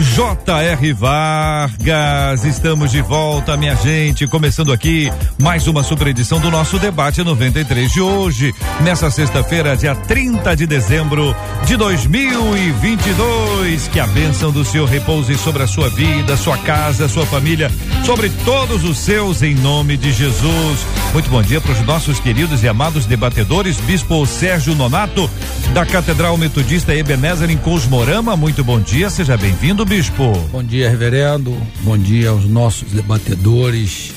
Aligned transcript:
J.R. 0.00 0.92
Vargas, 0.92 2.44
estamos 2.44 2.92
de 2.92 3.02
volta, 3.02 3.56
minha 3.56 3.74
gente, 3.74 4.28
começando 4.28 4.72
aqui 4.72 5.10
mais 5.40 5.66
uma 5.66 5.82
super 5.82 6.06
edição 6.06 6.38
do 6.38 6.52
nosso 6.52 6.78
debate 6.78 7.24
93 7.24 7.90
de 7.90 8.00
hoje, 8.00 8.54
nessa 8.82 9.10
sexta-feira, 9.10 9.76
dia 9.76 9.96
30 9.96 10.54
de 10.54 10.66
dezembro 10.66 11.34
de 11.66 11.76
2022. 11.76 13.88
Que 13.88 13.98
a 13.98 14.06
bênção 14.06 14.52
do 14.52 14.64
Senhor 14.64 14.88
repouse 14.88 15.36
sobre 15.36 15.64
a 15.64 15.66
sua 15.66 15.88
vida, 15.88 16.36
sua 16.36 16.56
casa, 16.58 17.08
sua 17.08 17.26
família, 17.26 17.68
sobre 18.04 18.30
todos 18.44 18.84
os 18.84 18.98
seus, 18.98 19.42
em 19.42 19.56
nome 19.56 19.96
de 19.96 20.12
Jesus. 20.12 20.86
Muito 21.12 21.28
bom 21.28 21.42
dia 21.42 21.60
para 21.60 21.72
os 21.72 21.80
nossos 21.80 22.20
queridos 22.20 22.62
e 22.62 22.68
amados 22.68 23.04
debatedores, 23.04 23.78
Bispo 23.78 24.24
Sérgio 24.26 24.76
Nonato, 24.76 25.28
da 25.72 25.84
Catedral 25.84 26.36
Metodista 26.36 26.94
Ebenezer 26.94 27.50
em 27.50 27.56
Cosmorama. 27.56 28.36
Muito 28.36 28.62
bom 28.62 28.78
dia, 28.78 29.10
seja 29.10 29.36
bem-vindo, 29.36 29.87
bispo. 29.88 30.32
Bom 30.52 30.62
dia, 30.62 30.90
reverendo. 30.90 31.56
Bom 31.80 31.96
dia 31.96 32.28
aos 32.28 32.44
nossos 32.44 32.92
debatedores. 32.92 34.12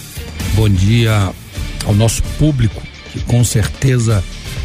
Bom 0.54 0.68
dia 0.68 1.34
ao 1.86 1.94
nosso 1.94 2.22
público, 2.38 2.82
que 3.14 3.22
com 3.22 3.42
certeza 3.42 4.22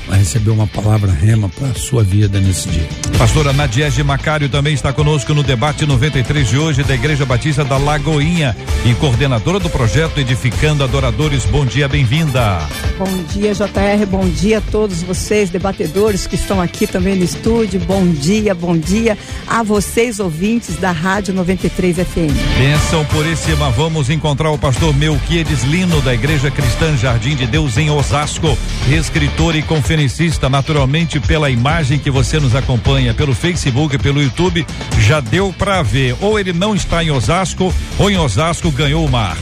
vai 0.06 0.18
receber 0.18 0.50
uma 0.50 0.66
palavra 0.66 1.10
rema 1.10 1.48
para 1.48 1.68
a 1.68 1.74
sua 1.74 2.02
vida 2.02 2.40
nesse 2.40 2.68
dia. 2.68 2.88
Pastora 3.18 3.52
Nadiege 3.52 4.02
Macário 4.02 4.48
também 4.48 4.74
está 4.74 4.92
conosco 4.92 5.34
no 5.34 5.42
debate 5.42 5.84
93 5.84 6.48
de 6.48 6.58
hoje 6.58 6.82
da 6.84 6.94
Igreja 6.94 7.24
Batista 7.24 7.64
da 7.64 7.76
Lagoinha 7.76 8.56
e 8.84 8.94
coordenadora 8.94 9.58
do 9.58 9.68
projeto 9.68 10.18
Edificando 10.18 10.84
Adoradores. 10.84 11.44
Bom 11.44 11.64
dia, 11.64 11.88
bem-vinda. 11.88 12.60
Bom 12.98 13.24
dia, 13.32 13.52
JR. 13.52 14.06
Bom 14.08 14.28
dia 14.28 14.58
a 14.58 14.60
todos 14.60 15.02
vocês, 15.02 15.50
debatedores 15.50 16.26
que 16.26 16.36
estão 16.36 16.60
aqui 16.60 16.86
também 16.86 17.16
no 17.16 17.24
estúdio. 17.24 17.80
Bom 17.80 18.06
dia, 18.06 18.54
bom 18.54 18.76
dia 18.76 19.18
a 19.46 19.62
vocês, 19.62 20.20
ouvintes 20.20 20.76
da 20.76 20.92
Rádio 20.92 21.34
93 21.34 21.96
FM. 21.96 22.58
Benção 22.58 23.04
puríssima. 23.06 23.70
Vamos 23.70 24.08
encontrar 24.08 24.50
o 24.50 24.58
pastor 24.58 24.94
Melquiades 24.94 25.64
Lino, 25.64 26.00
da 26.02 26.14
Igreja 26.14 26.50
Cristã 26.50 26.96
Jardim 26.96 27.34
de 27.34 27.46
Deus 27.46 27.76
em 27.76 27.90
Osasco, 27.90 28.56
escritor 28.88 29.56
e 29.56 29.62
conferencista 29.62 29.95
conferencista, 29.96 30.50
naturalmente 30.50 31.18
pela 31.18 31.48
imagem 31.48 31.98
que 31.98 32.10
você 32.10 32.38
nos 32.38 32.54
acompanha 32.54 33.14
pelo 33.14 33.34
Facebook, 33.34 33.96
pelo 33.96 34.22
YouTube, 34.22 34.66
já 35.00 35.20
deu 35.20 35.54
para 35.54 35.82
ver. 35.82 36.14
Ou 36.20 36.38
ele 36.38 36.52
não 36.52 36.74
está 36.74 37.02
em 37.02 37.10
Osasco, 37.10 37.74
ou 37.98 38.10
em 38.10 38.18
Osasco 38.18 38.70
ganhou 38.70 39.06
o 39.06 39.08
mar. 39.10 39.36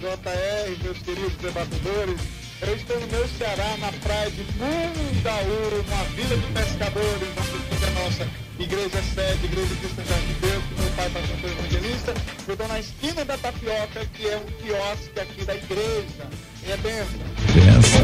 JR, 0.00 0.82
meus 0.82 0.98
queridos 0.98 1.36
debatedores. 1.40 2.20
Eu 2.62 2.74
estou 2.74 3.00
no 3.00 3.06
meu 3.06 3.28
Ceará, 3.38 3.76
na 3.78 3.92
praia 3.92 4.30
de 4.30 4.44
Mundaú, 4.58 5.84
uma 5.86 6.04
vila 6.16 6.36
de 6.36 6.46
pescadores, 6.52 7.28
onde 7.38 7.58
fica 7.70 7.86
a 7.86 8.02
nossa 8.02 8.26
igreja 8.62 9.02
sede, 9.14 9.44
igreja 9.44 9.74
cristã 9.80 10.02
de 10.02 10.34
Deus, 10.40 10.62
que 10.64 10.80
meu 10.80 10.90
pai 10.96 11.10
pastor 11.10 11.50
evangelista. 11.50 12.14
Eu 12.46 12.54
estou 12.54 12.68
na 12.68 12.80
esquina 12.80 13.24
da 13.24 13.36
Tapioca, 13.38 14.06
que 14.14 14.28
é 14.28 14.36
um 14.36 14.62
quiosque 14.62 15.20
aqui 15.20 15.44
da 15.44 15.54
igreja. 15.54 16.26
E 16.66 16.72
é 16.72 16.76
benção. 16.76 17.20
Benção. 17.54 18.00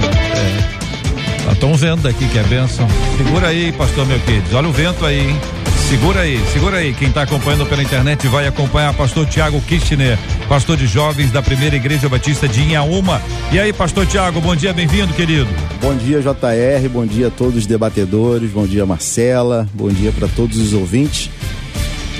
É. 1.48 1.52
Estão 1.52 1.74
vendo 1.74 2.06
aqui 2.06 2.28
que 2.28 2.38
é 2.38 2.42
benção. 2.44 2.86
Segura 3.16 3.48
aí, 3.48 3.72
pastor 3.72 4.06
meu 4.06 4.20
querido. 4.20 4.56
Olha 4.56 4.68
o 4.68 4.72
vento 4.72 5.04
aí, 5.04 5.30
hein? 5.30 5.40
Segura 5.88 6.20
aí, 6.20 6.38
segura 6.52 6.76
aí. 6.78 6.92
Quem 6.92 7.08
está 7.08 7.22
acompanhando 7.22 7.64
pela 7.66 7.82
internet 7.82 8.28
vai 8.28 8.46
acompanhar 8.46 8.92
pastor 8.92 9.26
Tiago 9.26 9.58
Kirchner, 9.62 10.18
pastor 10.46 10.76
de 10.76 10.86
jovens 10.86 11.30
da 11.30 11.40
primeira 11.40 11.76
igreja 11.76 12.08
batista 12.10 12.46
de 12.46 12.60
Inhaúma. 12.60 13.22
E 13.50 13.58
aí, 13.58 13.72
pastor 13.72 14.06
Tiago, 14.06 14.38
bom 14.40 14.54
dia, 14.54 14.72
bem-vindo, 14.74 15.14
querido. 15.14 15.48
Bom 15.80 15.94
dia, 15.96 16.20
JR, 16.20 16.88
bom 16.92 17.06
dia 17.06 17.28
a 17.28 17.30
todos 17.30 17.56
os 17.56 17.66
debatedores, 17.66 18.50
bom 18.50 18.66
dia, 18.66 18.84
Marcela, 18.84 19.66
bom 19.72 19.88
dia 19.88 20.12
para 20.12 20.28
todos 20.28 20.58
os 20.58 20.74
ouvintes. 20.74 21.30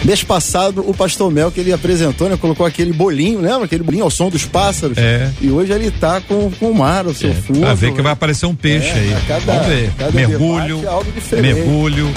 Mês 0.03 0.23
passado, 0.23 0.83
o 0.89 0.95
pastor 0.95 1.31
Mel, 1.31 1.51
que 1.51 1.59
ele 1.61 1.73
apresentou, 1.73 2.29
né? 2.29 2.39
Colocou 2.41 2.65
aquele 2.65 2.93
bolinho, 2.93 3.41
lembra? 3.41 3.65
Aquele 3.65 3.83
bolinho 3.83 4.05
ao 4.05 4.11
som 4.11 4.31
dos 4.31 4.45
pássaros. 4.47 4.97
É. 4.97 5.29
E 5.41 5.51
hoje 5.51 5.73
ele 5.73 5.91
tá 5.91 6.21
com, 6.21 6.51
com 6.53 6.71
o 6.71 6.75
mar 6.75 7.05
ao 7.05 7.13
seu 7.13 7.31
É, 7.31 7.35
fundo. 7.35 7.61
Pra 7.61 7.75
ver 7.75 7.93
que 7.93 8.01
vai 8.01 8.13
aparecer 8.13 8.47
um 8.47 8.55
peixe 8.55 8.89
É, 8.89 8.93
aí. 8.93 9.17
cada- 9.27 9.41
Vamos 9.53 9.67
ver. 9.67 9.91
cada 9.99 10.13
Mergulho, 10.13 10.85
é 10.85 10.87
algo 10.87 11.11
diferente. 11.13 11.53
mergulho. 11.55 12.09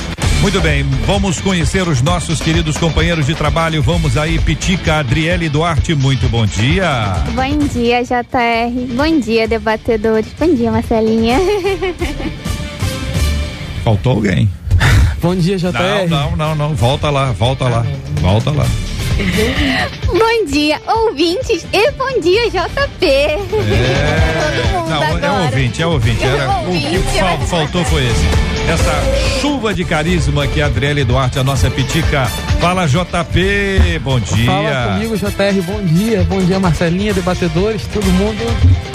Muito 0.41 0.59
bem, 0.59 0.84
vamos 1.06 1.40
conhecer 1.40 1.88
os 1.88 2.02
nossos 2.02 2.41
queridos 2.41 2.75
companheiros 2.78 3.28
de 3.28 3.35
trabalho. 3.35 3.81
Vamos 3.84 4.18
aí, 4.18 4.40
Pitica 4.40 4.96
Adriele 4.96 5.47
Duarte, 5.50 5.94
muito 5.94 6.28
bom 6.28 6.46
dia. 6.47 7.13
Bom 7.35 7.57
dia, 7.68 8.03
JR. 8.03 8.96
Bom 8.96 9.19
dia, 9.19 9.47
debatedores. 9.47 10.25
Bom 10.40 10.53
dia, 10.53 10.72
Marcelinha. 10.72 11.38
Faltou 13.84 14.13
alguém. 14.13 14.50
Bom 15.22 15.35
dia, 15.35 15.57
JR. 15.57 15.69
Não, 16.09 16.31
não, 16.31 16.35
não, 16.35 16.56
não. 16.56 16.75
Volta 16.75 17.12
lá, 17.12 17.31
volta 17.31 17.66
lá, 17.69 17.85
volta 18.19 18.50
lá. 18.50 18.66
bom 20.07 20.46
dia, 20.51 20.81
ouvintes. 20.88 21.68
E 21.72 21.91
bom 21.91 22.19
dia, 22.19 22.50
JP. 22.50 23.06
É, 23.06 23.38
Todo 23.38 24.74
mundo 24.74 24.90
não, 24.90 25.03
é 25.03 25.12
agora. 25.12 25.44
ouvinte, 25.44 25.81
é 25.84 25.85
ouvinte. 25.85 26.24
Era, 26.24 26.50
o 26.50 26.63
que 26.63 26.68
Ouvinte, 26.88 27.19
fal- 27.19 27.41
faltou 27.41 27.85
foi 27.85 28.03
esse. 28.07 28.25
Essa 28.70 29.40
chuva 29.42 29.74
de 29.74 29.84
carisma 29.84 30.48
que 30.48 30.62
a 30.62 30.68
Adriele 30.68 31.04
Duarte, 31.04 31.40
a 31.40 31.44
nossa 31.44 31.70
Pitica. 31.70 32.26
Fala, 32.60 32.88
JP, 32.88 34.00
bom 34.04 34.20
dia. 34.20 34.46
Fala 34.46 34.94
comigo, 34.94 35.18
JR. 35.18 35.62
Bom 35.66 35.84
dia. 35.84 36.24
Bom 36.24 36.42
dia, 36.42 36.60
Marcelinha, 36.60 37.14
debatedores, 37.14 37.82
todo 37.94 38.06
mundo. 38.06 38.40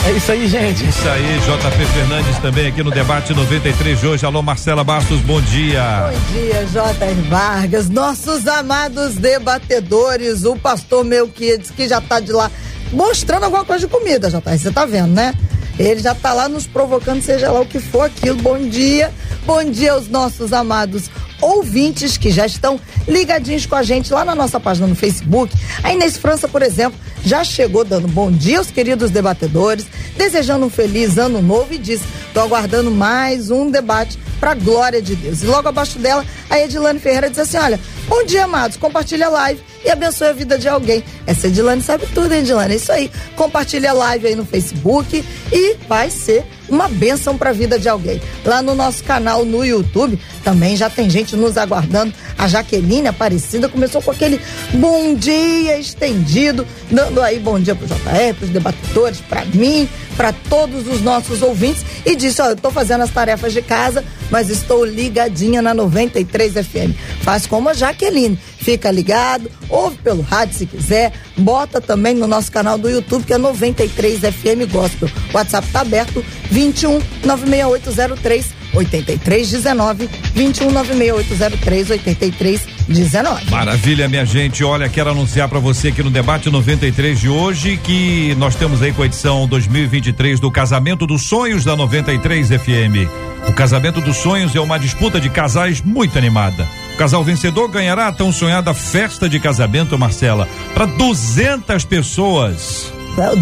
É 0.06 0.12
isso 0.12 0.32
aí, 0.32 0.46
gente. 0.46 0.88
Isso 0.88 1.08
aí, 1.08 1.38
JP 1.40 1.84
Fernandes 1.92 2.38
também 2.38 2.68
aqui 2.68 2.82
no 2.82 2.90
debate 2.90 3.34
93 3.34 4.00
de 4.00 4.06
hoje. 4.06 4.24
Alô, 4.24 4.40
Marcela 4.40 4.84
Bastos, 4.84 5.20
bom 5.20 5.40
dia. 5.40 6.10
Bom 6.10 6.32
dia, 6.32 6.66
J.R. 6.72 7.22
Vargas, 7.28 7.88
nossos 7.88 8.46
amados 8.46 9.16
debatedores, 9.16 10.44
o 10.44 10.56
pastor 10.56 11.04
Melquiades, 11.04 11.70
que 11.70 11.88
já 11.88 12.00
tá 12.00 12.20
de 12.20 12.32
lá 12.32 12.50
mostrando 12.92 13.44
alguma 13.44 13.64
coisa 13.64 13.86
de 13.86 13.92
comida, 13.92 14.30
J.R. 14.30 14.58
Você 14.58 14.70
tá 14.70 14.86
vendo, 14.86 15.12
né? 15.12 15.34
Ele 15.78 16.00
já 16.00 16.14
tá 16.14 16.32
lá 16.32 16.48
nos 16.48 16.66
provocando, 16.66 17.22
seja 17.22 17.50
lá 17.50 17.60
o 17.60 17.66
que 17.66 17.78
for 17.78 18.02
aquilo. 18.02 18.36
Bom 18.36 18.58
dia, 18.58 19.12
bom 19.44 19.62
dia 19.64 19.92
aos 19.92 20.08
nossos 20.08 20.52
amados 20.52 21.10
ouvintes 21.40 22.16
que 22.16 22.30
já 22.30 22.46
estão 22.46 22.80
ligadinhos 23.06 23.66
com 23.66 23.74
a 23.74 23.82
gente 23.82 24.12
lá 24.12 24.24
na 24.24 24.34
nossa 24.34 24.58
página 24.58 24.86
no 24.86 24.94
Facebook. 24.94 25.54
A 25.82 25.92
Inês 25.92 26.16
França, 26.16 26.48
por 26.48 26.62
exemplo, 26.62 26.98
já 27.24 27.44
chegou 27.44 27.84
dando 27.84 28.08
bom 28.08 28.30
dia 28.30 28.58
aos 28.58 28.70
queridos 28.70 29.10
debatedores, 29.10 29.86
desejando 30.16 30.66
um 30.66 30.70
feliz 30.70 31.18
ano 31.18 31.42
novo 31.42 31.74
e 31.74 31.78
disse: 31.78 32.04
tô 32.32 32.40
aguardando 32.40 32.90
mais 32.90 33.50
um 33.50 33.70
debate 33.70 34.18
para 34.40 34.54
glória 34.54 35.02
de 35.02 35.14
Deus. 35.16 35.42
E 35.42 35.46
logo 35.46 35.68
abaixo 35.68 35.98
dela, 35.98 36.24
a 36.48 36.58
Edilane 36.58 36.98
Ferreira 36.98 37.28
diz 37.28 37.38
assim: 37.38 37.58
olha, 37.58 37.78
bom 38.08 38.24
dia, 38.24 38.44
amados, 38.44 38.76
compartilha 38.76 39.26
a 39.26 39.30
live 39.30 39.60
e 39.84 39.90
abençoe 39.90 40.28
a 40.28 40.32
vida 40.32 40.58
de 40.58 40.68
alguém. 40.68 41.02
Essa 41.26 41.46
Edilane 41.46 41.82
sabe 41.82 42.06
tudo, 42.12 42.32
hein, 42.32 42.40
Edilane? 42.40 42.74
É 42.74 42.76
isso 42.76 42.90
aí. 42.90 43.10
Compartilha 43.36 43.90
a 43.90 43.92
live 43.92 44.26
aí 44.26 44.34
no 44.34 44.44
Facebook 44.44 45.24
e 45.52 45.76
vai 45.88 46.10
ser 46.10 46.44
uma 46.68 46.88
bênção 46.88 47.38
para 47.38 47.50
a 47.50 47.52
vida 47.52 47.78
de 47.78 47.88
alguém. 47.88 48.20
Lá 48.44 48.60
no 48.62 48.74
nosso 48.74 49.04
canal 49.04 49.44
no 49.44 49.64
YouTube 49.64 50.18
também 50.42 50.76
já 50.76 50.90
tem 50.90 51.08
gente 51.08 51.36
nos 51.36 51.56
aguardando. 51.56 52.12
A 52.36 52.48
Jaqueline 52.48 53.08
Aparecida 53.08 53.68
começou 53.68 54.02
com 54.02 54.10
aquele 54.10 54.40
bom 54.74 55.14
dia 55.14 55.78
estendido, 55.78 56.66
dando 56.90 57.22
aí 57.22 57.38
bom 57.38 57.58
dia 57.58 57.74
pro 57.74 57.86
JR, 57.86 58.34
pros 58.36 58.50
debatedores, 58.50 59.20
para 59.20 59.44
mim, 59.44 59.88
para 60.16 60.32
todos 60.32 60.88
os 60.88 61.00
nossos 61.02 61.42
ouvintes 61.42 61.84
e 62.04 62.16
disse: 62.16 62.40
Olha, 62.42 62.52
eu 62.52 62.56
tô 62.56 62.70
fazendo 62.70 63.02
as 63.02 63.10
tarefas 63.10 63.52
de 63.52 63.62
casa, 63.62 64.04
mas 64.30 64.50
estou 64.50 64.84
ligadinha 64.84 65.62
na 65.62 65.74
93 65.74 66.54
FM. 66.54 66.96
Faz 67.22 67.46
como 67.46 67.68
a 67.68 67.74
Jaqueline. 67.96 68.38
Fica 68.58 68.90
ligado, 68.90 69.50
ouve 69.68 69.96
pelo 69.98 70.22
rádio 70.22 70.54
se 70.56 70.66
quiser, 70.66 71.12
bota 71.36 71.80
também 71.80 72.14
no 72.14 72.26
nosso 72.26 72.52
canal 72.52 72.76
do 72.76 72.88
YouTube, 72.88 73.24
que 73.24 73.32
é 73.32 73.38
93 73.38 74.20
FM 74.20 74.70
Gospel. 74.70 75.08
WhatsApp 75.32 75.66
tá 75.68 75.80
aberto, 75.80 76.24
21 76.50 77.00
96803 77.24 78.54
8319 78.74 80.08
2196 80.34 81.90
8319. 81.90 83.50
Maravilha, 83.50 84.08
minha 84.08 84.24
gente. 84.24 84.62
Olha, 84.62 84.88
quero 84.88 85.10
anunciar 85.10 85.48
para 85.48 85.58
você 85.58 85.88
aqui 85.88 86.02
no 86.02 86.10
debate 86.10 86.50
93 86.50 87.18
de 87.18 87.28
hoje 87.28 87.76
que 87.76 88.34
nós 88.36 88.54
temos 88.54 88.82
aí 88.82 88.92
com 88.92 89.02
a 89.02 89.06
edição 89.06 89.46
2023 89.46 90.40
do 90.40 90.50
Casamento 90.50 91.06
dos 91.06 91.22
Sonhos 91.22 91.64
da 91.64 91.76
93 91.76 92.48
FM. 92.48 93.08
O 93.48 93.52
Casamento 93.52 94.00
dos 94.00 94.16
Sonhos 94.16 94.54
é 94.54 94.60
uma 94.60 94.78
disputa 94.78 95.20
de 95.20 95.30
casais 95.30 95.80
muito 95.80 96.18
animada. 96.18 96.66
O 96.96 96.98
casal 96.98 97.22
vencedor 97.22 97.68
ganhará 97.68 98.08
a 98.08 98.12
tão 98.12 98.32
sonhada 98.32 98.72
festa 98.72 99.28
de 99.28 99.38
casamento, 99.38 99.98
Marcela, 99.98 100.48
para 100.72 100.86
200 100.86 101.84
pessoas. 101.84 102.90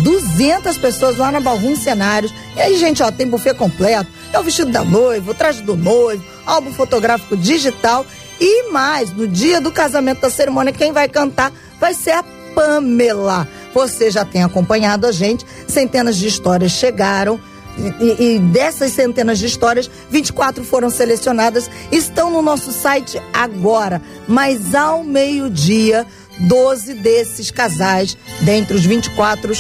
200 0.02 0.76
pessoas 0.76 1.18
lá 1.18 1.30
na 1.30 1.38
Balrum 1.38 1.76
Cenários. 1.76 2.34
E 2.56 2.60
aí, 2.60 2.76
gente, 2.76 3.00
ó, 3.00 3.12
tem 3.12 3.28
buffet 3.28 3.54
completo, 3.54 4.10
é 4.32 4.40
o 4.40 4.42
vestido 4.42 4.72
da 4.72 4.82
noiva, 4.82 5.30
o 5.30 5.34
traje 5.34 5.62
do 5.62 5.76
noivo, 5.76 6.24
álbum 6.44 6.72
fotográfico 6.72 7.36
digital 7.36 8.04
e 8.40 8.72
mais, 8.72 9.12
no 9.12 9.28
dia 9.28 9.60
do 9.60 9.70
casamento 9.70 10.22
da 10.22 10.30
cerimônia, 10.30 10.72
quem 10.72 10.90
vai 10.90 11.08
cantar 11.08 11.52
vai 11.78 11.94
ser 11.94 12.10
a 12.10 12.24
Pamela. 12.56 13.46
Você 13.72 14.10
já 14.10 14.24
tem 14.24 14.42
acompanhado 14.42 15.06
a 15.06 15.12
gente, 15.12 15.46
centenas 15.68 16.16
de 16.16 16.26
histórias 16.26 16.72
chegaram. 16.72 17.38
E, 18.00 18.34
e, 18.34 18.38
dessas 18.38 18.92
centenas 18.92 19.38
de 19.38 19.46
histórias, 19.46 19.90
24 20.10 20.64
foram 20.64 20.90
selecionadas, 20.90 21.68
estão 21.90 22.30
no 22.30 22.40
nosso 22.40 22.72
site 22.72 23.20
agora. 23.32 24.00
Mas 24.28 24.74
ao 24.74 25.02
meio-dia, 25.02 26.06
12 26.38 26.94
desses 26.94 27.50
casais, 27.50 28.16
dentre 28.40 28.76
os 28.76 28.84
24, 28.84 29.52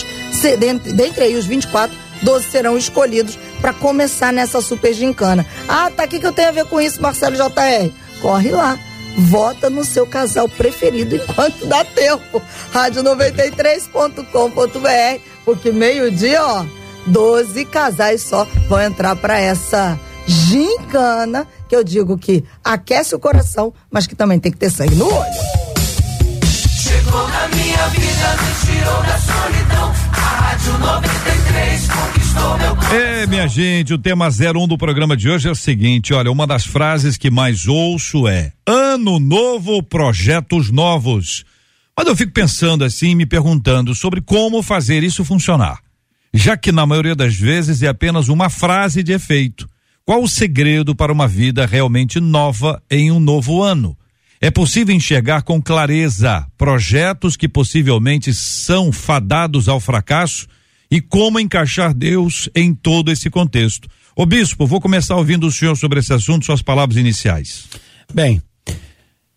dentre, 0.58 0.92
dentre 0.92 1.24
aí 1.24 1.36
os 1.36 1.44
24, 1.44 1.96
12 2.22 2.50
serão 2.50 2.78
escolhidos 2.78 3.36
para 3.60 3.72
começar 3.72 4.32
nessa 4.32 4.60
super 4.60 4.94
gincana. 4.94 5.44
Ah, 5.68 5.90
tá 5.90 6.04
aqui 6.04 6.20
que 6.20 6.26
eu 6.26 6.32
tenho 6.32 6.48
a 6.48 6.52
ver 6.52 6.66
com 6.66 6.80
isso, 6.80 7.02
Marcelo 7.02 7.36
JR. 7.36 7.90
Corre 8.20 8.50
lá. 8.50 8.78
Vota 9.16 9.70
no 9.70 9.84
seu 9.84 10.04
casal 10.06 10.48
preferido 10.48 11.14
enquanto 11.14 11.66
dá 11.66 11.84
tempo. 11.84 12.42
Rádio93.com.br, 12.72 15.20
porque 15.44 15.70
meio-dia, 15.70 16.44
ó, 16.44 16.64
12 17.06 17.64
casais 17.66 18.22
só 18.22 18.46
vão 18.68 18.80
entrar 18.80 19.16
para 19.16 19.38
essa 19.38 19.98
gincana, 20.26 21.46
que 21.68 21.76
eu 21.76 21.84
digo 21.84 22.16
que 22.16 22.44
aquece 22.62 23.14
o 23.14 23.18
coração, 23.18 23.72
mas 23.90 24.06
que 24.06 24.14
também 24.14 24.38
tem 24.38 24.50
que 24.50 24.58
ter 24.58 24.70
sangue 24.70 24.94
no 24.94 25.06
olho. 25.06 25.64
Chegou 26.82 27.28
na 27.28 27.48
minha 27.48 27.88
vida, 27.88 28.36
me 28.42 28.66
tirou 28.66 29.02
da 29.02 29.18
solidão. 29.18 29.92
A 30.12 30.16
Rádio 30.16 30.78
93 30.78 31.88
conquistou 31.88 32.58
meu 32.58 32.76
coração. 32.76 32.96
É, 32.96 33.26
minha 33.26 33.48
gente, 33.48 33.94
o 33.94 33.98
tema 33.98 34.28
01 34.28 34.66
do 34.66 34.78
programa 34.78 35.16
de 35.16 35.28
hoje 35.28 35.48
é 35.48 35.50
o 35.50 35.56
seguinte: 35.56 36.14
olha, 36.14 36.30
uma 36.30 36.46
das 36.46 36.64
frases 36.64 37.16
que 37.16 37.30
mais 37.30 37.66
ouço 37.66 38.26
é: 38.26 38.52
Ano 38.66 39.18
novo, 39.18 39.82
projetos 39.82 40.70
novos. 40.70 41.44
Mas 41.96 42.08
eu 42.08 42.16
fico 42.16 42.32
pensando 42.32 42.84
assim, 42.84 43.14
me 43.14 43.24
perguntando 43.24 43.94
sobre 43.94 44.20
como 44.20 44.62
fazer 44.62 45.04
isso 45.04 45.24
funcionar. 45.24 45.78
Já 46.36 46.56
que 46.56 46.72
na 46.72 46.84
maioria 46.84 47.14
das 47.14 47.36
vezes 47.36 47.80
é 47.80 47.86
apenas 47.86 48.28
uma 48.28 48.50
frase 48.50 49.04
de 49.04 49.12
efeito. 49.12 49.68
Qual 50.04 50.20
o 50.20 50.28
segredo 50.28 50.92
para 50.92 51.12
uma 51.12 51.28
vida 51.28 51.64
realmente 51.64 52.18
nova 52.18 52.82
em 52.90 53.12
um 53.12 53.20
novo 53.20 53.62
ano? 53.62 53.96
É 54.40 54.50
possível 54.50 54.92
enxergar 54.92 55.42
com 55.42 55.62
clareza 55.62 56.44
projetos 56.58 57.36
que 57.36 57.48
possivelmente 57.48 58.34
são 58.34 58.90
fadados 58.90 59.68
ao 59.68 59.78
fracasso 59.78 60.48
e 60.90 61.00
como 61.00 61.38
encaixar 61.38 61.94
Deus 61.94 62.50
em 62.52 62.74
todo 62.74 63.12
esse 63.12 63.30
contexto. 63.30 63.88
Ô 64.16 64.26
bispo, 64.26 64.66
vou 64.66 64.80
começar 64.80 65.14
ouvindo 65.14 65.46
o 65.46 65.52
senhor 65.52 65.76
sobre 65.76 66.00
esse 66.00 66.12
assunto, 66.12 66.44
suas 66.44 66.62
palavras 66.62 66.98
iniciais. 66.98 67.68
Bem, 68.12 68.42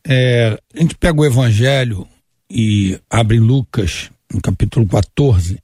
é, 0.04 0.60
a 0.74 0.82
gente 0.82 0.96
pega 0.96 1.22
o 1.22 1.26
evangelho 1.26 2.08
e 2.50 3.00
abre 3.08 3.40
Lucas, 3.40 4.10
no 4.34 4.42
capítulo 4.42 4.88
14, 4.88 5.60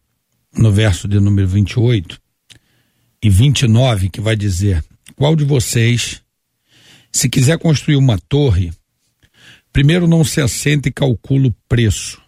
no 0.58 0.72
verso 0.72 1.08
de 1.08 1.20
número 1.20 1.48
28 1.48 2.20
e 3.22 3.30
29, 3.30 4.10
que 4.10 4.22
vai 4.22 4.36
dizer: 4.36 4.84
Qual 5.16 5.36
de 5.36 5.44
vocês, 5.44 6.22
se 7.12 7.30
quiser 7.30 7.58
construir 7.58 7.96
uma 7.96 8.18
torre, 8.18 8.72
Primeiro, 9.74 10.08
não 10.08 10.24
se 10.24 10.40
assenta 10.40 10.88
e 10.88 10.92
calcula 10.92 11.48
o 11.48 11.56
preço, 11.68 12.22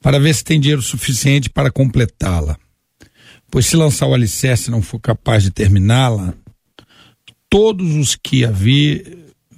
para 0.00 0.20
ver 0.20 0.32
se 0.32 0.44
tem 0.44 0.60
dinheiro 0.60 0.80
suficiente 0.80 1.50
para 1.50 1.68
completá-la. 1.68 2.56
Pois 3.50 3.66
se 3.66 3.76
lançar 3.76 4.06
o 4.06 4.14
alicerce 4.14 4.68
e 4.68 4.70
não 4.70 4.80
for 4.80 5.00
capaz 5.00 5.42
de 5.42 5.50
terminá-la, 5.50 6.32
todos 7.50 7.96
os 7.96 8.14
que 8.14 8.44
a 8.44 8.52
vi, 8.52 9.04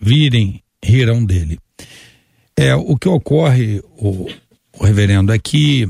virem 0.01 0.63
rirão 0.83 1.23
dele. 1.23 1.59
É, 2.57 2.75
o 2.75 2.97
que 2.97 3.09
ocorre, 3.09 3.83
o, 3.99 4.27
o 4.73 4.85
reverendo, 4.85 5.33
é 5.33 5.39
que 5.39 5.87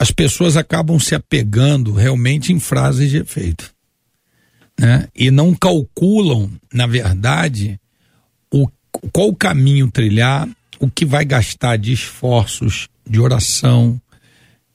as 0.00 0.10
pessoas 0.10 0.56
acabam 0.56 0.98
se 0.98 1.14
apegando 1.14 1.92
realmente 1.92 2.54
em 2.54 2.58
frases 2.58 3.10
de 3.10 3.18
efeito. 3.18 3.70
Né? 4.78 5.06
E 5.14 5.30
não 5.30 5.54
calculam, 5.54 6.50
na 6.72 6.86
verdade, 6.86 7.78
o 8.50 8.66
qual 9.12 9.28
o 9.28 9.36
caminho 9.36 9.90
trilhar, 9.90 10.48
o 10.78 10.90
que 10.90 11.04
vai 11.04 11.22
gastar 11.22 11.76
de 11.76 11.92
esforços, 11.92 12.88
de 13.06 13.20
oração, 13.20 14.00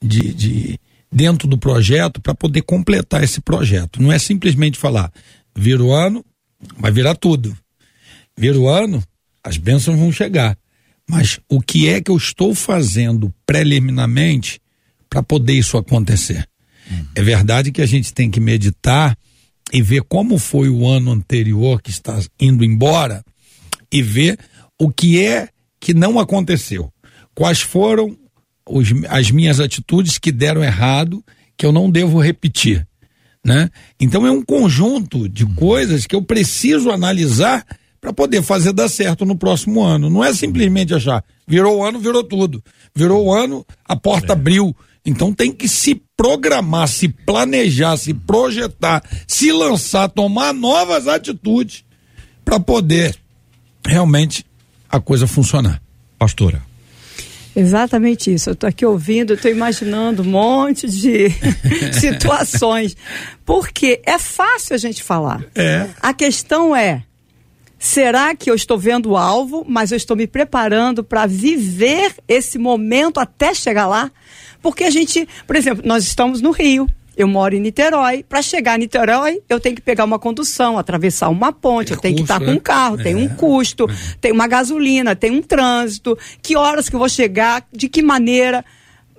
de, 0.00 0.32
de 0.32 0.80
dentro 1.10 1.48
do 1.48 1.58
projeto 1.58 2.20
para 2.20 2.32
poder 2.32 2.62
completar 2.62 3.24
esse 3.24 3.40
projeto. 3.40 4.00
Não 4.00 4.12
é 4.12 4.20
simplesmente 4.20 4.78
falar, 4.78 5.12
vira 5.56 5.82
o 5.82 5.92
ano, 5.92 6.24
vai 6.78 6.92
virar 6.92 7.16
tudo. 7.16 7.58
Vira 8.38 8.60
o 8.60 8.68
ano, 8.68 9.02
as 9.42 9.56
bênçãos 9.56 9.98
vão 9.98 10.12
chegar. 10.12 10.56
Mas 11.10 11.40
o 11.48 11.60
que 11.60 11.88
é 11.88 12.00
que 12.00 12.12
eu 12.12 12.16
estou 12.16 12.54
fazendo 12.54 13.34
preliminarmente 13.44 14.60
para 15.16 15.22
poder 15.22 15.54
isso 15.54 15.78
acontecer? 15.78 16.46
Uhum. 16.90 17.06
É 17.14 17.22
verdade 17.22 17.72
que 17.72 17.80
a 17.80 17.86
gente 17.86 18.12
tem 18.12 18.30
que 18.30 18.38
meditar 18.38 19.16
e 19.72 19.80
ver 19.80 20.02
como 20.02 20.36
foi 20.36 20.68
o 20.68 20.86
ano 20.86 21.10
anterior 21.10 21.80
que 21.80 21.88
está 21.88 22.20
indo 22.38 22.62
embora 22.62 23.24
e 23.90 24.02
ver 24.02 24.38
o 24.78 24.90
que 24.90 25.24
é 25.24 25.48
que 25.80 25.94
não 25.94 26.18
aconteceu. 26.18 26.92
Quais 27.34 27.62
foram 27.62 28.14
os, 28.68 28.88
as 29.08 29.30
minhas 29.30 29.58
atitudes 29.58 30.18
que 30.18 30.30
deram 30.30 30.62
errado, 30.62 31.24
que 31.56 31.64
eu 31.64 31.72
não 31.72 31.90
devo 31.90 32.20
repetir. 32.20 32.86
Né? 33.42 33.70
Então 33.98 34.26
é 34.26 34.30
um 34.30 34.42
conjunto 34.42 35.30
de 35.30 35.46
coisas 35.46 36.06
que 36.06 36.14
eu 36.14 36.20
preciso 36.20 36.90
analisar 36.90 37.64
para 38.02 38.12
poder 38.12 38.42
fazer 38.42 38.74
dar 38.74 38.90
certo 38.90 39.24
no 39.24 39.36
próximo 39.36 39.82
ano. 39.82 40.10
Não 40.10 40.22
é 40.22 40.34
simplesmente 40.34 40.92
achar, 40.92 41.24
virou 41.48 41.78
o 41.78 41.84
ano, 41.84 41.98
virou 41.98 42.22
tudo. 42.22 42.62
Virou 42.94 43.24
o 43.24 43.32
ano, 43.32 43.64
a 43.82 43.96
porta 43.96 44.32
é. 44.32 44.36
abriu. 44.36 44.76
Então 45.06 45.32
tem 45.32 45.52
que 45.52 45.68
se 45.68 46.02
programar, 46.16 46.88
se 46.88 47.08
planejar, 47.08 47.96
se 47.96 48.12
projetar, 48.12 49.02
se 49.26 49.52
lançar, 49.52 50.08
tomar 50.08 50.52
novas 50.52 51.06
atitudes 51.06 51.84
para 52.44 52.58
poder 52.58 53.16
realmente 53.86 54.44
a 54.90 54.98
coisa 54.98 55.28
funcionar. 55.28 55.80
Pastora. 56.18 56.60
Exatamente 57.54 58.34
isso. 58.34 58.50
Eu 58.50 58.52
estou 58.52 58.68
aqui 58.68 58.84
ouvindo, 58.84 59.32
estou 59.32 59.50
imaginando 59.50 60.22
um 60.22 60.26
monte 60.26 60.88
de 60.88 61.28
situações. 61.98 62.94
Porque 63.46 64.02
é 64.04 64.18
fácil 64.18 64.74
a 64.74 64.78
gente 64.78 65.02
falar. 65.02 65.42
É. 65.54 65.88
A 66.02 66.12
questão 66.12 66.76
é: 66.76 67.02
será 67.78 68.34
que 68.34 68.50
eu 68.50 68.54
estou 68.54 68.78
vendo 68.78 69.10
o 69.10 69.16
alvo, 69.16 69.64
mas 69.66 69.90
eu 69.90 69.96
estou 69.96 70.14
me 70.14 70.26
preparando 70.26 71.02
para 71.02 71.24
viver 71.24 72.14
esse 72.28 72.58
momento 72.58 73.18
até 73.18 73.54
chegar 73.54 73.86
lá? 73.86 74.10
Porque 74.62 74.84
a 74.84 74.90
gente, 74.90 75.28
por 75.46 75.56
exemplo, 75.56 75.82
nós 75.86 76.04
estamos 76.04 76.40
no 76.40 76.50
Rio. 76.50 76.88
Eu 77.16 77.26
moro 77.26 77.54
em 77.54 77.60
Niterói. 77.60 78.22
Para 78.22 78.42
chegar 78.42 78.76
em 78.76 78.80
Niterói, 78.80 79.40
eu 79.48 79.58
tenho 79.58 79.74
que 79.74 79.80
pegar 79.80 80.04
uma 80.04 80.18
condução, 80.18 80.78
atravessar 80.78 81.30
uma 81.30 81.50
ponte, 81.50 81.92
é 81.92 81.96
eu 81.96 82.00
tenho 82.00 82.16
que 82.16 82.22
estar 82.22 82.38
né? 82.38 82.46
com 82.46 82.52
um 82.52 82.58
carro, 82.58 83.00
é. 83.00 83.04
tem 83.04 83.14
um 83.14 83.28
custo, 83.28 83.88
é. 83.90 83.94
tem 84.20 84.32
uma 84.32 84.46
gasolina, 84.46 85.16
tem 85.16 85.30
um 85.30 85.40
trânsito. 85.40 86.18
Que 86.42 86.56
horas 86.56 86.88
que 86.90 86.94
eu 86.94 87.00
vou 87.00 87.08
chegar? 87.08 87.66
De 87.72 87.88
que 87.88 88.02
maneira? 88.02 88.62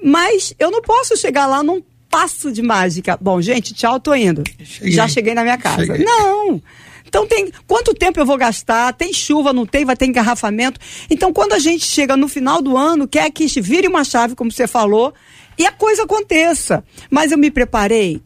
Mas 0.04 0.54
eu 0.60 0.70
não 0.70 0.82
posso 0.82 1.18
chegar 1.18 1.48
lá 1.48 1.64
num 1.64 1.82
passo 2.10 2.52
de 2.52 2.62
mágica. 2.62 3.18
Bom, 3.20 3.42
gente, 3.42 3.74
tchau, 3.74 4.00
tô 4.00 4.14
indo. 4.14 4.44
Cheguei. 4.64 4.92
Já 4.92 5.08
cheguei 5.08 5.34
na 5.34 5.44
minha 5.44 5.58
casa. 5.58 5.86
Cheguei. 5.86 6.06
Não. 6.06 6.62
Então 7.08 7.26
tem 7.26 7.52
quanto 7.66 7.94
tempo 7.94 8.20
eu 8.20 8.26
vou 8.26 8.38
gastar? 8.38 8.94
Tem 8.94 9.14
chuva, 9.14 9.54
não 9.54 9.66
tem, 9.66 9.86
vai 9.86 9.96
ter 9.96 10.06
engarrafamento. 10.06 10.80
Então 11.10 11.32
quando 11.34 11.54
a 11.54 11.60
gente 11.60 11.86
chega 11.86 12.18
no 12.18 12.28
final 12.28 12.62
do 12.62 12.78
ano, 12.78 13.08
quer 13.08 13.32
que 13.32 13.48
vire 13.62 13.88
uma 13.88 14.04
chave, 14.04 14.36
como 14.36 14.52
você 14.52 14.68
falou, 14.68 15.14
e 15.58 15.66
a 15.66 15.72
coisa 15.72 16.04
aconteça. 16.04 16.84
Mas 17.10 17.32
eu 17.32 17.38
me 17.38 17.50
preparei. 17.50 18.22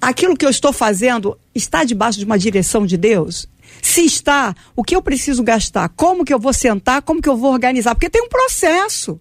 Aquilo 0.00 0.36
que 0.36 0.44
eu 0.44 0.50
estou 0.50 0.72
fazendo 0.72 1.38
está 1.54 1.84
debaixo 1.84 2.18
de 2.18 2.24
uma 2.24 2.38
direção 2.38 2.84
de 2.84 2.96
Deus? 2.96 3.48
Se 3.80 4.04
está, 4.04 4.54
o 4.76 4.82
que 4.82 4.94
eu 4.94 5.02
preciso 5.02 5.42
gastar? 5.42 5.88
Como 5.90 6.24
que 6.24 6.32
eu 6.32 6.38
vou 6.38 6.52
sentar? 6.52 7.02
Como 7.02 7.22
que 7.22 7.28
eu 7.28 7.36
vou 7.36 7.52
organizar? 7.52 7.94
Porque 7.94 8.10
tem 8.10 8.22
um 8.22 8.28
processo. 8.28 9.18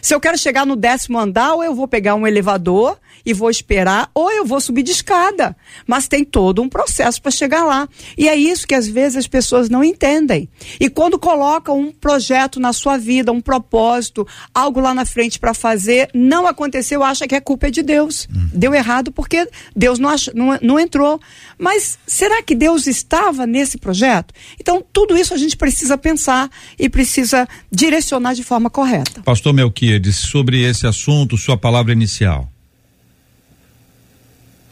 Se 0.00 0.14
eu 0.14 0.20
quero 0.20 0.38
chegar 0.38 0.64
no 0.64 0.76
décimo 0.76 1.18
andar, 1.18 1.54
ou 1.54 1.64
eu 1.64 1.74
vou 1.74 1.86
pegar 1.86 2.14
um 2.14 2.26
elevador 2.26 2.98
e 3.24 3.32
vou 3.32 3.50
esperar, 3.50 4.10
ou 4.14 4.30
eu 4.30 4.44
vou 4.44 4.60
subir 4.60 4.82
de 4.82 4.92
escada. 4.92 5.56
Mas 5.86 6.08
tem 6.08 6.24
todo 6.24 6.62
um 6.62 6.68
processo 6.68 7.20
para 7.20 7.30
chegar 7.30 7.64
lá. 7.64 7.88
E 8.16 8.28
é 8.28 8.36
isso 8.36 8.66
que 8.66 8.74
às 8.74 8.86
vezes 8.86 9.16
as 9.16 9.26
pessoas 9.26 9.68
não 9.68 9.82
entendem. 9.84 10.48
E 10.78 10.88
quando 10.88 11.18
colocam 11.18 11.78
um 11.78 11.92
projeto 11.92 12.58
na 12.58 12.72
sua 12.72 12.96
vida, 12.96 13.32
um 13.32 13.40
propósito, 13.40 14.26
algo 14.54 14.80
lá 14.80 14.94
na 14.94 15.04
frente 15.04 15.38
para 15.38 15.54
fazer, 15.54 16.08
não 16.14 16.46
aconteceu, 16.46 17.02
acha 17.02 17.26
que 17.26 17.34
a 17.34 17.40
culpa 17.40 17.68
é 17.68 17.70
de 17.70 17.82
Deus. 17.82 18.28
Deu 18.52 18.74
errado 18.74 19.12
porque 19.12 19.48
Deus 19.74 19.98
não, 19.98 20.08
ach, 20.08 20.28
não, 20.34 20.58
não 20.62 20.80
entrou. 20.80 21.20
Mas 21.58 21.98
será 22.06 22.42
que 22.42 22.54
Deus 22.54 22.86
estava 22.86 23.46
nesse 23.46 23.78
projeto? 23.78 24.34
Então, 24.58 24.84
tudo 24.92 25.16
isso 25.16 25.34
a 25.34 25.36
gente 25.36 25.56
precisa 25.56 25.96
pensar 25.98 26.50
e 26.78 26.88
precisa 26.88 27.48
direcionar 27.70 28.34
de 28.34 28.42
forma 28.42 28.70
correta. 28.70 29.22
Pastor 29.22 29.52
Melquiades, 29.52 30.16
sobre 30.16 30.62
esse 30.62 30.86
assunto, 30.86 31.36
sua 31.36 31.56
palavra 31.56 31.92
inicial. 31.92 32.50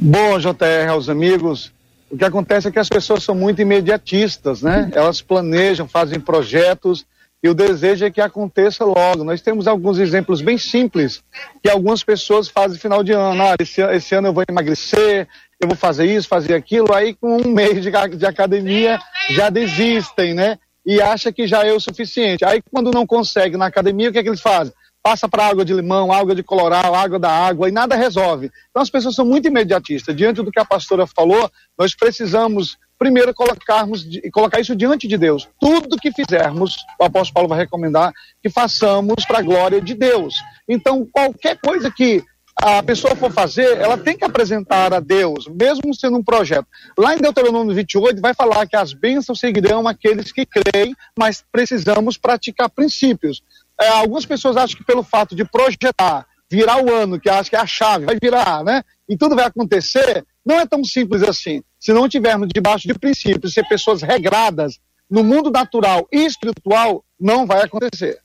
Bom, 0.00 0.38
JR, 0.38 0.88
aos 0.90 1.08
amigos, 1.08 1.72
o 2.08 2.16
que 2.16 2.24
acontece 2.24 2.68
é 2.68 2.70
que 2.70 2.78
as 2.78 2.88
pessoas 2.88 3.24
são 3.24 3.34
muito 3.34 3.60
imediatistas, 3.60 4.62
né? 4.62 4.88
Elas 4.94 5.20
planejam, 5.20 5.88
fazem 5.88 6.20
projetos 6.20 7.04
e 7.42 7.48
o 7.48 7.54
desejo 7.54 8.04
é 8.04 8.10
que 8.10 8.20
aconteça 8.20 8.84
logo. 8.84 9.24
Nós 9.24 9.42
temos 9.42 9.66
alguns 9.66 9.98
exemplos 9.98 10.40
bem 10.40 10.56
simples 10.56 11.20
que 11.60 11.68
algumas 11.68 12.04
pessoas 12.04 12.48
fazem 12.48 12.78
final 12.78 13.02
de 13.02 13.10
ano. 13.10 13.42
Ah, 13.42 13.56
esse, 13.58 13.80
esse 13.80 14.14
ano 14.14 14.28
eu 14.28 14.32
vou 14.32 14.44
emagrecer, 14.48 15.26
eu 15.60 15.66
vou 15.66 15.76
fazer 15.76 16.06
isso, 16.06 16.28
fazer 16.28 16.54
aquilo. 16.54 16.94
Aí, 16.94 17.14
com 17.14 17.36
um 17.36 17.48
mês 17.50 17.82
de, 17.82 17.90
de 18.16 18.26
academia, 18.26 19.00
já 19.30 19.50
desistem, 19.50 20.32
né? 20.32 20.58
E 20.86 21.02
acha 21.02 21.32
que 21.32 21.44
já 21.44 21.66
é 21.66 21.72
o 21.72 21.80
suficiente. 21.80 22.44
Aí, 22.44 22.62
quando 22.72 22.92
não 22.92 23.04
consegue 23.04 23.56
na 23.56 23.66
academia, 23.66 24.10
o 24.10 24.12
que 24.12 24.18
é 24.20 24.22
que 24.22 24.28
eles 24.28 24.40
fazem? 24.40 24.72
Passa 25.02 25.28
para 25.28 25.46
água 25.46 25.64
de 25.64 25.72
limão, 25.72 26.12
água 26.12 26.34
de 26.34 26.42
coloral, 26.42 26.94
água 26.94 27.18
da 27.18 27.30
água 27.30 27.68
e 27.68 27.72
nada 27.72 27.94
resolve. 27.94 28.50
Então, 28.70 28.82
as 28.82 28.90
pessoas 28.90 29.14
são 29.14 29.24
muito 29.24 29.48
imediatistas. 29.48 30.14
Diante 30.14 30.42
do 30.42 30.50
que 30.50 30.60
a 30.60 30.64
pastora 30.64 31.06
falou, 31.06 31.50
nós 31.78 31.94
precisamos 31.94 32.76
primeiro 32.98 33.32
colocarmos 33.32 34.04
e 34.04 34.30
colocar 34.30 34.60
isso 34.60 34.74
diante 34.74 35.06
de 35.06 35.16
Deus. 35.16 35.48
Tudo 35.60 35.96
que 35.96 36.12
fizermos, 36.12 36.76
o 37.00 37.04
apóstolo 37.04 37.34
Paulo 37.34 37.48
vai 37.48 37.58
recomendar 37.58 38.12
que 38.42 38.50
façamos 38.50 39.24
para 39.24 39.38
a 39.38 39.42
glória 39.42 39.80
de 39.80 39.94
Deus. 39.94 40.34
Então, 40.68 41.06
qualquer 41.10 41.58
coisa 41.58 41.90
que 41.90 42.24
a 42.60 42.82
pessoa 42.82 43.14
for 43.14 43.30
fazer, 43.30 43.78
ela 43.78 43.96
tem 43.96 44.16
que 44.16 44.24
apresentar 44.24 44.92
a 44.92 44.98
Deus, 44.98 45.46
mesmo 45.46 45.94
sendo 45.94 46.18
um 46.18 46.24
projeto. 46.24 46.66
Lá 46.98 47.14
em 47.14 47.18
Deuteronômio 47.18 47.72
28 47.72 48.20
vai 48.20 48.34
falar 48.34 48.66
que 48.66 48.74
as 48.74 48.92
bênçãos 48.92 49.38
seguirão 49.38 49.86
aqueles 49.86 50.32
que 50.32 50.44
creem, 50.44 50.92
mas 51.16 51.44
precisamos 51.52 52.18
praticar 52.18 52.68
princípios. 52.68 53.42
É, 53.80 53.88
algumas 53.88 54.26
pessoas 54.26 54.56
acham 54.56 54.76
que 54.76 54.84
pelo 54.84 55.02
fato 55.02 55.36
de 55.36 55.44
projetar, 55.44 56.26
virar 56.50 56.82
o 56.82 56.92
ano, 56.92 57.20
que 57.20 57.28
acho 57.28 57.50
que 57.50 57.56
é 57.56 57.60
a 57.60 57.66
chave, 57.66 58.06
vai 58.06 58.18
virar, 58.20 58.64
né? 58.64 58.82
E 59.08 59.16
tudo 59.16 59.36
vai 59.36 59.46
acontecer, 59.46 60.24
não 60.44 60.58
é 60.58 60.66
tão 60.66 60.82
simples 60.82 61.22
assim. 61.22 61.62
Se 61.78 61.92
não 61.92 62.08
tivermos 62.08 62.48
debaixo 62.52 62.88
de 62.88 62.94
princípios, 62.94 63.54
ser 63.54 63.66
pessoas 63.68 64.02
regradas 64.02 64.78
no 65.08 65.22
mundo 65.22 65.50
natural 65.50 66.06
e 66.12 66.24
espiritual, 66.24 67.04
não 67.18 67.46
vai 67.46 67.62
acontecer. 67.62 68.18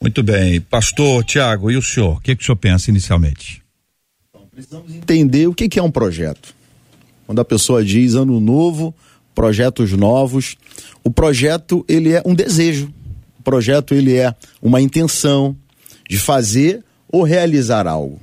Muito 0.00 0.22
bem. 0.22 0.60
Pastor 0.60 1.24
Tiago, 1.24 1.70
e 1.70 1.76
o 1.76 1.82
senhor? 1.82 2.18
O 2.18 2.20
que, 2.20 2.36
que 2.36 2.42
o 2.42 2.46
senhor 2.46 2.56
pensa 2.56 2.90
inicialmente? 2.90 3.62
Entender 4.88 5.46
o 5.46 5.54
que, 5.54 5.68
que 5.68 5.78
é 5.78 5.82
um 5.82 5.90
projeto. 5.90 6.54
Quando 7.26 7.40
a 7.40 7.44
pessoa 7.44 7.84
diz 7.84 8.14
ano 8.14 8.38
novo, 8.38 8.94
projetos 9.34 9.92
novos, 9.92 10.56
o 11.02 11.10
projeto 11.10 11.84
ele 11.88 12.12
é 12.12 12.22
um 12.24 12.34
desejo. 12.34 12.92
Projeto 13.44 13.94
ele 13.94 14.16
é 14.16 14.34
uma 14.60 14.80
intenção 14.80 15.54
de 16.08 16.18
fazer 16.18 16.82
ou 17.08 17.22
realizar 17.22 17.86
algo. 17.86 18.18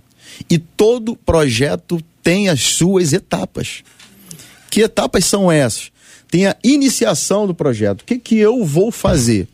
E 0.50 0.58
todo 0.58 1.16
projeto 1.16 2.02
tem 2.22 2.50
as 2.50 2.62
suas 2.62 3.14
etapas. 3.14 3.84
Que 4.70 4.82
etapas 4.82 5.26
são 5.26 5.52
essas? 5.52 5.92
Tem 6.30 6.48
a 6.48 6.56
iniciação 6.64 7.46
do 7.46 7.54
projeto. 7.54 8.02
O 8.02 8.06
que, 8.06 8.18
que 8.18 8.38
eu 8.38 8.66
vou 8.66 8.92
fazer? 8.92 9.48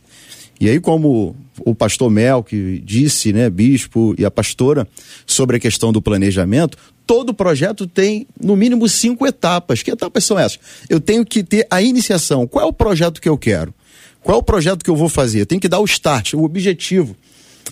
E 0.60 0.68
aí, 0.68 0.80
como 0.80 1.36
o 1.60 1.74
pastor 1.74 2.10
Mel, 2.10 2.42
que 2.42 2.80
disse, 2.84 3.32
né, 3.32 3.48
bispo 3.50 4.14
e 4.18 4.24
a 4.24 4.30
pastora, 4.30 4.88
sobre 5.26 5.56
a 5.56 5.60
questão 5.60 5.92
do 5.92 6.02
planejamento, 6.02 6.76
todo 7.06 7.34
projeto 7.34 7.86
tem, 7.86 8.26
no 8.40 8.56
mínimo, 8.56 8.88
cinco 8.88 9.26
etapas. 9.26 9.82
Que 9.82 9.90
etapas 9.90 10.24
são 10.24 10.38
essas? 10.38 10.58
Eu 10.88 11.00
tenho 11.00 11.24
que 11.24 11.42
ter 11.42 11.66
a 11.70 11.80
iniciação. 11.80 12.46
Qual 12.46 12.64
é 12.64 12.68
o 12.68 12.72
projeto 12.72 13.20
que 13.20 13.28
eu 13.28 13.38
quero? 13.38 13.74
Qual 14.22 14.36
é 14.36 14.40
o 14.40 14.42
projeto 14.42 14.84
que 14.84 14.90
eu 14.90 14.96
vou 14.96 15.08
fazer? 15.08 15.40
Eu 15.40 15.46
tenho 15.46 15.60
que 15.60 15.68
dar 15.68 15.80
o 15.80 15.84
start, 15.84 16.34
o 16.34 16.44
objetivo. 16.44 17.16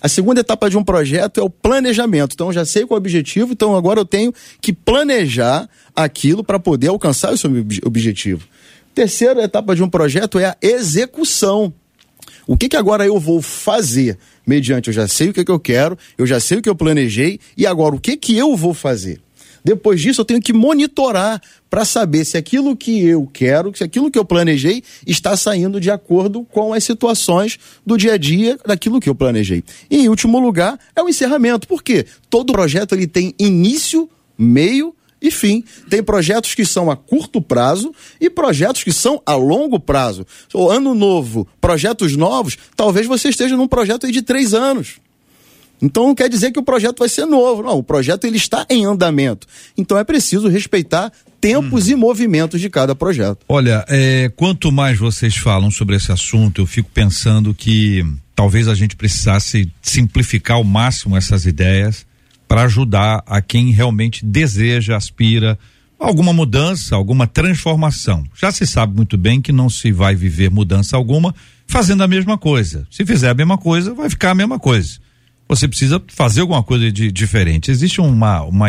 A 0.01 0.07
segunda 0.07 0.41
etapa 0.41 0.69
de 0.69 0.77
um 0.77 0.83
projeto 0.83 1.39
é 1.39 1.43
o 1.43 1.49
planejamento. 1.49 2.33
Então, 2.33 2.47
eu 2.47 2.53
já 2.53 2.65
sei 2.65 2.85
qual 2.85 2.97
é 2.97 2.99
o 2.99 3.01
objetivo, 3.01 3.53
então 3.53 3.75
agora 3.75 3.99
eu 3.99 4.05
tenho 4.05 4.33
que 4.61 4.71
planejar 4.71 5.67
aquilo 5.95 6.43
para 6.43 6.59
poder 6.59 6.89
alcançar 6.89 7.33
esse 7.33 7.47
objetivo. 7.83 8.47
Terceira 8.93 9.43
etapa 9.43 9.75
de 9.75 9.83
um 9.83 9.89
projeto 9.89 10.39
é 10.39 10.45
a 10.45 10.57
execução. 10.61 11.73
O 12.45 12.55
que, 12.55 12.69
que 12.69 12.77
agora 12.77 13.05
eu 13.05 13.19
vou 13.19 13.41
fazer? 13.41 14.17
Mediante, 14.45 14.87
eu 14.87 14.93
já 14.93 15.07
sei 15.07 15.29
o 15.29 15.33
que, 15.33 15.43
que 15.43 15.51
eu 15.51 15.59
quero, 15.59 15.97
eu 16.17 16.25
já 16.25 16.39
sei 16.39 16.59
o 16.59 16.61
que 16.61 16.69
eu 16.69 16.75
planejei, 16.75 17.39
e 17.57 17.65
agora 17.67 17.95
o 17.95 17.99
que, 17.99 18.15
que 18.15 18.37
eu 18.37 18.55
vou 18.55 18.73
fazer? 18.73 19.19
Depois 19.67 19.99
disso, 19.99 20.21
eu 20.21 20.25
tenho 20.25 20.39
que 20.39 20.53
monitorar 20.53 21.41
para 21.69 21.83
saber 21.83 22.23
se 22.23 22.37
aquilo 22.37 22.73
que 22.73 23.05
eu 23.05 23.29
quero, 23.33 23.75
se 23.75 23.83
aquilo 23.83 24.09
que 24.09 24.17
eu 24.17 24.23
planejei 24.23 24.81
está 25.05 25.35
saindo 25.35 25.77
de 25.81 25.91
acordo 25.91 26.45
com 26.45 26.71
as 26.71 26.85
situações 26.85 27.59
do 27.85 27.97
dia 27.97 28.13
a 28.13 28.17
dia 28.17 28.57
daquilo 28.65 29.01
que 29.01 29.09
eu 29.09 29.13
planejei. 29.13 29.65
E 29.91 29.97
em 29.97 30.07
último 30.07 30.39
lugar, 30.39 30.79
é 30.95 31.03
o 31.03 31.09
encerramento. 31.09 31.67
Por 31.67 31.83
quê? 31.83 32.05
Todo 32.29 32.53
projeto 32.53 32.95
ele 32.95 33.07
tem 33.07 33.35
início, 33.37 34.09
meio 34.37 34.95
e 35.21 35.29
fim. 35.29 35.65
Tem 35.89 36.01
projetos 36.01 36.55
que 36.55 36.63
são 36.63 36.89
a 36.89 36.95
curto 36.95 37.41
prazo 37.41 37.93
e 38.21 38.29
projetos 38.29 38.85
que 38.85 38.93
são 38.93 39.21
a 39.25 39.35
longo 39.35 39.81
prazo. 39.81 40.25
O 40.53 40.69
ano 40.69 40.95
novo, 40.95 41.45
projetos 41.59 42.15
novos, 42.15 42.57
talvez 42.73 43.05
você 43.05 43.27
esteja 43.27 43.57
num 43.57 43.67
projeto 43.67 44.05
aí 44.05 44.13
de 44.13 44.21
três 44.21 44.53
anos. 44.53 45.01
Então 45.81 46.07
não 46.07 46.15
quer 46.15 46.29
dizer 46.29 46.51
que 46.51 46.59
o 46.59 46.63
projeto 46.63 46.99
vai 46.99 47.09
ser 47.09 47.25
novo, 47.25 47.61
não. 47.61 47.77
O 47.77 47.83
projeto 47.83 48.25
ele 48.25 48.37
está 48.37 48.65
em 48.69 48.85
andamento. 48.85 49.47
Então 49.77 49.97
é 49.97 50.03
preciso 50.03 50.47
respeitar 50.47 51.11
tempos 51.39 51.87
hum. 51.87 51.91
e 51.91 51.95
movimentos 51.95 52.59
de 52.59 52.69
cada 52.69 52.95
projeto. 52.95 53.39
Olha, 53.47 53.85
é, 53.87 54.31
quanto 54.35 54.71
mais 54.71 54.97
vocês 54.97 55.35
falam 55.35 55.69
sobre 55.69 55.95
esse 55.95 56.11
assunto, 56.11 56.61
eu 56.61 56.65
fico 56.65 56.89
pensando 56.93 57.53
que 57.53 58.03
talvez 58.35 58.67
a 58.67 58.75
gente 58.75 58.95
precisasse 58.95 59.71
simplificar 59.81 60.57
ao 60.57 60.63
máximo 60.63 61.15
essas 61.15 61.45
ideias 61.45 62.05
para 62.47 62.63
ajudar 62.63 63.23
a 63.27 63.41
quem 63.41 63.71
realmente 63.71 64.25
deseja, 64.25 64.95
aspira 64.95 65.57
alguma 65.99 66.31
mudança, 66.31 66.95
alguma 66.95 67.27
transformação. 67.27 68.23
Já 68.35 68.51
se 68.51 68.65
sabe 68.65 68.95
muito 68.95 69.17
bem 69.17 69.41
que 69.41 69.51
não 69.51 69.69
se 69.69 69.91
vai 69.91 70.15
viver 70.15 70.49
mudança 70.49 70.95
alguma 70.95 71.33
fazendo 71.65 72.03
a 72.03 72.07
mesma 72.07 72.37
coisa. 72.37 72.87
Se 72.89 73.05
fizer 73.05 73.29
a 73.29 73.33
mesma 73.33 73.57
coisa, 73.57 73.93
vai 73.93 74.09
ficar 74.09 74.31
a 74.31 74.35
mesma 74.35 74.59
coisa. 74.59 74.99
Você 75.47 75.67
precisa 75.67 76.01
fazer 76.07 76.41
alguma 76.41 76.63
coisa 76.63 76.91
de 76.91 77.11
diferente. 77.11 77.71
Existe 77.71 78.01
uma 78.01 78.41
uma 78.43 78.67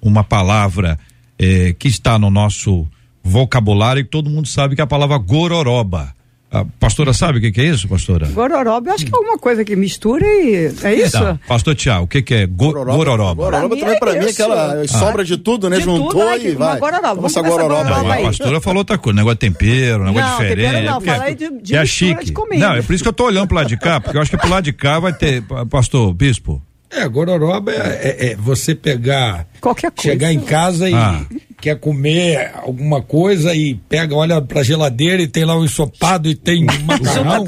uma 0.00 0.22
palavra 0.22 0.98
eh, 1.38 1.74
que 1.78 1.88
está 1.88 2.18
no 2.18 2.30
nosso 2.30 2.86
vocabulário 3.22 4.00
e 4.00 4.04
todo 4.04 4.30
mundo 4.30 4.48
sabe 4.48 4.74
que 4.74 4.80
é 4.80 4.84
a 4.84 4.86
palavra 4.86 5.18
gororoba. 5.18 6.14
A 6.50 6.64
pastora 6.64 7.12
sabe 7.12 7.38
o 7.38 7.40
que, 7.42 7.52
que, 7.52 7.60
é 7.60 7.64
isso, 7.64 7.86
pastora? 7.86 8.26
Gororoba, 8.28 8.88
eu 8.88 8.94
acho 8.94 9.04
que 9.04 9.12
é 9.12 9.16
alguma 9.16 9.36
coisa 9.36 9.62
que 9.66 9.76
mistura 9.76 10.24
e. 10.24 10.72
É 10.82 10.94
isso? 10.94 11.12
Tá. 11.12 11.38
Pastor 11.46 11.74
Tiago, 11.74 12.04
o 12.04 12.08
que, 12.08 12.22
que 12.22 12.34
é 12.34 12.46
go 12.46 12.72
gororoba? 12.72 12.96
Gororoba, 12.96 13.44
gororoba 13.44 13.76
também 13.76 13.94
é 13.94 13.98
pra 13.98 14.12
mim 14.14 14.24
é 14.24 14.30
aquela 14.30 14.80
ah. 14.80 14.88
sobra 14.88 15.24
de 15.26 15.36
tudo, 15.36 15.68
né? 15.68 15.76
De 15.76 15.82
Juntou 15.82 16.08
tudo, 16.08 16.46
e 16.46 16.52
vai. 16.52 16.80
Gororoba. 16.80 17.26
Essa 17.26 17.42
gororoba 17.42 18.14
aí. 18.14 18.22
A 18.22 18.26
pastora 18.28 18.62
falou 18.62 18.78
outra 18.78 18.96
coisa, 18.96 19.16
negócio 19.18 19.36
de 19.36 19.40
tempero, 19.40 20.04
negócio 20.04 20.26
não, 20.26 20.38
diferente. 20.38 20.70
Tempero 20.70 20.86
não, 20.86 21.00
fala 21.02 21.24
aí 21.24 21.34
de, 21.34 21.50
de 21.60 21.76
é 21.76 21.84
chique. 21.84 22.24
De 22.24 22.58
não, 22.58 22.72
é 22.76 22.80
por 22.82 22.94
isso 22.94 23.02
que 23.02 23.08
eu 23.08 23.12
tô 23.12 23.24
olhando 23.26 23.46
pro 23.46 23.56
lado 23.56 23.68
de 23.68 23.76
cá, 23.76 24.00
porque 24.00 24.16
eu 24.16 24.22
acho 24.22 24.30
que 24.30 24.38
pro 24.38 24.48
lado 24.48 24.64
de 24.64 24.72
cá 24.72 24.98
vai 24.98 25.12
ter, 25.12 25.42
pastor, 25.68 26.14
bispo. 26.14 26.62
É, 26.90 27.06
gororoba 27.06 27.70
é, 27.72 27.76
é, 27.76 28.26
é 28.30 28.36
você 28.36 28.74
pegar. 28.74 29.46
Qualquer 29.60 29.90
coisa. 29.90 30.08
Chegar 30.08 30.32
em 30.32 30.40
casa 30.40 30.88
e. 30.88 30.94
Ah 30.94 31.26
quer 31.60 31.78
comer 31.78 32.52
alguma 32.54 33.02
coisa 33.02 33.54
e 33.54 33.74
pega, 33.74 34.14
olha 34.14 34.40
pra 34.40 34.62
geladeira 34.62 35.20
e 35.22 35.28
tem 35.28 35.44
lá 35.44 35.58
um 35.58 35.64
ensopado 35.64 36.28
e 36.28 36.34
tem 36.34 36.64
macarrão, 36.84 37.44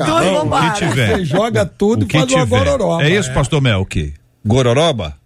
macarrão 0.47 0.49
o 0.49 0.73
que 0.73 0.79
tiver. 0.79 1.17
Você 1.17 1.25
joga 1.25 1.65
tudo 1.65 2.03
o 2.03 2.09
e 2.09 2.13
faz 2.13 2.27
tiver. 2.27 2.43
uma 2.43 2.47
gororoba. 2.47 3.05
É 3.05 3.11
isso, 3.11 3.31
é. 3.31 3.35
pastor 3.35 3.61
Mel, 3.61 3.81
o 3.81 3.87
que? 3.87 4.13
Gororoba? 4.45 5.17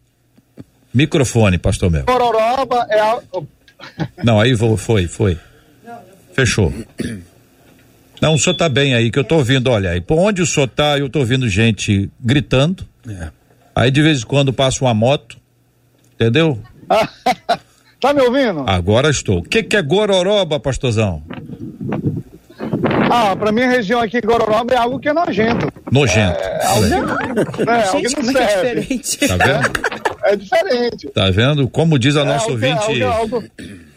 Microfone, 0.92 1.58
pastor 1.58 1.90
Mel. 1.90 2.04
Gororoba 2.04 2.86
é 2.90 3.00
a... 3.00 3.20
Não, 4.22 4.40
aí 4.40 4.54
vou, 4.54 4.76
foi, 4.76 5.06
foi. 5.06 5.38
Fechou. 6.32 6.72
Não, 8.20 8.34
o 8.34 8.38
senhor 8.38 8.54
tá 8.54 8.68
bem 8.68 8.94
aí, 8.94 9.10
que 9.10 9.18
eu 9.18 9.24
tô 9.24 9.36
ouvindo, 9.36 9.70
olha 9.70 9.90
aí, 9.90 10.00
por 10.00 10.18
onde 10.18 10.42
o 10.42 10.46
senhor 10.46 10.68
tá, 10.68 10.98
eu 10.98 11.08
tô 11.08 11.20
ouvindo 11.20 11.48
gente 11.48 12.10
gritando. 12.20 12.86
É. 13.08 13.28
Aí 13.74 13.90
de 13.90 14.02
vez 14.02 14.22
em 14.22 14.26
quando 14.26 14.52
passa 14.52 14.84
uma 14.84 14.94
moto, 14.94 15.36
entendeu? 16.14 16.58
Tá 18.04 18.12
me 18.12 18.20
ouvindo? 18.20 18.64
Agora 18.66 19.08
estou. 19.08 19.38
O 19.38 19.42
que, 19.42 19.62
que 19.62 19.76
é 19.76 19.80
gororoba, 19.82 20.60
pastorzão? 20.60 21.22
Ah, 23.10 23.34
pra 23.34 23.50
minha 23.50 23.66
região 23.70 23.98
aqui, 24.00 24.20
gororoba 24.20 24.74
é 24.74 24.76
algo 24.76 24.98
que 24.98 25.08
é 25.08 25.12
nojento. 25.14 25.72
Nojento. 25.90 26.38
É, 26.38 26.66
algo, 26.66 26.84
é, 26.86 27.86
algo 27.88 28.02
que 28.08 28.22
não 28.22 28.30
é 28.40 28.48
serve. 28.48 28.68
É 28.68 28.74
diferente. 28.74 29.18
Tá 29.28 29.36
vendo? 29.38 29.70
é 30.24 30.36
diferente. 30.36 31.06
Tá 31.14 31.30
vendo? 31.30 31.68
Como 31.68 31.98
diz 31.98 32.14
a 32.16 32.20
É 32.20 32.24
nossa 32.24 32.44
algo- 32.50 32.52
ouvinte. 32.52 33.02
algo- 33.02 33.36
algo- 33.38 33.44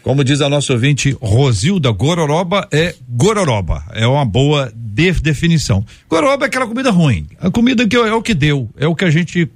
Como 0.02 0.24
diz 0.24 0.40
a 0.40 0.48
nossa 0.48 0.72
ouvinte 0.72 1.14
Rosilda, 1.20 1.90
gororoba 1.90 2.66
é 2.72 2.94
gororoba. 3.08 3.84
É 3.92 4.06
uma 4.06 4.24
boa 4.24 4.72
de- 4.74 5.12
definição. 5.20 5.84
Gororoba 6.08 6.46
é 6.46 6.48
aquela 6.48 6.66
comida 6.66 6.90
ruim. 6.90 7.26
A 7.40 7.50
comida 7.50 7.86
que 7.86 7.94
é 7.96 8.14
o 8.14 8.22
que 8.22 8.32
deu, 8.32 8.70
é 8.78 8.86
o 8.86 8.94
que 8.94 9.04
a 9.04 9.10
gente 9.10 9.50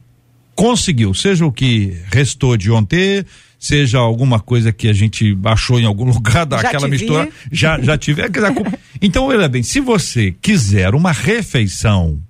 conseguiu. 0.55 1.15
Seja 1.15 1.47
o 1.47 1.53
que 1.53 1.97
restou 2.13 2.57
de 2.57 2.71
ontem, 2.71 3.25
seja 3.63 3.99
alguma 3.99 4.41
coisa 4.41 4.73
que 4.73 4.89
a 4.89 4.93
gente 4.93 5.39
achou 5.45 5.79
em 5.79 5.85
algum 5.85 6.05
lugar 6.11 6.45
daquela 6.45 6.87
vi. 6.87 6.91
mistura. 6.91 7.29
Já, 7.51 7.81
já 7.81 7.97
tive. 7.97 8.23
é 8.23 8.27
Então, 9.01 9.27
olha 9.27 9.49
bem, 9.49 9.63
se 9.63 9.79
você 9.79 10.35
quiser 10.43 10.97
uma 10.97 11.13
refeição 11.13 12.21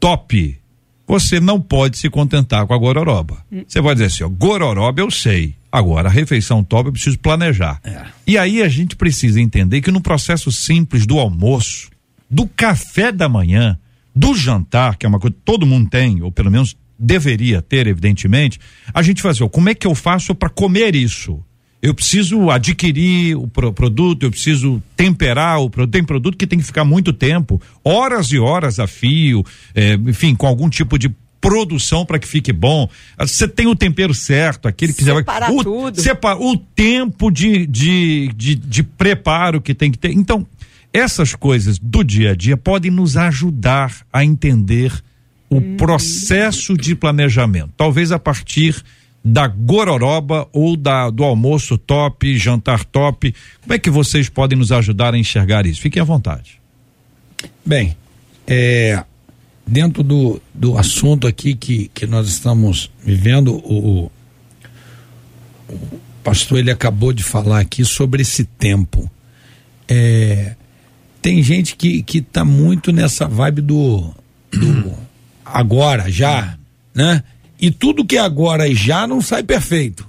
top, 0.00 0.58
você 1.06 1.38
não 1.40 1.60
pode 1.60 1.98
se 1.98 2.08
contentar 2.08 2.66
com 2.66 2.72
a 2.72 2.78
gororoba. 2.78 3.44
Você 3.66 3.82
pode 3.82 4.00
dizer 4.00 4.06
assim, 4.06 4.24
ó, 4.24 4.28
gororoba 4.30 5.00
eu 5.02 5.10
sei. 5.10 5.54
Agora, 5.70 6.08
a 6.08 6.12
refeição 6.12 6.64
top 6.64 6.88
eu 6.88 6.92
preciso 6.92 7.18
planejar. 7.18 7.80
E 8.26 8.38
aí 8.38 8.62
a 8.62 8.68
gente 8.68 8.96
precisa 8.96 9.38
entender 9.38 9.82
que 9.82 9.90
no 9.90 10.00
processo 10.00 10.50
simples 10.50 11.06
do 11.06 11.18
almoço, 11.18 11.90
do 12.30 12.46
café 12.46 13.12
da 13.12 13.28
manhã, 13.28 13.78
do 14.14 14.34
jantar, 14.34 14.96
que 14.96 15.04
é 15.04 15.08
uma 15.08 15.20
coisa 15.20 15.36
que 15.36 15.42
todo 15.44 15.66
mundo 15.66 15.90
tem, 15.90 16.22
ou 16.22 16.32
pelo 16.32 16.50
menos 16.50 16.74
deveria 16.98 17.62
ter, 17.62 17.86
evidentemente, 17.86 18.58
a 18.92 19.02
gente 19.02 19.22
fazer, 19.22 19.44
ó, 19.44 19.48
como 19.48 19.68
é 19.68 19.74
que 19.74 19.86
eu 19.86 19.94
faço 19.94 20.34
para 20.34 20.48
comer 20.48 20.94
isso? 20.96 21.42
Eu 21.80 21.94
preciso 21.94 22.50
adquirir 22.50 23.36
o 23.36 23.46
pro- 23.46 23.72
produto, 23.72 24.24
eu 24.24 24.30
preciso 24.32 24.82
temperar 24.96 25.60
o 25.60 25.70
produto. 25.70 25.92
Tem 25.92 26.02
produto 26.02 26.36
que 26.36 26.46
tem 26.46 26.58
que 26.58 26.64
ficar 26.64 26.84
muito 26.84 27.12
tempo, 27.12 27.62
horas 27.84 28.32
e 28.32 28.38
horas 28.38 28.80
a 28.80 28.88
fio, 28.88 29.44
eh, 29.76 29.94
enfim, 30.06 30.34
com 30.34 30.46
algum 30.48 30.68
tipo 30.68 30.98
de 30.98 31.08
produção 31.40 32.04
para 32.04 32.18
que 32.18 32.26
fique 32.26 32.52
bom. 32.52 32.88
Você 33.16 33.46
tem 33.46 33.68
o 33.68 33.76
tempero 33.76 34.12
certo, 34.12 34.66
aquele 34.66 34.92
que 34.92 35.04
você 35.04 35.12
vai. 35.12 35.20
Separar 35.22 35.52
o, 35.52 35.62
tudo. 35.62 36.00
sepa- 36.00 36.34
o 36.34 36.56
tempo 36.56 37.30
de, 37.30 37.64
de, 37.64 38.32
de, 38.34 38.56
de 38.56 38.82
preparo 38.82 39.60
que 39.60 39.72
tem 39.72 39.92
que 39.92 39.98
ter. 39.98 40.10
Então, 40.10 40.44
essas 40.92 41.36
coisas 41.36 41.78
do 41.78 42.02
dia 42.02 42.32
a 42.32 42.34
dia 42.34 42.56
podem 42.56 42.90
nos 42.90 43.16
ajudar 43.16 44.04
a 44.12 44.24
entender 44.24 44.92
o 45.48 45.60
processo 45.76 46.76
de 46.76 46.94
planejamento. 46.94 47.70
Talvez 47.76 48.12
a 48.12 48.18
partir 48.18 48.82
da 49.24 49.46
gororoba 49.46 50.48
ou 50.52 50.76
da 50.76 51.10
do 51.10 51.24
almoço 51.24 51.76
top, 51.76 52.36
jantar 52.38 52.84
top. 52.84 53.34
Como 53.60 53.72
é 53.72 53.78
que 53.78 53.90
vocês 53.90 54.28
podem 54.28 54.58
nos 54.58 54.72
ajudar 54.72 55.14
a 55.14 55.18
enxergar 55.18 55.66
isso? 55.66 55.80
Fiquem 55.80 56.00
à 56.00 56.04
vontade. 56.04 56.60
Bem, 57.64 57.96
é, 58.46 59.02
dentro 59.66 60.02
do, 60.02 60.40
do 60.54 60.78
assunto 60.78 61.26
aqui 61.26 61.54
que, 61.54 61.90
que 61.92 62.06
nós 62.06 62.28
estamos 62.28 62.90
vivendo, 63.04 63.54
o, 63.56 64.10
o 65.68 66.00
pastor 66.22 66.58
ele 66.58 66.70
acabou 66.70 67.12
de 67.12 67.22
falar 67.22 67.60
aqui 67.60 67.84
sobre 67.84 68.22
esse 68.22 68.44
tempo. 68.44 69.10
É, 69.86 70.56
tem 71.20 71.42
gente 71.42 71.76
que, 71.76 72.02
que 72.02 72.20
tá 72.20 72.44
muito 72.44 72.92
nessa 72.92 73.26
vibe 73.26 73.62
do, 73.62 74.14
do 74.50 74.94
agora, 75.52 76.10
já, 76.10 76.56
né? 76.94 77.22
E 77.60 77.70
tudo 77.70 78.04
que 78.04 78.16
é 78.16 78.20
agora 78.20 78.68
e 78.68 78.74
já 78.74 79.06
não 79.06 79.20
sai 79.20 79.42
perfeito, 79.42 80.06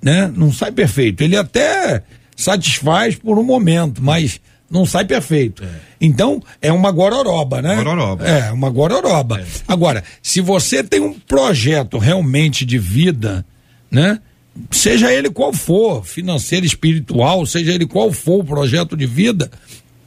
né? 0.00 0.30
Não 0.34 0.52
sai 0.52 0.72
perfeito. 0.72 1.22
Ele 1.22 1.36
até 1.36 2.02
satisfaz 2.36 3.16
por 3.16 3.38
um 3.38 3.42
momento, 3.42 4.02
mas 4.02 4.40
não 4.70 4.84
sai 4.84 5.04
perfeito. 5.04 5.62
Então, 6.00 6.42
é 6.60 6.72
uma 6.72 6.90
gororoba, 6.90 7.62
né? 7.62 7.76
Gororoba. 7.76 8.26
É, 8.26 8.52
uma 8.52 8.70
gororoba. 8.70 9.44
Agora, 9.66 10.04
se 10.22 10.40
você 10.40 10.82
tem 10.82 11.00
um 11.00 11.14
projeto 11.14 11.98
realmente 11.98 12.64
de 12.64 12.78
vida, 12.78 13.44
né? 13.90 14.20
Seja 14.70 15.12
ele 15.12 15.28
qual 15.28 15.52
for, 15.52 16.04
financeiro, 16.04 16.64
espiritual, 16.64 17.44
seja 17.44 17.72
ele 17.72 17.86
qual 17.86 18.10
for 18.10 18.40
o 18.40 18.44
projeto 18.44 18.96
de 18.96 19.04
vida, 19.04 19.50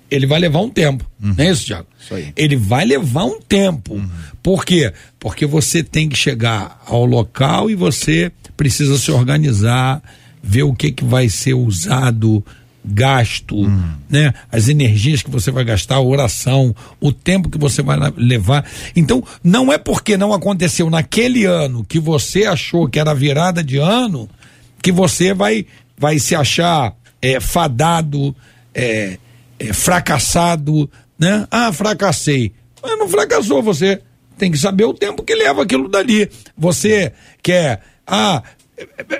ele 0.09 0.25
vai 0.25 0.39
levar 0.39 0.59
um 0.61 0.69
tempo. 0.69 1.05
Não 1.19 1.35
é 1.37 1.51
isso, 1.51 1.65
Tiago? 1.65 1.87
Ele 2.35 2.55
vai 2.55 2.85
levar 2.85 3.25
um 3.25 3.39
tempo. 3.39 4.01
Por 4.41 4.65
quê? 4.65 4.93
Porque 5.19 5.45
você 5.45 5.83
tem 5.83 6.09
que 6.09 6.17
chegar 6.17 6.81
ao 6.85 7.05
local 7.05 7.69
e 7.69 7.75
você 7.75 8.31
precisa 8.55 8.97
se 8.97 9.11
organizar, 9.11 10.01
ver 10.41 10.63
o 10.63 10.73
que, 10.73 10.91
que 10.91 11.03
vai 11.03 11.29
ser 11.29 11.53
usado, 11.53 12.43
gasto, 12.83 13.55
né? 14.09 14.33
As 14.51 14.67
energias 14.67 15.21
que 15.21 15.29
você 15.29 15.51
vai 15.51 15.63
gastar, 15.63 15.95
a 15.95 16.01
oração, 16.01 16.75
o 16.99 17.11
tempo 17.11 17.49
que 17.49 17.57
você 17.57 17.81
vai 17.81 17.97
levar. 18.17 18.65
Então, 18.95 19.23
não 19.43 19.71
é 19.71 19.77
porque 19.77 20.17
não 20.17 20.33
aconteceu 20.33 20.89
naquele 20.89 21.45
ano 21.45 21.85
que 21.85 21.99
você 21.99 22.45
achou 22.45 22.87
que 22.87 22.99
era 22.99 23.13
virada 23.13 23.63
de 23.63 23.77
ano 23.77 24.29
que 24.81 24.91
você 24.91 25.33
vai 25.33 25.65
vai 25.97 26.17
se 26.17 26.33
achar 26.33 26.95
é, 27.21 27.39
fadado, 27.41 28.33
é, 28.73 29.17
é, 29.59 29.73
fracassado, 29.73 30.89
né? 31.17 31.45
Ah, 31.51 31.71
fracassei. 31.71 32.53
Mas 32.81 32.97
não 32.97 33.09
fracassou, 33.09 33.61
você 33.61 34.01
tem 34.37 34.49
que 34.49 34.57
saber 34.57 34.85
o 34.85 34.93
tempo 34.93 35.21
que 35.21 35.35
leva 35.35 35.63
aquilo 35.63 35.89
dali. 35.89 36.29
Você 36.57 37.11
quer, 37.43 37.81
ah, 38.07 38.41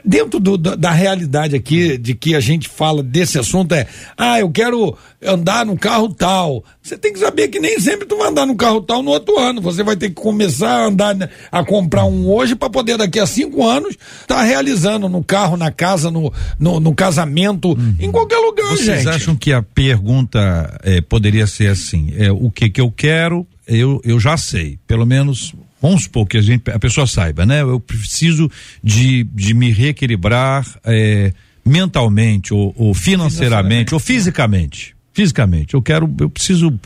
dentro 0.04 0.40
do- 0.40 0.58
da, 0.58 0.76
da 0.76 0.92
realidade 0.92 1.56
aqui 1.56 1.98
de 1.98 2.14
que 2.16 2.36
a 2.36 2.40
gente 2.40 2.68
fala 2.70 3.02
desse 3.04 3.38
assunto 3.38 3.74
é, 3.74 3.88
ah, 4.18 4.40
eu 4.40 4.50
quero 4.52 4.98
andar 5.24 5.66
no 5.66 5.78
carro 5.78 6.14
tal. 6.14 6.64
Você 6.82 6.98
tem 6.98 7.12
que 7.14 7.20
saber 7.20 7.50
que 7.50 7.60
nem 7.60 7.80
sempre 7.80 8.06
tu 8.08 8.18
vai 8.18 8.30
andar 8.30 8.46
no 8.46 8.56
carro 8.56 8.82
tal 8.82 9.04
no 9.04 9.12
outro 9.12 9.38
ano. 9.38 9.62
Você 9.62 9.84
vai 9.84 9.96
ter 9.96 10.10
que 10.10 10.16
começar 10.16 10.70
a 10.72 10.86
andar 10.86 11.14
né, 11.16 11.30
a 11.52 11.64
comprar 11.64 12.06
um 12.06 12.28
hoje 12.30 12.56
para 12.56 12.70
poder 12.70 12.98
daqui 12.98 13.20
a 13.20 13.26
cinco 13.26 13.66
anos 13.68 13.96
estar 14.22 14.36
tá 14.36 14.44
realizando 14.44 15.08
no 15.10 15.24
carro, 15.24 15.58
na 15.58 15.72
casa, 15.72 16.10
no, 16.10 16.34
no, 16.58 16.80
no 16.80 16.96
casamento, 16.96 17.78
em 18.00 18.12
qualquer 18.12 18.38
lugar, 18.38 18.70
Vocês 18.70 19.04
gente. 19.04 19.10
acham 19.10 19.36
que 19.36 19.52
a 19.52 19.62
pergunta 19.62 20.80
eh, 20.84 21.02
poderia 21.02 21.46
ser 21.48 21.68
assim? 21.68 22.14
É, 22.18 22.32
o 22.32 22.50
que 22.50 22.70
que 22.70 22.82
eu 22.82 22.90
quero, 22.92 23.46
eu, 23.68 24.02
eu 24.04 24.20
já 24.20 24.38
sei. 24.38 24.80
Pelo 24.88 25.06
menos, 25.06 25.54
vamos 25.82 26.04
supor 26.04 26.26
que 26.28 26.38
a, 26.38 26.42
gente, 26.42 26.70
a 26.70 26.80
pessoa 26.80 27.08
saiba, 27.08 27.46
né? 27.46 27.62
Eu 27.62 27.80
preciso 27.80 28.50
de, 28.84 29.24
de 29.34 29.54
me 29.54 29.72
reequilibrar 29.72 30.66
eh, 30.84 31.34
mentalmente, 31.66 32.54
ou, 32.54 32.74
ou 32.78 32.94
financeiramente, 32.94 33.94
ou 33.94 34.00
fisicamente. 34.00 34.96
Fisicamente. 35.14 35.74
Eu 35.74 35.82
quero, 35.82 36.14
eu 36.20 36.30
preciso 36.30 36.78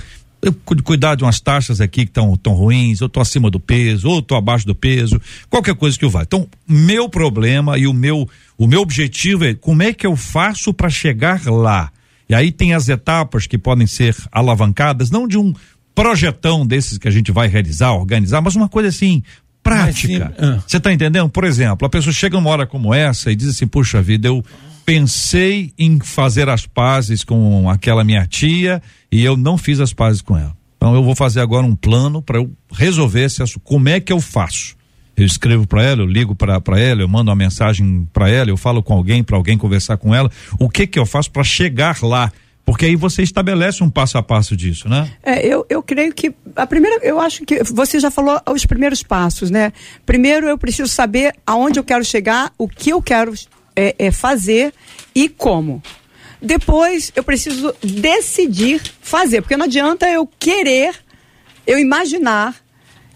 eu 0.42 0.52
cu- 0.66 0.82
cuidar 0.84 1.16
de 1.16 1.24
umas 1.24 1.40
taxas 1.40 1.80
aqui 1.80 2.04
que 2.04 2.10
estão 2.10 2.36
tão 2.36 2.54
ruins, 2.54 3.00
eu 3.00 3.08
tô 3.08 3.22
acima 3.22 3.50
do 3.50 3.60
peso, 3.60 4.10
ou 4.10 4.22
tô 4.22 4.36
abaixo 4.36 4.66
do 4.66 4.76
peso, 4.76 5.20
qualquer 5.50 5.74
coisa 5.76 5.98
que 5.98 6.04
eu 6.04 6.10
vá. 6.10 6.24
Então, 6.24 6.48
meu 6.68 7.08
problema 7.08 7.78
e 7.78 7.88
o 7.88 7.94
meu 7.94 8.28
o 8.58 8.68
meu 8.68 8.82
objetivo 8.82 9.46
é 9.46 9.54
como 9.54 9.82
é 9.84 9.94
que 9.94 10.06
eu 10.06 10.16
faço 10.16 10.74
para 10.74 10.90
chegar 10.90 11.46
lá. 11.46 11.92
E 12.30 12.36
aí 12.36 12.52
tem 12.52 12.74
as 12.74 12.88
etapas 12.88 13.46
que 13.48 13.58
podem 13.58 13.86
ser 13.88 14.16
alavancadas, 14.32 15.10
não 15.12 15.28
de 15.28 15.38
um 15.38 15.54
projetão 15.94 16.66
desses 16.66 16.98
que 16.98 17.08
a 17.08 17.12
gente 17.12 17.32
vai 17.32 17.48
realizar, 17.48 17.94
organizar, 17.94 18.42
mas 18.42 18.56
uma 18.56 18.70
coisa 18.70 18.90
assim 18.90 19.22
prática. 19.62 20.34
ah. 20.38 20.64
Você 20.68 20.78
está 20.78 20.92
entendendo? 20.92 21.30
Por 21.30 21.46
exemplo, 21.46 21.86
a 21.86 21.90
pessoa 21.90 22.14
chega 22.14 22.36
numa 22.36 22.50
hora 22.50 22.68
como 22.68 22.94
essa 22.94 23.32
e 23.32 23.36
diz 23.36 23.50
assim: 23.50 23.66
puxa 23.66 24.02
vida, 24.02 24.28
eu 24.28 24.44
pensei 24.86 25.74
em 25.78 26.00
fazer 26.00 26.50
as 26.50 26.66
pazes 26.66 27.24
com 27.24 27.70
aquela 27.70 28.04
minha 28.04 28.26
tia 28.28 28.82
e 29.12 29.24
eu 29.24 29.38
não 29.38 29.58
fiz 29.58 29.80
as 29.80 29.94
pazes 29.94 30.22
com 30.22 30.38
ela. 30.38 30.56
Então 30.76 30.94
eu 30.94 31.04
vou 31.04 31.16
fazer 31.16 31.40
agora 31.40 31.66
um 31.66 31.76
plano 31.76 32.22
para 32.22 32.38
eu 32.38 32.52
resolver 32.72 33.24
esse 33.24 33.42
assunto. 33.42 33.62
Como 33.64 33.88
é 33.88 34.02
que 34.02 34.12
eu 34.12 34.20
faço? 34.20 34.76
Eu 35.16 35.26
escrevo 35.26 35.66
para 35.68 35.84
ela, 35.84 36.02
eu 36.02 36.08
ligo 36.08 36.36
para 36.36 36.60
ela, 36.78 37.02
eu 37.02 37.08
mando 37.08 37.30
uma 37.30 37.36
mensagem 37.36 38.08
para 38.12 38.30
ela, 38.30 38.50
eu 38.50 38.58
falo 38.58 38.82
com 38.82 38.94
alguém 38.94 39.24
para 39.24 39.38
alguém 39.38 39.58
conversar 39.58 39.96
com 39.96 40.14
ela. 40.14 40.30
O 40.60 40.68
que 40.68 40.88
que 40.88 40.98
eu 40.98 41.06
faço 41.06 41.32
para 41.32 41.44
chegar 41.44 42.02
lá? 42.02 42.32
Porque 42.66 42.86
aí 42.86 42.96
você 42.96 43.22
estabelece 43.22 43.84
um 43.84 43.90
passo 43.90 44.18
a 44.18 44.24
passo 44.24 44.56
disso, 44.56 44.88
né? 44.88 45.12
É, 45.22 45.46
eu, 45.46 45.66
eu 45.70 45.84
creio 45.84 46.14
que 46.14 46.34
a 46.56 46.66
primeira, 46.66 47.04
eu 47.04 47.20
acho 47.20 47.44
que 47.46 47.62
você 47.64 48.00
já 48.00 48.10
falou 48.10 48.40
os 48.50 48.66
primeiros 48.66 49.04
passos, 49.04 49.52
né? 49.52 49.74
Primeiro 50.06 50.48
eu 50.48 50.58
preciso 50.58 50.88
saber 50.88 51.36
aonde 51.46 51.78
eu 51.78 51.84
quero 51.84 52.06
chegar, 52.06 52.54
o 52.58 52.68
que 52.68 52.92
eu 52.92 53.02
quero 53.02 53.34
é, 53.76 53.96
é, 54.00 54.12
fazer 54.12 54.74
e 55.14 55.28
como. 55.28 55.84
Depois 56.42 57.12
eu 57.16 57.24
preciso 57.24 57.74
decidir 57.82 58.82
fazer, 59.02 59.42
porque 59.42 59.58
não 59.58 59.66
adianta 59.66 60.10
eu 60.10 60.28
querer, 60.40 60.96
eu 61.68 61.78
imaginar, 61.78 62.56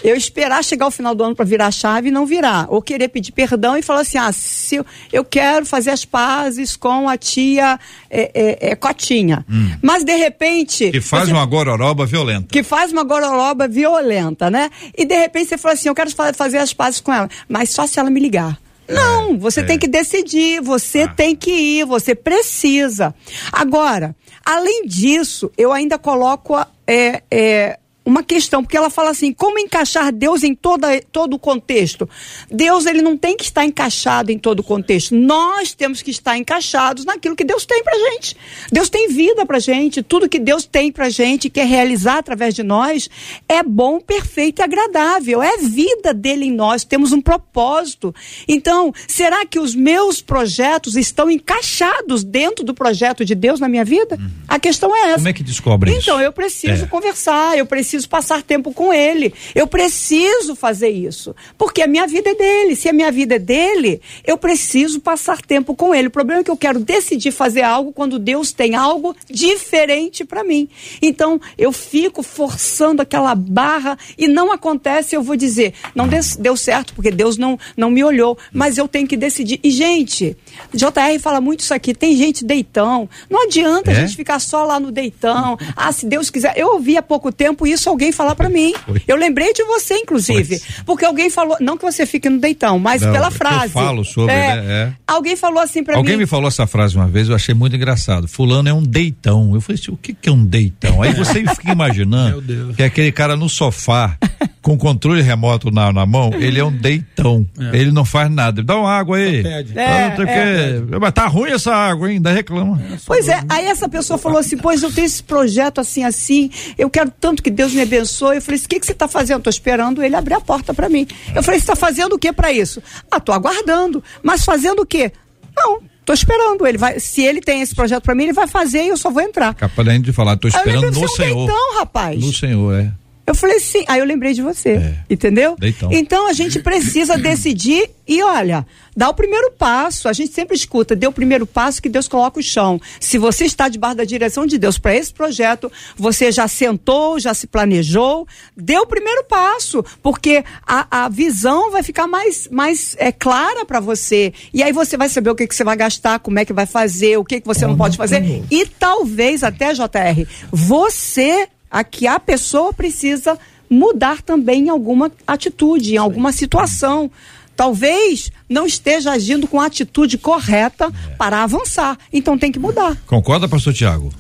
eu 0.04 0.16
esperar 0.16 0.64
chegar 0.64 0.86
ao 0.86 0.92
final 0.92 1.16
do 1.16 1.24
ano 1.24 1.36
para 1.36 1.46
virar 1.46 1.68
a 1.68 1.72
chave 1.72 2.10
e 2.10 2.12
não 2.12 2.26
virar. 2.26 2.68
Ou 2.70 2.82
querer 2.82 3.08
pedir 3.08 3.32
perdão 3.32 3.76
e 3.78 3.82
falar 3.82 4.02
assim: 4.02 4.18
ah, 4.18 4.32
se 4.32 4.76
eu, 4.76 4.86
eu 5.12 5.24
quero 5.26 5.66
fazer 5.66 5.90
as 5.92 6.06
pazes 6.06 6.76
com 6.76 7.10
a 7.10 7.18
tia 7.18 7.80
é, 8.10 8.32
é, 8.34 8.70
é, 8.72 8.76
Cotinha. 8.76 9.46
Mas 9.82 10.04
de 10.04 10.16
repente. 10.16 10.92
Que 10.92 11.02
faz 11.02 11.26
você- 11.28 11.34
uma 11.34 11.46
gororoba 11.46 12.06
violenta. 12.06 12.48
que 12.52 12.64
faz 12.64 12.92
uma 12.92 13.04
gororoba 13.04 13.68
violenta, 13.68 14.50
né? 14.50 14.70
E 14.98 15.06
de 15.06 15.16
repente 15.18 15.50
você 15.50 15.58
fala 15.58 15.74
assim, 15.74 15.90
eu 15.90 15.96
quero 15.96 16.12
fa- 16.12 16.34
fazer 16.34 16.58
as 16.58 16.74
pazes 16.74 17.00
com 17.02 17.12
ela, 17.14 17.30
mas 17.50 17.70
só 17.72 17.86
se 17.88 18.00
ela 18.00 18.10
me 18.10 18.20
ligar. 18.20 18.58
Não, 18.90 19.38
você 19.38 19.60
é. 19.60 19.64
tem 19.64 19.78
que 19.78 19.88
decidir, 19.88 20.62
você 20.62 21.08
tem 21.10 21.36
que 21.36 21.52
ir, 21.52 21.86
você 21.86 22.16
precisa. 22.16 23.14
Agora, 23.52 24.16
além 24.46 24.86
disso, 24.86 25.52
eu 25.58 25.74
ainda 25.74 25.98
coloco 25.98 26.56
a- 26.56 26.68
é, 26.88 27.22
é, 27.30 27.80
uma 28.08 28.24
questão, 28.24 28.64
porque 28.64 28.78
ela 28.78 28.90
fala 28.90 29.10
assim: 29.10 29.34
como 29.34 29.60
encaixar 29.60 30.14
Deus 30.14 30.42
em 30.42 30.56
toda, 30.56 31.02
todo 31.12 31.34
o 31.34 31.40
contexto? 31.40 32.10
Deus, 32.50 32.86
ele 32.86 33.02
não 33.02 33.18
tem 33.18 33.36
que 33.36 33.44
estar 33.44 33.66
encaixado 33.66 34.32
em 34.32 34.40
todo 34.40 34.62
o 34.62 34.64
contexto. 34.64 35.14
Nós 35.14 35.74
temos 35.74 36.02
que 36.02 36.10
estar 36.10 36.38
encaixados 36.38 37.04
naquilo 37.04 37.36
que 37.36 37.44
Deus 37.44 37.66
tem 37.66 37.84
pra 37.84 37.94
gente. 37.94 38.38
Deus 38.72 38.90
tem 38.90 39.10
vida 39.10 39.46
pra 39.46 39.60
gente, 39.60 40.02
tudo 40.02 40.30
que 40.30 40.40
Deus 40.40 40.66
tem 40.66 40.90
pra 40.90 41.10
gente, 41.10 41.50
quer 41.50 41.68
realizar 41.68 42.20
através 42.20 42.56
de 42.56 42.64
nós, 42.64 43.10
é 43.48 43.62
bom, 43.62 44.00
perfeito 44.00 44.60
e 44.60 44.64
agradável. 44.64 45.44
É 45.44 45.58
vida 45.58 46.14
dele 46.14 46.46
em 46.46 46.52
nós, 46.52 46.86
temos 46.86 47.12
um 47.12 47.20
propósito. 47.22 48.16
Então, 48.48 48.94
será 49.06 49.46
que 49.46 49.60
os 49.60 49.76
meus 49.76 50.22
projetos 50.22 50.96
estão 50.96 51.30
encaixados 51.30 52.24
dentro 52.24 52.64
do 52.64 52.74
projeto 52.74 53.26
de 53.26 53.36
Deus 53.36 53.60
na 53.60 53.68
minha 53.68 53.84
vida? 53.84 54.18
A 54.48 54.58
questão 54.60 54.96
é 54.96 55.08
essa. 55.10 55.16
Como 55.16 55.28
é 55.28 55.34
que 55.34 55.44
descobre 55.44 55.92
isso? 55.92 56.00
Então, 56.02 56.22
eu 56.22 56.32
preciso 56.32 56.86
É. 56.86 56.88
conversar, 56.88 57.58
eu 57.58 57.66
preciso 57.66 57.97
passar 58.06 58.44
tempo 58.44 58.74
com 58.74 58.94
ele. 58.94 59.34
Eu 59.56 59.66
preciso 59.68 60.56
fazer 60.56 60.90
isso. 60.90 61.36
Porque 61.58 61.82
a 61.82 61.88
minha 61.88 62.06
vida 62.06 62.30
é 62.30 62.36
dele. 62.36 62.76
Se 62.76 62.90
a 62.90 62.94
minha 62.94 63.12
vida 63.12 63.36
é 63.36 63.40
dele, 63.40 64.02
eu 64.26 64.38
preciso 64.38 65.00
passar 65.00 65.42
tempo 65.42 65.76
com 65.76 65.94
ele. 65.96 66.08
O 66.08 66.12
problema 66.12 66.42
é 66.42 66.44
que 66.44 66.52
eu 66.52 66.58
quero 66.58 66.80
decidir 66.80 67.32
fazer 67.32 67.62
algo 67.62 67.92
quando 67.92 68.20
Deus 68.20 68.52
tem 68.52 68.76
algo 68.76 69.16
diferente 69.30 70.24
para 70.26 70.44
mim. 70.44 70.68
Então, 71.02 71.40
eu 71.58 71.72
fico 71.72 72.22
forçando 72.22 73.02
aquela 73.02 73.34
barra 73.34 73.98
e 74.18 74.28
não 74.28 74.52
acontece, 74.52 75.16
eu 75.16 75.24
vou 75.24 75.36
dizer, 75.36 75.74
não 75.96 76.08
deu, 76.08 76.20
deu 76.40 76.58
certo, 76.58 76.94
porque 76.94 77.12
Deus 77.12 77.38
não, 77.38 77.58
não 77.76 77.90
me 77.90 78.04
olhou, 78.04 78.38
mas 78.52 78.78
eu 78.78 78.88
tenho 78.88 79.08
que 79.08 79.16
decidir. 79.16 79.60
E, 79.64 79.72
gente, 79.72 80.36
JR 80.74 81.20
fala 81.22 81.40
muito 81.40 81.62
isso 81.62 81.74
aqui, 81.74 81.94
tem 81.94 82.16
gente 82.16 82.44
deitão. 82.44 83.10
Não 83.30 83.44
adianta 83.44 83.92
É? 83.92 83.94
a 83.96 84.00
gente 84.02 84.16
ficar 84.16 84.40
só 84.40 84.64
lá 84.66 84.80
no 84.80 84.92
deitão. 84.92 85.58
Ah, 85.76 85.92
se 85.92 86.06
Deus 86.06 86.30
quiser. 86.30 86.54
Eu 86.58 86.74
ouvi 86.74 86.98
há 86.98 87.02
pouco 87.02 87.32
tempo 87.32 87.66
isso 87.66 87.87
alguém 87.90 88.12
falar 88.12 88.36
para 88.36 88.50
mim. 88.50 88.74
Foi. 88.86 89.02
Eu 89.08 89.16
lembrei 89.16 89.54
de 89.54 89.64
você, 89.64 89.96
inclusive. 89.96 90.62
Porque 90.86 91.06
alguém 91.06 91.30
falou, 91.30 91.58
não 91.60 91.78
que 91.78 91.84
você 91.84 92.06
fique 92.06 92.30
no 92.30 92.40
deitão, 92.40 92.80
mas 92.80 93.02
Não, 93.02 93.12
pela 93.12 93.28
é 93.28 93.30
que 93.30 93.36
eu 93.36 93.38
frase. 93.38 93.74
falo 93.74 94.04
sobre, 94.04 94.34
né? 94.36 94.58
É. 94.68 94.94
Alguém 95.08 95.36
falou 95.36 95.60
assim 95.60 95.84
para 95.84 95.94
mim. 95.94 96.00
Alguém 96.00 96.18
me 96.18 96.26
falou 96.26 96.48
essa 96.48 96.68
frase 96.68 96.96
uma 96.96 97.08
vez, 97.08 97.30
eu 97.30 97.36
achei 97.36 97.54
muito 97.54 97.76
engraçado. 97.76 98.28
Fulano 98.28 98.70
é 98.70 98.74
um 98.74 98.84
deitão. 98.84 99.54
Eu 99.54 99.62
falei 99.62 99.80
assim, 99.82 99.92
o 99.92 99.98
que, 99.98 100.14
que 100.14 100.30
é 100.30 100.32
um 100.32 100.46
deitão? 100.46 101.02
Aí 101.02 101.14
você 101.14 101.44
fica 101.56 101.72
imaginando 101.72 102.44
que 102.76 102.84
é 102.84 102.86
aquele 102.86 103.12
cara 103.12 103.36
no 103.36 103.50
sofá, 103.50 104.18
com 104.62 104.78
controle 104.78 105.22
remoto 105.22 105.72
na, 105.72 105.94
na 105.94 106.06
mão, 106.06 106.32
ele 106.34 106.60
é 106.60 106.64
um 106.64 106.72
deitão. 106.72 107.48
Ele 107.72 107.92
não 107.92 108.04
faz 108.04 108.30
nada. 108.30 108.62
Dá 108.62 108.78
uma 108.78 108.92
água 108.92 109.18
aí. 109.18 109.42
pede. 109.42 109.74
Ah, 109.80 110.14
o 110.14 110.26
quê. 110.26 110.98
Mas 111.00 111.14
tá 111.14 111.26
ruim 111.28 111.52
essa 111.52 111.74
água, 111.74 112.10
hein? 112.10 112.16
Ainda 112.18 112.32
reclama. 112.32 112.82
Pois 113.06 113.28
é, 113.28 113.42
aí 113.48 113.66
essa 113.66 113.88
pessoa 113.88 114.18
falou 114.18 114.40
assim: 114.40 114.58
Pois 114.58 114.84
eu 114.84 114.92
tenho 114.92 115.06
esse 115.06 115.24
projeto 115.24 115.80
assim, 115.80 116.04
assim, 116.04 116.50
eu 116.78 116.90
quero 116.90 117.12
tanto 117.20 117.42
que 117.42 117.50
Deus 117.50 117.74
me 117.78 117.84
abençoe. 117.84 118.38
Eu 118.38 118.42
falei: 118.42 118.60
O 118.60 118.68
que, 118.68 118.80
que 118.80 118.86
você 118.86 118.92
está 118.92 119.08
fazendo? 119.08 119.42
Tô 119.44 119.50
esperando 119.50 120.04
ele 120.04 120.16
abrir 120.16 120.34
a 120.34 120.42
porta 120.42 120.74
para 120.74 120.90
mim. 120.90 121.08
Eu 121.36 121.44
falei: 121.44 121.60
Você 121.60 121.64
está 121.64 121.76
fazendo 121.76 122.14
o 122.14 122.20
que 122.20 122.34
para 122.34 122.52
isso? 122.52 122.82
Ah, 123.10 123.20
tô 123.20 123.32
aguardando. 123.32 124.04
Mas 124.24 124.44
fazendo 124.44 124.82
o 124.82 124.86
quê? 124.86 125.12
Não, 125.56 125.82
tô 126.04 126.14
esperando. 126.14 126.66
Ele 126.66 126.78
vai, 126.78 127.00
se 127.00 127.22
ele 127.22 127.40
tem 127.40 127.62
esse 127.62 127.74
projeto 127.74 128.04
para 128.04 128.16
mim, 128.16 128.24
ele 128.24 128.34
vai 128.34 128.48
fazer 128.48 128.84
e 128.84 128.90
eu 128.90 128.98
só 128.98 129.10
vou 129.10 129.22
entrar. 129.22 129.54
Capaz 129.54 130.02
de 130.02 130.12
falar, 130.12 130.38
tô 130.38 130.48
esperando 130.48 130.92
no 130.92 131.06
um 131.06 131.08
Senhor. 131.08 131.48
deitão, 131.48 131.78
rapaz. 131.80 132.20
No 132.20 132.34
Senhor, 132.34 132.80
é. 132.80 132.92
Eu 133.28 133.36
falei 133.36 133.60
sim, 133.60 133.84
aí 133.90 134.00
eu 134.00 134.06
lembrei 134.06 134.34
de 134.34 134.42
você, 134.42 134.70
É. 134.70 134.96
entendeu? 135.10 135.58
Deitão. 135.60 135.92
Então 135.92 136.30
a 136.30 136.34
gente 136.34 136.60
precisa 136.60 137.18
decidir 137.18 137.90
e 138.08 138.24
olha, 138.24 138.66
dá 138.96 139.10
o 139.10 139.14
primeiro 139.14 139.52
passo. 139.52 140.08
A 140.08 140.14
gente 140.14 140.32
sempre 140.34 140.56
escuta, 140.56 140.96
dê 140.96 141.06
o 141.08 141.12
primeiro 141.12 141.46
passo 141.46 141.82
que 141.82 141.90
Deus 141.90 142.08
coloca 142.08 142.40
o 142.40 142.44
chão. 142.44 142.80
Se 143.02 143.18
você 143.18 143.44
está 143.44 143.68
debaixo 143.68 143.98
da 143.98 144.06
direção 144.06 144.46
de 144.46 144.58
Deus 144.58 144.80
para 144.80 144.96
esse 144.96 145.14
projeto, 145.14 145.70
você 145.98 146.32
já 146.32 146.48
sentou, 146.48 147.20
já 147.20 147.34
se 147.34 147.48
planejou, 147.48 148.26
dê 148.56 148.78
o 148.78 148.86
primeiro 148.86 149.26
passo, 149.26 149.84
porque 150.02 150.42
a, 150.66 151.04
a 151.06 151.10
visão 151.10 151.70
vai 151.70 151.84
ficar 151.84 152.08
mais, 152.08 152.48
mais 152.50 152.96
é, 152.98 153.12
clara 153.12 153.66
para 153.66 153.82
você. 153.82 154.34
E 154.54 154.64
aí 154.64 154.72
você 154.72 154.96
vai 154.96 155.10
saber 155.10 155.32
o 155.32 155.36
que, 155.36 155.46
que 155.46 155.54
você 155.54 155.66
vai 155.66 155.76
gastar, 155.76 156.20
como 156.20 156.40
é 156.40 156.46
que 156.46 156.54
vai 156.54 156.66
fazer, 156.66 157.18
o 157.18 157.26
que, 157.26 157.42
que 157.42 157.46
você 157.48 157.68
não 157.68 157.76
pode 157.76 157.98
fazer. 157.98 158.42
E 158.50 158.66
talvez 158.66 159.44
até, 159.44 159.74
JR, 159.74 160.26
você 160.50 161.50
aqui 161.70 162.08
a 162.08 162.20
pessoa 162.20 162.72
precisa 162.74 163.38
mudar 163.70 164.22
também 164.22 164.66
em 164.66 164.70
alguma 164.70 165.12
atitude, 165.26 165.94
em 165.94 165.98
alguma 165.98 166.32
situação. 166.32 167.12
Talvez 167.56 168.32
não 168.48 168.66
esteja 168.68 169.12
agindo 169.12 169.48
com 169.48 169.60
a 169.60 169.66
atitude 169.66 170.18
correta 170.18 170.92
para 171.18 171.44
avançar. 171.44 171.98
Então 172.14 172.38
tem 172.38 172.52
que 172.52 172.60
mudar. 172.60 172.96
Concorda, 173.06 173.48
pastor 173.48 173.74
Tiago? 173.74 174.14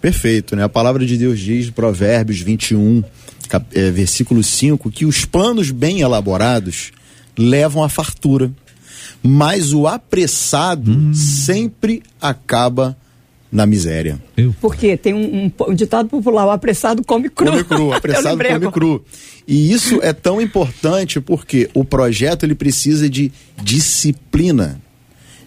Perfeito, 0.00 0.54
né? 0.54 0.62
A 0.62 0.68
palavra 0.68 1.04
de 1.04 1.16
Deus 1.16 1.40
diz, 1.40 1.68
Provérbios 1.70 2.40
21, 2.40 3.02
cap- 3.48 3.66
eh, 3.76 3.90
versículo 3.90 4.42
5, 4.42 4.90
que 4.90 5.04
os 5.04 5.24
planos 5.24 5.70
bem 5.72 6.00
elaborados 6.00 6.92
levam 7.36 7.82
à 7.82 7.88
fartura, 7.88 8.52
mas 9.22 9.72
o 9.72 9.86
apressado 9.88 11.12
sempre 11.14 12.02
acaba 12.20 12.96
na 13.50 13.64
miséria. 13.66 14.20
Porque 14.60 14.96
tem 14.96 15.14
um, 15.14 15.46
um- 15.46 15.70
um 15.70 15.74
ditado 15.74 16.08
popular, 16.08 16.46
o 16.46 16.50
apressado 16.50 17.04
come 17.04 17.28
cru. 17.30 17.46
Come 17.50 17.64
cru, 17.64 17.82
Eu 17.90 17.92
apressado 17.94 18.42
come 18.44 18.70
cru. 18.72 19.04
E 19.46 19.72
isso 19.72 20.00
é 20.02 20.12
tão 20.12 20.40
importante 20.40 21.20
porque 21.20 21.70
o 21.72 21.84
projeto 21.84 22.44
ele 22.44 22.54
precisa 22.54 23.08
de 23.08 23.30
disciplina. 23.62 24.80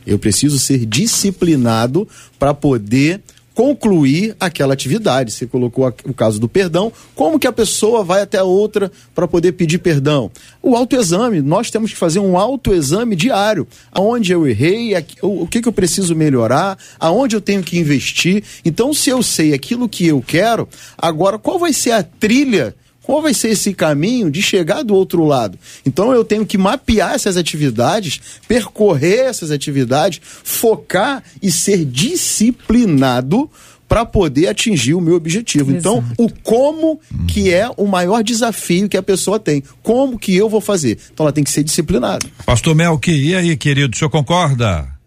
Eu 0.07 0.17
preciso 0.17 0.57
ser 0.57 0.85
disciplinado 0.85 2.07
para 2.39 2.53
poder 2.53 3.21
concluir 3.59 4.37
aquela 4.39 4.73
atividade. 4.73 5.33
Você 5.33 5.45
colocou 5.45 5.85
o 6.05 6.13
caso 6.13 6.39
do 6.39 6.47
perdão. 6.47 6.93
Como 7.13 7.37
que 7.37 7.45
a 7.45 7.51
pessoa 7.51 8.05
vai 8.05 8.21
até 8.21 8.41
outra 8.41 8.89
para 9.13 9.27
poder 9.27 9.51
pedir 9.51 9.79
perdão? 9.79 10.31
O 10.63 10.77
autoexame. 10.77 11.41
Nós 11.41 11.69
temos 11.69 11.91
que 11.91 11.97
fazer 11.97 12.19
um 12.19 12.37
autoexame 12.37 13.17
diário. 13.17 13.67
Aonde 13.91 14.31
eu 14.31 14.47
errei, 14.47 14.93
o 15.21 15.45
que, 15.45 15.61
que 15.61 15.67
eu 15.67 15.73
preciso 15.73 16.15
melhorar, 16.15 16.77
aonde 16.97 17.35
eu 17.35 17.41
tenho 17.41 17.61
que 17.61 17.77
investir. 17.77 18.45
Então, 18.63 18.93
se 18.93 19.09
eu 19.09 19.21
sei 19.21 19.53
aquilo 19.53 19.89
que 19.89 20.07
eu 20.07 20.23
quero, 20.25 20.65
agora 20.97 21.37
qual 21.37 21.59
vai 21.59 21.73
ser 21.73 21.91
a 21.91 22.01
trilha 22.01 22.73
qual 23.09 23.23
vai 23.23 23.33
ser 23.33 23.49
esse 23.49 23.73
caminho 23.73 24.29
de 24.29 24.39
chegar 24.39 24.83
do 24.83 24.93
outro 24.93 25.25
lado? 25.25 25.57
Então 25.83 26.13
eu 26.13 26.23
tenho 26.23 26.45
que 26.45 26.59
mapear 26.59 27.15
essas 27.15 27.37
atividades, 27.37 28.21
percorrer 28.47 29.21
essas 29.21 29.49
atividades, 29.49 30.21
focar 30.23 31.23
e 31.41 31.51
ser 31.51 31.85
disciplinado 31.85 33.49
para 33.87 34.05
poder 34.05 34.49
atingir 34.49 34.93
o 34.93 35.01
meu 35.01 35.15
objetivo. 35.15 35.71
Então, 35.71 36.05
o 36.19 36.29
como 36.43 36.99
que 37.27 37.51
é 37.51 37.67
o 37.77 37.87
maior 37.87 38.23
desafio 38.23 38.87
que 38.87 38.95
a 38.95 39.01
pessoa 39.01 39.39
tem. 39.39 39.63
Como 39.81 40.19
que 40.19 40.35
eu 40.35 40.47
vou 40.47 40.61
fazer? 40.61 40.99
Então 41.11 41.25
ela 41.25 41.33
tem 41.33 41.43
que 41.43 41.49
ser 41.49 41.63
disciplinada. 41.63 42.27
Pastor 42.45 42.75
Melqui, 42.75 43.11
e 43.11 43.33
aí, 43.33 43.57
querido, 43.57 43.95
o 43.95 43.97
senhor 43.97 44.11
concorda? 44.11 44.98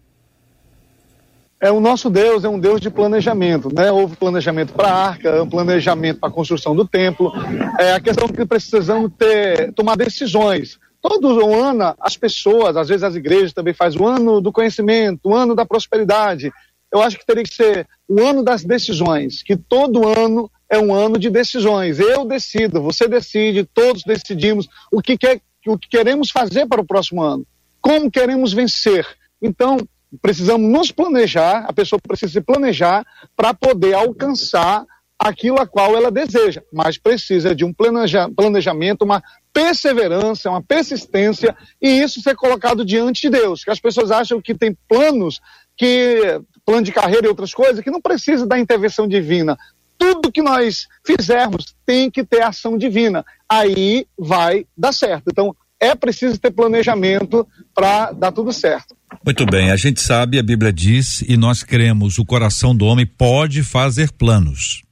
É 1.63 1.71
o 1.71 1.79
nosso 1.79 2.09
Deus 2.09 2.43
é 2.43 2.49
um 2.49 2.59
Deus 2.59 2.81
de 2.81 2.89
planejamento, 2.89 3.73
né? 3.73 3.89
Houve 3.89 4.17
planejamento 4.17 4.73
para 4.73 4.89
a 4.89 5.07
arca, 5.07 5.41
um 5.43 5.49
planejamento 5.49 6.19
para 6.19 6.27
a 6.27 6.31
construção 6.31 6.75
do 6.75 6.85
templo. 6.85 7.31
É 7.79 7.93
a 7.93 8.01
questão 8.01 8.27
que 8.27 8.45
precisamos 8.45 9.09
ter 9.17 9.71
tomar 9.71 9.95
decisões. 9.95 10.77
Todo 11.01 11.53
ano 11.55 11.95
as 12.01 12.17
pessoas, 12.17 12.75
às 12.75 12.89
vezes 12.89 13.03
as 13.03 13.15
igrejas 13.15 13.53
também 13.53 13.73
fazem 13.73 14.01
o 14.01 14.05
ano 14.05 14.41
do 14.41 14.51
conhecimento, 14.51 15.29
o 15.29 15.33
ano 15.33 15.55
da 15.55 15.65
prosperidade. 15.65 16.51
Eu 16.91 17.01
acho 17.01 17.17
que 17.17 17.25
teria 17.25 17.43
que 17.43 17.55
ser 17.55 17.87
o 18.09 18.21
ano 18.21 18.43
das 18.43 18.65
decisões, 18.65 19.41
que 19.41 19.55
todo 19.55 20.05
ano 20.05 20.51
é 20.69 20.77
um 20.77 20.93
ano 20.93 21.17
de 21.17 21.29
decisões. 21.29 21.97
Eu 21.97 22.25
decido, 22.25 22.81
você 22.81 23.07
decide, 23.07 23.63
todos 23.63 24.03
decidimos 24.03 24.67
o 24.91 25.01
que, 25.01 25.17
quer, 25.17 25.39
o 25.65 25.77
que 25.77 25.87
queremos 25.87 26.29
fazer 26.29 26.65
para 26.65 26.81
o 26.81 26.85
próximo 26.85 27.21
ano, 27.21 27.47
como 27.79 28.11
queremos 28.11 28.51
vencer. 28.51 29.07
Então, 29.41 29.77
precisamos 30.21 30.69
nos 30.69 30.91
planejar, 30.91 31.65
a 31.67 31.73
pessoa 31.73 31.99
precisa 31.99 32.33
se 32.33 32.41
planejar 32.41 33.05
para 33.35 33.53
poder 33.53 33.93
alcançar 33.93 34.85
aquilo 35.17 35.59
a 35.59 35.67
qual 35.67 35.95
ela 35.95 36.11
deseja, 36.11 36.61
mas 36.71 36.97
precisa 36.97 37.55
de 37.55 37.63
um 37.63 37.73
planeja- 37.73 38.29
planejamento, 38.35 39.03
uma 39.03 39.23
perseverança, 39.53 40.49
uma 40.49 40.61
persistência 40.61 41.55
e 41.81 41.87
isso 42.01 42.21
ser 42.21 42.35
colocado 42.35 42.83
diante 42.83 43.23
de 43.23 43.29
Deus. 43.29 43.63
Que 43.63 43.71
as 43.71 43.79
pessoas 43.79 44.11
acham 44.11 44.41
que 44.41 44.53
tem 44.53 44.75
planos, 44.87 45.39
que 45.77 46.41
plano 46.65 46.83
de 46.83 46.91
carreira 46.91 47.25
e 47.25 47.29
outras 47.29 47.53
coisas, 47.53 47.83
que 47.83 47.91
não 47.91 48.01
precisa 48.01 48.45
da 48.45 48.59
intervenção 48.59 49.07
divina. 49.07 49.57
Tudo 49.97 50.31
que 50.31 50.41
nós 50.41 50.87
fizermos 51.05 51.73
tem 51.85 52.09
que 52.11 52.23
ter 52.25 52.41
ação 52.41 52.77
divina. 52.77 53.23
Aí 53.47 54.05
vai 54.17 54.65
dar 54.75 54.91
certo. 54.91 55.25
Então 55.31 55.55
é 55.83 55.95
preciso 55.95 56.39
ter 56.39 56.51
planejamento 56.51 57.47
para 57.75 58.11
dar 58.11 58.31
tudo 58.31 58.53
certo. 58.53 58.95
Muito 59.25 59.45
bem, 59.45 59.71
a 59.71 59.75
gente 59.75 60.01
sabe, 60.01 60.39
a 60.39 60.43
Bíblia 60.43 60.71
diz, 60.71 61.21
e 61.27 61.37
nós 61.37 61.63
cremos, 61.63 62.17
o 62.17 62.25
coração 62.25 62.75
do 62.75 62.85
homem 62.85 63.05
pode 63.05 63.63
fazer 63.63 64.11
planos. 64.11 64.83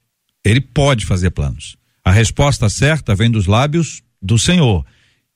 Ele 0.43 0.61
pode 0.61 1.05
fazer 1.05 1.31
planos. 1.31 1.77
A 2.03 2.11
resposta 2.11 2.69
certa 2.69 3.15
vem 3.15 3.29
dos 3.29 3.45
lábios 3.47 4.01
do 4.21 4.37
Senhor. 4.37 4.85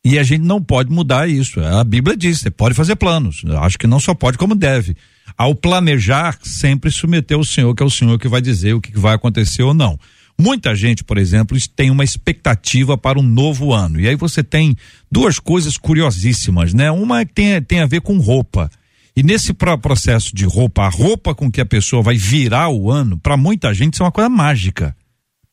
E 0.04 0.20
a 0.20 0.24
gente 0.24 0.44
não 0.44 0.62
pode 0.62 0.92
mudar 0.92 1.28
isso. 1.28 1.60
A 1.60 1.84
Bíblia 1.84 2.16
diz, 2.16 2.40
você 2.40 2.52
pode 2.52 2.76
fazer 2.76 2.96
planos. 2.96 3.42
Eu 3.44 3.58
acho 3.60 3.78
que 3.78 3.88
não 3.88 4.00
só 4.00 4.14
pode, 4.14 4.38
como 4.38 4.54
deve. 4.54 4.96
Ao 5.38 5.56
planejar, 5.56 6.38
sempre 6.44 6.92
submeter 6.92 7.38
o 7.40 7.46
Senhor, 7.46 7.74
que 7.74 7.82
é 7.82 7.86
o 7.86 7.90
Senhor 7.90 8.20
que 8.20 8.28
vai 8.28 8.42
dizer 8.42 8.74
o 8.74 8.82
que 8.82 8.98
vai 8.98 9.16
acontecer 9.16 9.64
ou 9.64 9.74
não. 9.74 9.98
Muita 10.38 10.76
gente, 10.76 11.04
por 11.04 11.18
exemplo, 11.18 11.58
tem 11.76 11.90
uma 11.90 12.04
expectativa 12.04 12.98
para 12.98 13.18
um 13.18 13.24
novo 13.24 13.74
ano. 13.74 14.00
E 14.00 14.08
aí 14.08 14.16
você 14.16 14.44
tem 14.44 14.76
duas 15.10 15.40
coisas 15.40 15.78
curiosíssimas, 15.78 16.74
né? 16.74 16.92
Uma 16.92 17.22
é 17.22 17.26
tem, 17.26 17.62
tem 17.62 17.80
a 17.80 17.86
ver 17.86 18.02
com 18.02 18.18
roupa. 18.18 18.70
E 19.16 19.24
nesse 19.24 19.54
pro- 19.54 19.78
processo 19.78 20.36
de 20.36 20.46
roupa, 20.46 20.84
a 20.84 20.90
roupa 20.90 21.34
com 21.34 21.50
que 21.50 21.62
a 21.62 21.66
pessoa 21.66 22.04
vai 22.04 22.18
virar 22.18 22.70
o 22.70 22.92
ano, 22.92 23.18
para 23.18 23.38
muita 23.38 23.74
gente 23.74 23.94
isso 23.94 24.04
é 24.04 24.06
uma 24.06 24.12
coisa 24.12 24.30
mágica. 24.30 24.96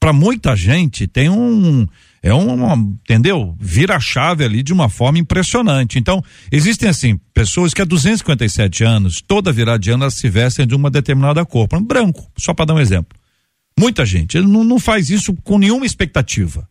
Para 0.00 0.12
muita 0.12 0.56
gente 0.56 1.06
tem 1.06 1.28
um 1.30 1.86
é 2.20 2.32
uma, 2.32 2.74
entendeu? 2.74 3.56
Vira 3.60 3.96
a 3.96 4.00
chave 4.00 4.44
ali 4.44 4.62
de 4.62 4.72
uma 4.72 4.88
forma 4.88 5.18
impressionante. 5.18 5.98
Então, 5.98 6.22
existem 6.52 6.88
assim, 6.88 7.18
pessoas 7.34 7.74
que 7.74 7.82
há 7.82 7.84
257 7.84 8.84
anos, 8.84 9.20
toda 9.20 9.52
virada 9.52 9.78
de 9.80 9.90
ano 9.90 10.04
elas 10.04 10.14
se 10.14 10.28
vestem 10.28 10.66
de 10.66 10.74
uma 10.74 10.88
determinada 10.88 11.44
cor, 11.44 11.66
exemplo, 11.66 11.84
branco, 11.86 12.30
só 12.36 12.54
para 12.54 12.66
dar 12.66 12.74
um 12.74 12.80
exemplo. 12.80 13.16
Muita 13.78 14.04
gente 14.04 14.38
não, 14.40 14.64
não 14.64 14.78
faz 14.78 15.10
isso 15.10 15.34
com 15.42 15.58
nenhuma 15.58 15.86
expectativa. 15.86 16.68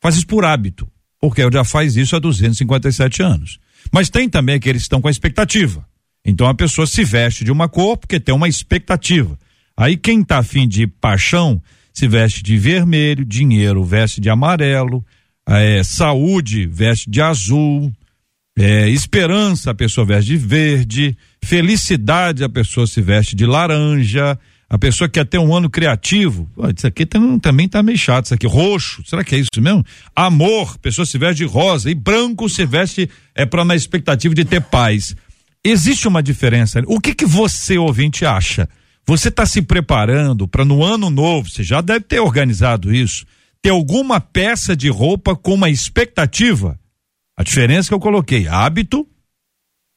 Faz 0.00 0.16
isso 0.16 0.26
por 0.26 0.44
hábito, 0.44 0.86
porque 1.20 1.42
já 1.50 1.64
faz 1.64 1.96
isso 1.96 2.14
há 2.14 2.18
257 2.18 3.22
anos. 3.22 3.58
Mas 3.92 4.10
tem 4.10 4.28
também 4.28 4.56
aqueles 4.56 4.82
que 4.82 4.86
estão 4.86 5.00
com 5.00 5.08
a 5.08 5.10
expectativa. 5.10 5.86
Então 6.24 6.46
a 6.46 6.54
pessoa 6.54 6.86
se 6.86 7.04
veste 7.04 7.44
de 7.44 7.52
uma 7.52 7.68
cor 7.68 7.96
porque 7.96 8.20
tem 8.20 8.34
uma 8.34 8.48
expectativa. 8.48 9.38
Aí 9.76 9.96
quem 9.96 10.22
tá 10.22 10.38
afim 10.38 10.66
de 10.66 10.86
paixão 10.86 11.60
se 11.92 12.08
veste 12.08 12.42
de 12.42 12.56
vermelho, 12.56 13.24
dinheiro 13.24 13.84
veste 13.84 14.20
de 14.20 14.28
amarelo, 14.28 15.04
é, 15.46 15.82
saúde 15.82 16.66
veste 16.66 17.10
de 17.10 17.20
azul, 17.20 17.92
é, 18.56 18.88
esperança 18.88 19.70
a 19.70 19.74
pessoa 19.74 20.06
veste 20.06 20.30
de 20.30 20.36
verde, 20.36 21.16
felicidade 21.42 22.42
a 22.42 22.48
pessoa 22.48 22.86
se 22.86 23.00
veste 23.00 23.34
de 23.36 23.44
laranja, 23.44 24.38
a 24.74 24.78
pessoa 24.78 25.08
quer 25.08 25.24
ter 25.24 25.38
um 25.38 25.54
ano 25.54 25.70
criativo, 25.70 26.50
pô, 26.52 26.68
isso 26.68 26.84
aqui 26.84 27.06
tam- 27.06 27.38
também 27.38 27.68
tá 27.68 27.80
meio 27.80 27.96
chato, 27.96 28.24
isso 28.24 28.34
aqui, 28.34 28.44
roxo, 28.46 29.04
será 29.06 29.22
que 29.22 29.36
é 29.36 29.38
isso 29.38 29.48
mesmo? 29.58 29.84
Amor, 30.16 30.76
pessoa 30.78 31.06
se 31.06 31.16
veste 31.16 31.44
de 31.44 31.48
rosa 31.48 31.88
e 31.88 31.94
branco 31.94 32.48
se 32.48 32.66
veste 32.66 33.08
é 33.36 33.46
para 33.46 33.64
na 33.64 33.76
expectativa 33.76 34.34
de 34.34 34.44
ter 34.44 34.60
paz. 34.60 35.14
Existe 35.62 36.08
uma 36.08 36.20
diferença. 36.20 36.82
O 36.88 36.98
que 37.00 37.14
que 37.14 37.24
você 37.24 37.78
ouvinte 37.78 38.26
acha? 38.26 38.68
Você 39.06 39.28
está 39.28 39.46
se 39.46 39.62
preparando 39.62 40.48
para 40.48 40.64
no 40.64 40.82
ano 40.82 41.08
novo, 41.08 41.48
você 41.48 41.62
já 41.62 41.80
deve 41.80 42.00
ter 42.06 42.18
organizado 42.18 42.92
isso, 42.92 43.24
ter 43.62 43.70
alguma 43.70 44.20
peça 44.20 44.76
de 44.76 44.88
roupa 44.88 45.36
com 45.36 45.54
uma 45.54 45.70
expectativa? 45.70 46.76
A 47.36 47.44
diferença 47.44 47.88
que 47.88 47.94
eu 47.94 48.00
coloquei, 48.00 48.48
hábito, 48.48 49.06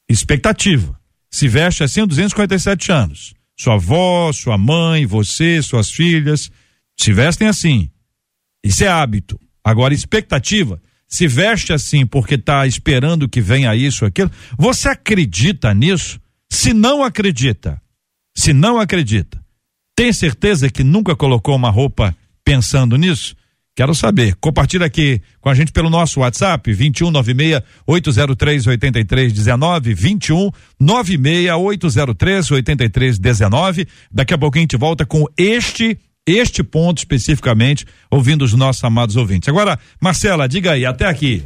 expectativa. 0.10 0.98
Se 1.32 1.48
veste 1.48 1.84
assim 1.84 2.02
há 2.02 2.06
257 2.06 2.92
anos. 2.92 3.34
Sua 3.58 3.74
avó, 3.74 4.32
sua 4.32 4.58
mãe, 4.58 5.06
você, 5.06 5.62
suas 5.62 5.92
filhas, 5.92 6.52
se 6.96 7.12
vestem 7.12 7.48
assim. 7.48 7.90
Isso 8.64 8.84
é 8.84 8.88
hábito. 8.88 9.40
Agora, 9.64 9.94
expectativa, 9.94 10.82
se 11.08 11.28
veste 11.28 11.74
assim 11.74 12.06
porque 12.06 12.36
está 12.36 12.68
esperando 12.68 13.28
que 13.28 13.42
venha 13.42 13.76
isso, 13.76 14.06
aquilo. 14.06 14.32
Você 14.58 14.90
acredita 14.90 15.74
nisso? 15.74 16.20
Se 16.50 16.74
não 16.74 17.04
acredita, 17.04 17.82
se 18.36 18.54
não 18.54 18.80
acredita, 18.80 19.44
tem 19.96 20.14
certeza 20.14 20.70
que 20.70 20.84
nunca 20.84 21.16
colocou 21.16 21.56
uma 21.56 21.70
roupa 21.70 22.16
pensando 22.44 22.98
nisso? 22.98 23.36
Quero 23.78 23.94
saber. 23.94 24.34
Compartilha 24.42 24.88
aqui 24.88 25.22
com 25.40 25.50
a 25.50 25.54
gente 25.54 25.72
pelo 25.72 25.88
nosso 25.88 26.22
WhatsApp, 26.22 26.74
2196 26.74 27.62
803 27.86 28.66
8319, 28.66 29.94
21 29.94 30.50
96 30.80 31.52
803 31.52 32.52
8319. 32.52 33.88
Daqui 34.12 34.34
a 34.34 34.38
pouquinho 34.38 34.62
a 34.62 34.64
gente 34.64 34.78
volta 34.78 35.06
com 35.06 35.26
este 35.38 35.96
este 36.26 36.64
ponto 36.64 36.98
especificamente, 36.98 37.86
ouvindo 38.10 38.44
os 38.44 38.54
nossos 38.54 38.84
amados 38.84 39.16
ouvintes. 39.16 39.48
Agora, 39.48 39.80
Marcela, 40.02 40.50
diga 40.50 40.72
aí, 40.72 40.84
até 40.84 41.06
aqui. 41.06 41.44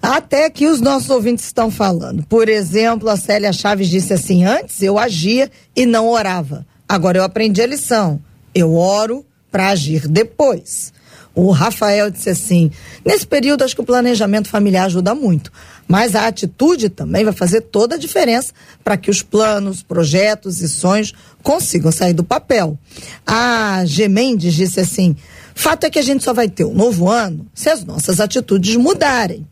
Até 0.00 0.48
que 0.48 0.66
os 0.66 0.80
nossos 0.80 1.10
ouvintes 1.10 1.44
estão 1.44 1.70
falando. 1.70 2.24
Por 2.26 2.48
exemplo, 2.48 3.10
a 3.10 3.16
Célia 3.18 3.52
Chaves 3.52 3.90
disse 3.90 4.14
assim: 4.14 4.42
antes 4.42 4.80
eu 4.80 4.98
agia 4.98 5.50
e 5.76 5.84
não 5.84 6.08
orava. 6.08 6.66
Agora 6.88 7.18
eu 7.18 7.24
aprendi 7.24 7.60
a 7.60 7.66
lição. 7.66 8.18
Eu 8.54 8.74
oro 8.74 9.22
para 9.52 9.68
agir 9.68 10.08
depois. 10.08 10.96
O 11.40 11.52
Rafael 11.52 12.10
disse 12.10 12.30
assim: 12.30 12.68
nesse 13.04 13.24
período 13.24 13.62
acho 13.62 13.72
que 13.72 13.80
o 13.80 13.84
planejamento 13.84 14.48
familiar 14.48 14.86
ajuda 14.86 15.14
muito, 15.14 15.52
mas 15.86 16.16
a 16.16 16.26
atitude 16.26 16.88
também 16.88 17.22
vai 17.22 17.32
fazer 17.32 17.60
toda 17.60 17.94
a 17.94 17.98
diferença 17.98 18.52
para 18.82 18.96
que 18.96 19.08
os 19.08 19.22
planos, 19.22 19.80
projetos 19.80 20.60
e 20.60 20.68
sonhos 20.68 21.14
consigam 21.40 21.92
sair 21.92 22.12
do 22.12 22.24
papel. 22.24 22.76
A 23.24 23.84
G. 23.84 24.08
Mendes 24.08 24.52
disse 24.52 24.80
assim: 24.80 25.14
fato 25.54 25.84
é 25.84 25.90
que 25.90 26.00
a 26.00 26.02
gente 26.02 26.24
só 26.24 26.34
vai 26.34 26.48
ter 26.48 26.64
um 26.64 26.74
novo 26.74 27.08
ano 27.08 27.46
se 27.54 27.70
as 27.70 27.84
nossas 27.84 28.18
atitudes 28.18 28.74
mudarem. 28.74 29.46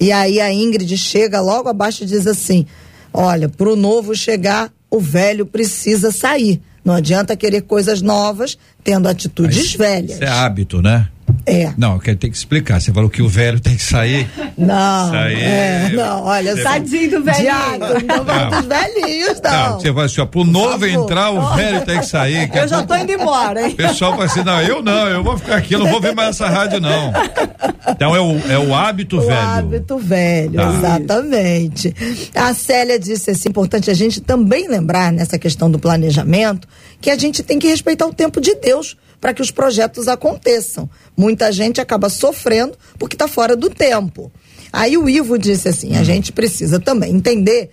E 0.00 0.10
aí 0.10 0.40
a 0.40 0.50
Ingrid 0.50 0.96
chega 0.96 1.42
logo 1.42 1.68
abaixo 1.68 2.04
e 2.04 2.06
diz 2.06 2.26
assim: 2.26 2.64
olha, 3.12 3.50
para 3.50 3.68
o 3.68 3.76
novo 3.76 4.14
chegar, 4.14 4.72
o 4.90 4.98
velho 4.98 5.44
precisa 5.44 6.10
sair. 6.10 6.62
Não 6.82 6.94
adianta 6.94 7.36
querer 7.36 7.62
coisas 7.62 8.02
novas 8.02 8.58
tendo 8.84 9.08
atitudes 9.08 9.74
velhas. 9.74 10.12
Isso 10.12 10.24
é 10.24 10.28
hábito, 10.28 10.82
né? 10.82 11.08
É. 11.46 11.72
Não, 11.76 11.98
quer 11.98 12.16
ter 12.16 12.28
que 12.30 12.36
explicar. 12.36 12.80
Você 12.80 12.92
falou 12.92 13.08
que 13.10 13.22
o 13.22 13.28
velho 13.28 13.58
tem 13.60 13.76
que 13.76 13.82
sair. 13.82 14.28
Não, 14.56 15.12
aí 15.12 15.34
é, 15.42 15.88
é- 15.88 15.90
não, 15.94 16.24
olha, 16.24 16.50
é- 16.50 16.62
Tadinho 16.62 17.10
do 17.18 17.24
velhinho. 17.24 17.42
Diago, 17.42 17.84
não 18.06 18.24
vai 18.24 18.50
dos 18.50 18.66
velhinhos, 18.66 19.40
Não, 19.42 19.50
não. 19.70 19.80
você 19.80 19.90
vai 19.90 20.04
assim, 20.06 20.20
ó, 20.20 20.26
pro 20.26 20.44
novo 20.44 20.86
entrar, 20.86 21.30
o 21.30 21.54
velho 21.56 21.80
tem 21.84 21.98
que 22.00 22.06
sair. 22.06 22.50
A 22.52 22.56
Eu 22.58 22.68
já 22.68 22.76
pouco 22.78 22.88
tô 22.88 22.96
indo 22.96 23.12
embora, 23.12 23.62
hein? 23.66 23.72
O 23.72 23.76
pessoal 23.76 24.16
vai 24.16 24.26
assim, 24.26 24.42
não, 24.44 24.60
eu 24.62 24.82
não, 24.82 25.08
eu 25.08 25.22
vou 25.24 25.36
ficar 25.38 25.56
aqui, 25.56 25.74
eu 25.74 25.78
não 25.80 25.86
vou 25.90 26.00
ver 26.00 26.14
mais 26.14 26.30
essa 26.30 26.48
rádio, 26.48 26.80
não. 26.80 27.12
Então 27.88 28.14
é 28.14 28.20
o, 28.20 28.38
é 28.52 28.58
o 28.58 28.74
hábito 28.74 29.18
O 29.18 29.20
velho. 29.20 29.38
hábito 29.40 29.98
velho, 29.98 30.52
Tá. 30.54 30.72
exatamente. 30.74 31.94
A 32.34 32.54
Célia 32.54 32.98
disse 32.98 33.30
assim, 33.30 33.48
importante 33.48 33.90
a 33.90 33.94
gente 33.94 34.20
também 34.20 34.68
lembrar 34.68 35.12
nessa 35.12 35.38
questão 35.38 35.70
do 35.70 35.78
planejamento 35.78 36.68
que 37.00 37.10
a 37.10 37.18
gente 37.18 37.42
tem 37.42 37.58
que 37.58 37.66
respeitar 37.68 38.06
o 38.06 38.14
tempo 38.14 38.40
de 38.40 38.54
Deus 38.56 38.96
para 39.22 39.32
que 39.32 39.40
os 39.40 39.52
projetos 39.52 40.08
aconteçam. 40.08 40.90
Muita 41.16 41.52
gente 41.52 41.80
acaba 41.80 42.08
sofrendo 42.08 42.76
porque 42.98 43.14
está 43.14 43.28
fora 43.28 43.54
do 43.54 43.70
tempo. 43.70 44.32
Aí 44.72 44.98
o 44.98 45.08
Ivo 45.08 45.38
disse 45.38 45.68
assim, 45.68 45.94
a 45.94 46.02
gente 46.02 46.32
precisa 46.32 46.80
também 46.80 47.12
entender 47.12 47.70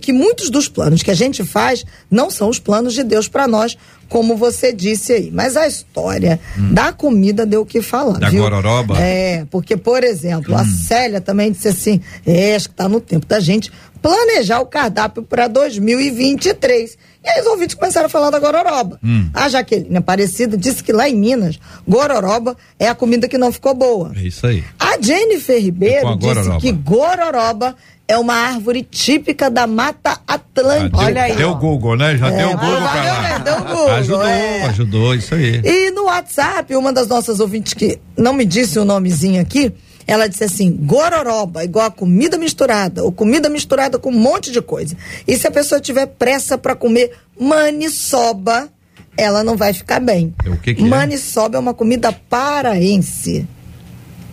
que 0.00 0.12
muitos 0.12 0.50
dos 0.50 0.68
planos 0.68 1.02
que 1.02 1.10
a 1.10 1.14
gente 1.14 1.44
faz 1.44 1.84
não 2.08 2.30
são 2.30 2.48
os 2.48 2.60
planos 2.60 2.94
de 2.94 3.02
Deus 3.02 3.26
para 3.26 3.48
nós, 3.48 3.76
como 4.08 4.36
você 4.36 4.72
disse 4.72 5.12
aí. 5.12 5.30
Mas 5.32 5.56
a 5.56 5.66
história 5.66 6.38
da 6.72 6.92
comida 6.92 7.44
deu 7.44 7.62
o 7.62 7.66
que 7.66 7.82
falar. 7.82 8.18
Da 8.18 8.30
viu? 8.30 8.44
gororoba? 8.44 8.96
É, 8.98 9.44
porque, 9.50 9.76
por 9.76 10.04
exemplo, 10.04 10.54
a 10.54 10.64
Célia 10.64 11.20
também 11.20 11.50
disse 11.50 11.68
assim: 11.68 12.00
é, 12.24 12.54
acho 12.54 12.68
que 12.68 12.74
está 12.74 12.88
no 12.88 13.00
tempo 13.00 13.26
da 13.26 13.40
gente 13.40 13.70
planejar 14.00 14.60
o 14.60 14.66
cardápio 14.66 15.22
para 15.22 15.48
2023. 15.48 16.96
E 17.24 17.28
aí 17.28 17.40
os 17.40 17.46
ouvintes 17.46 17.74
começaram 17.74 18.06
a 18.06 18.08
falar 18.08 18.30
da 18.30 18.38
gororoba. 18.38 18.98
Hum. 19.04 19.28
A 19.34 19.48
Jaqueline 19.48 19.96
Aparecida 19.96 20.56
disse 20.56 20.82
que 20.82 20.92
lá 20.92 21.08
em 21.08 21.16
Minas, 21.16 21.58
gororoba 21.86 22.56
é 22.78 22.88
a 22.88 22.94
comida 22.94 23.28
que 23.28 23.36
não 23.36 23.52
ficou 23.52 23.74
boa. 23.74 24.12
É 24.16 24.20
isso 24.22 24.46
aí. 24.46 24.64
A 24.78 24.96
Jennifer 25.00 25.60
Ribeiro 25.60 26.08
a 26.08 26.14
disse 26.16 26.26
gororoba? 26.34 26.60
que 26.60 26.72
gororoba 26.72 27.76
é 28.06 28.16
uma 28.16 28.32
árvore 28.34 28.82
típica 28.82 29.50
da 29.50 29.66
Mata 29.66 30.18
Atlântica. 30.26 30.96
Ah, 30.96 31.00
deu, 31.00 31.06
Olha 31.06 31.22
aí. 31.24 31.36
Deu 31.36 31.50
ó. 31.50 31.54
Google, 31.54 31.96
né? 31.96 32.16
Já 32.16 32.28
É, 32.30 32.36
deu 32.38 32.48
Google 32.56 32.76
pra 32.88 33.04
lá. 33.04 33.38
deu 33.38 33.56
Google, 33.56 33.90
Ajudou, 33.90 34.22
é. 34.26 34.62
ajudou, 34.62 35.14
isso 35.14 35.34
aí. 35.34 35.60
E 35.64 35.90
no 35.90 36.04
WhatsApp, 36.04 36.74
uma 36.76 36.92
das 36.92 37.06
nossas 37.08 37.40
ouvintes 37.40 37.74
que 37.74 37.98
não 38.16 38.32
me 38.32 38.46
disse 38.46 38.78
o 38.78 38.84
nomezinho 38.84 39.42
aqui, 39.42 39.72
ela 40.08 40.26
disse 40.26 40.42
assim: 40.42 40.72
gororoba, 40.72 41.62
igual 41.62 41.86
a 41.86 41.90
comida 41.90 42.38
misturada, 42.38 43.04
ou 43.04 43.12
comida 43.12 43.48
misturada 43.50 43.98
com 43.98 44.10
um 44.10 44.18
monte 44.18 44.50
de 44.50 44.62
coisa. 44.62 44.96
E 45.26 45.36
se 45.36 45.46
a 45.46 45.50
pessoa 45.50 45.80
tiver 45.80 46.06
pressa 46.06 46.56
para 46.56 46.74
comer 46.74 47.12
maniçoba, 47.38 48.68
ela 49.16 49.44
não 49.44 49.56
vai 49.56 49.72
ficar 49.74 50.00
bem. 50.00 50.34
É 50.44 50.48
o 50.50 50.56
que 50.56 50.74
que 50.74 50.82
é? 50.82 50.86
maniçoba 50.86 51.58
é 51.58 51.60
uma 51.60 51.74
comida 51.74 52.10
paraense. 52.12 53.46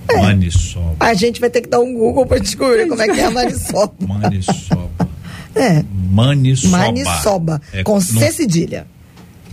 É. 0.08 0.22
Maniçoba, 0.22 0.96
A 1.00 1.14
gente 1.14 1.42
vai 1.42 1.50
ter 1.50 1.62
que 1.62 1.68
dar 1.70 1.80
um 1.80 1.94
Google 1.94 2.26
para 2.26 2.40
descobrir 2.40 2.88
como 2.88 3.02
é 3.02 3.08
que 3.08 3.20
é 3.20 3.26
a 3.26 3.32
maniçoba. 3.32 3.94
maniçoba, 4.08 5.10
É, 5.56 5.84
maniçoba. 6.12 6.78
maniçoba, 6.78 7.62
É, 7.74 7.84
com 7.84 7.94
não, 7.94 8.02
C 8.02 8.32
cedilha. 8.32 8.86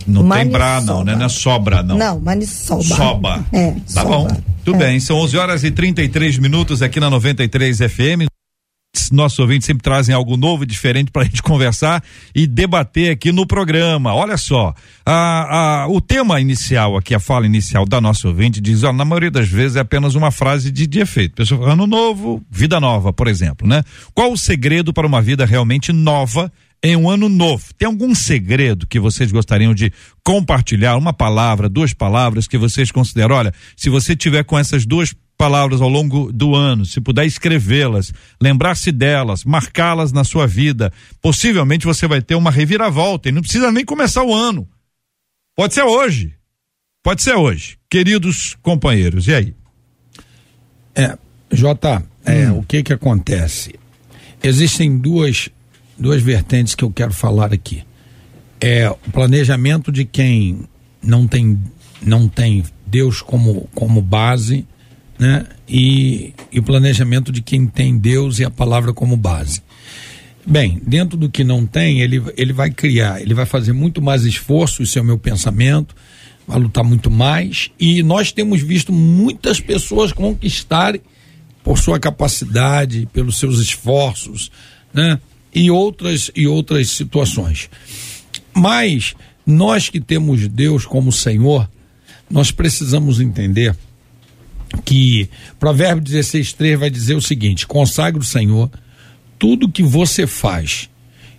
Não 0.07 0.27
tem 0.29 0.47
bra 0.47 0.81
não, 0.81 1.03
né? 1.03 1.15
Não 1.15 1.25
é 1.25 1.29
sobra 1.29 1.81
não. 1.83 1.97
Não, 1.97 2.19
maniçoba. 2.19 2.83
Soba. 2.83 3.45
É, 3.51 3.71
Tá 3.71 4.01
soba. 4.03 4.09
bom. 4.09 4.41
Tudo 4.65 4.75
É. 4.75 4.87
bem, 4.87 4.99
são 4.99 5.17
11 5.17 5.37
horas 5.37 5.63
e 5.63 5.71
33 5.71 6.37
minutos 6.37 6.81
aqui 6.81 6.99
na 6.99 7.09
93 7.09 7.77
FM. 7.79 8.27
Nossos 9.11 9.39
ouvintes 9.39 9.65
sempre 9.65 9.81
trazem 9.83 10.13
algo 10.13 10.37
novo 10.37 10.63
e 10.63 10.67
diferente 10.67 11.11
para 11.11 11.23
a 11.23 11.25
gente 11.25 11.41
conversar 11.43 12.03
e 12.33 12.45
debater 12.47 13.11
aqui 13.11 13.31
no 13.31 13.45
programa. 13.45 14.13
Olha 14.13 14.37
só, 14.37 14.73
a, 15.05 15.83
a- 15.83 15.87
o 15.87 15.99
tema 15.99 16.39
inicial 16.39 16.95
aqui, 16.95 17.13
a 17.13 17.19
fala 17.19 17.45
inicial 17.45 17.85
da 17.85 17.99
nossa 17.99 18.27
ouvinte 18.27 18.61
diz, 18.61 18.83
ó, 18.83 18.93
na 18.93 19.03
maioria 19.03 19.31
das 19.31 19.47
vezes 19.49 19.75
é 19.77 19.79
apenas 19.81 20.13
uma 20.15 20.29
frase 20.31 20.71
de, 20.71 20.85
de 20.87 20.99
efeito. 20.99 21.35
Pessoa, 21.35 21.73
ano 21.73 21.85
novo, 21.87 22.41
vida 22.49 22.79
nova, 22.79 23.11
por 23.11 23.27
exemplo, 23.27 23.67
né? 23.67 23.83
Qual 24.13 24.31
o 24.31 24.37
segredo 24.37 24.93
para 24.93 25.07
uma 25.07 25.21
vida 25.21 25.43
realmente 25.45 25.91
nova 25.91 26.51
em 26.83 26.97
um 26.97 27.09
ano 27.09 27.29
novo. 27.29 27.73
Tem 27.77 27.87
algum 27.87 28.13
segredo 28.13 28.85
que 28.85 28.99
vocês 28.99 29.31
gostariam 29.31 29.73
de 29.73 29.91
compartilhar? 30.23 30.97
Uma 30.97 31.13
palavra, 31.13 31.69
duas 31.69 31.93
palavras 31.93 32.47
que 32.47 32.57
vocês 32.57 32.91
consideram? 32.91 33.35
Olha, 33.35 33.53
se 33.75 33.89
você 33.89 34.15
tiver 34.15 34.43
com 34.43 34.59
essas 34.59 34.85
duas 34.85 35.15
palavras 35.37 35.81
ao 35.81 35.89
longo 35.89 36.31
do 36.31 36.53
ano, 36.55 36.85
se 36.85 37.01
puder 37.01 37.25
escrevê-las, 37.25 38.13
lembrar-se 38.41 38.91
delas, 38.91 39.43
marcá-las 39.43 40.11
na 40.11 40.23
sua 40.23 40.45
vida, 40.45 40.91
possivelmente 41.21 41.85
você 41.85 42.07
vai 42.07 42.21
ter 42.21 42.35
uma 42.35 42.51
reviravolta 42.51 43.29
e 43.29 43.31
não 43.31 43.41
precisa 43.41 43.71
nem 43.71 43.85
começar 43.85 44.23
o 44.23 44.33
ano. 44.33 44.67
Pode 45.55 45.73
ser 45.73 45.83
hoje. 45.83 46.33
Pode 47.01 47.21
ser 47.21 47.35
hoje. 47.35 47.77
Queridos 47.89 48.55
companheiros, 48.61 49.27
e 49.27 49.33
aí? 49.33 49.55
É, 50.95 51.17
Jota, 51.51 52.03
é, 52.25 52.51
o 52.51 52.63
que 52.63 52.83
que 52.83 52.93
acontece? 52.93 53.75
Existem 54.41 54.97
duas, 54.97 55.49
duas 55.97 56.21
vertentes 56.21 56.75
que 56.75 56.83
eu 56.83 56.91
quero 56.91 57.13
falar 57.13 57.53
aqui. 57.53 57.83
É 58.59 58.89
o 58.89 59.11
planejamento 59.11 59.91
de 59.91 60.05
quem 60.05 60.67
não 61.01 61.27
tem, 61.27 61.59
não 62.01 62.27
tem 62.27 62.63
Deus 62.85 63.21
como, 63.21 63.67
como 63.73 64.01
base, 64.01 64.65
né? 65.19 65.45
E, 65.67 66.33
e 66.51 66.59
o 66.59 66.63
planejamento 66.63 67.31
de 67.31 67.41
quem 67.41 67.67
tem 67.67 67.97
Deus 67.97 68.39
e 68.39 68.45
a 68.45 68.49
palavra 68.49 68.93
como 68.93 69.17
base. 69.17 69.61
Bem, 70.45 70.81
dentro 70.85 71.17
do 71.17 71.29
que 71.29 71.43
não 71.43 71.65
tem, 71.65 72.01
ele, 72.01 72.21
ele 72.35 72.51
vai 72.51 72.69
criar, 72.69 73.21
ele 73.21 73.33
vai 73.33 73.45
fazer 73.45 73.71
muito 73.71 74.01
mais 74.01 74.23
esforço, 74.23 74.83
isso 74.83 74.99
é 74.99 75.01
o 75.01 75.05
meu 75.05 75.17
pensamento, 75.17 75.95
vai 76.45 76.59
lutar 76.59 76.83
muito 76.83 77.09
mais. 77.09 77.71
E 77.79 78.03
nós 78.03 78.31
temos 78.31 78.61
visto 78.61 78.91
muitas 78.91 79.61
pessoas 79.61 80.11
conquistarem 80.11 81.01
por 81.63 81.77
sua 81.77 81.97
capacidade, 81.97 83.07
pelos 83.13 83.39
seus 83.39 83.59
esforços, 83.59 84.51
né? 84.93 85.17
E 85.53 85.69
outras 85.69 86.31
e 86.35 86.47
outras 86.47 86.89
situações. 86.89 87.69
Mas 88.53 89.13
nós 89.45 89.89
que 89.89 89.99
temos 89.99 90.47
Deus 90.47 90.85
como 90.85 91.11
Senhor, 91.11 91.69
nós 92.29 92.51
precisamos 92.51 93.19
entender 93.19 93.75
que 94.83 95.29
Provérbio 95.59 96.03
16:3 96.03 96.77
vai 96.77 96.89
dizer 96.89 97.15
o 97.15 97.21
seguinte: 97.21 97.67
consagre 97.67 98.19
o 98.19 98.25
Senhor 98.25 98.69
tudo 99.37 99.69
que 99.69 99.83
você 99.83 100.25
faz 100.25 100.89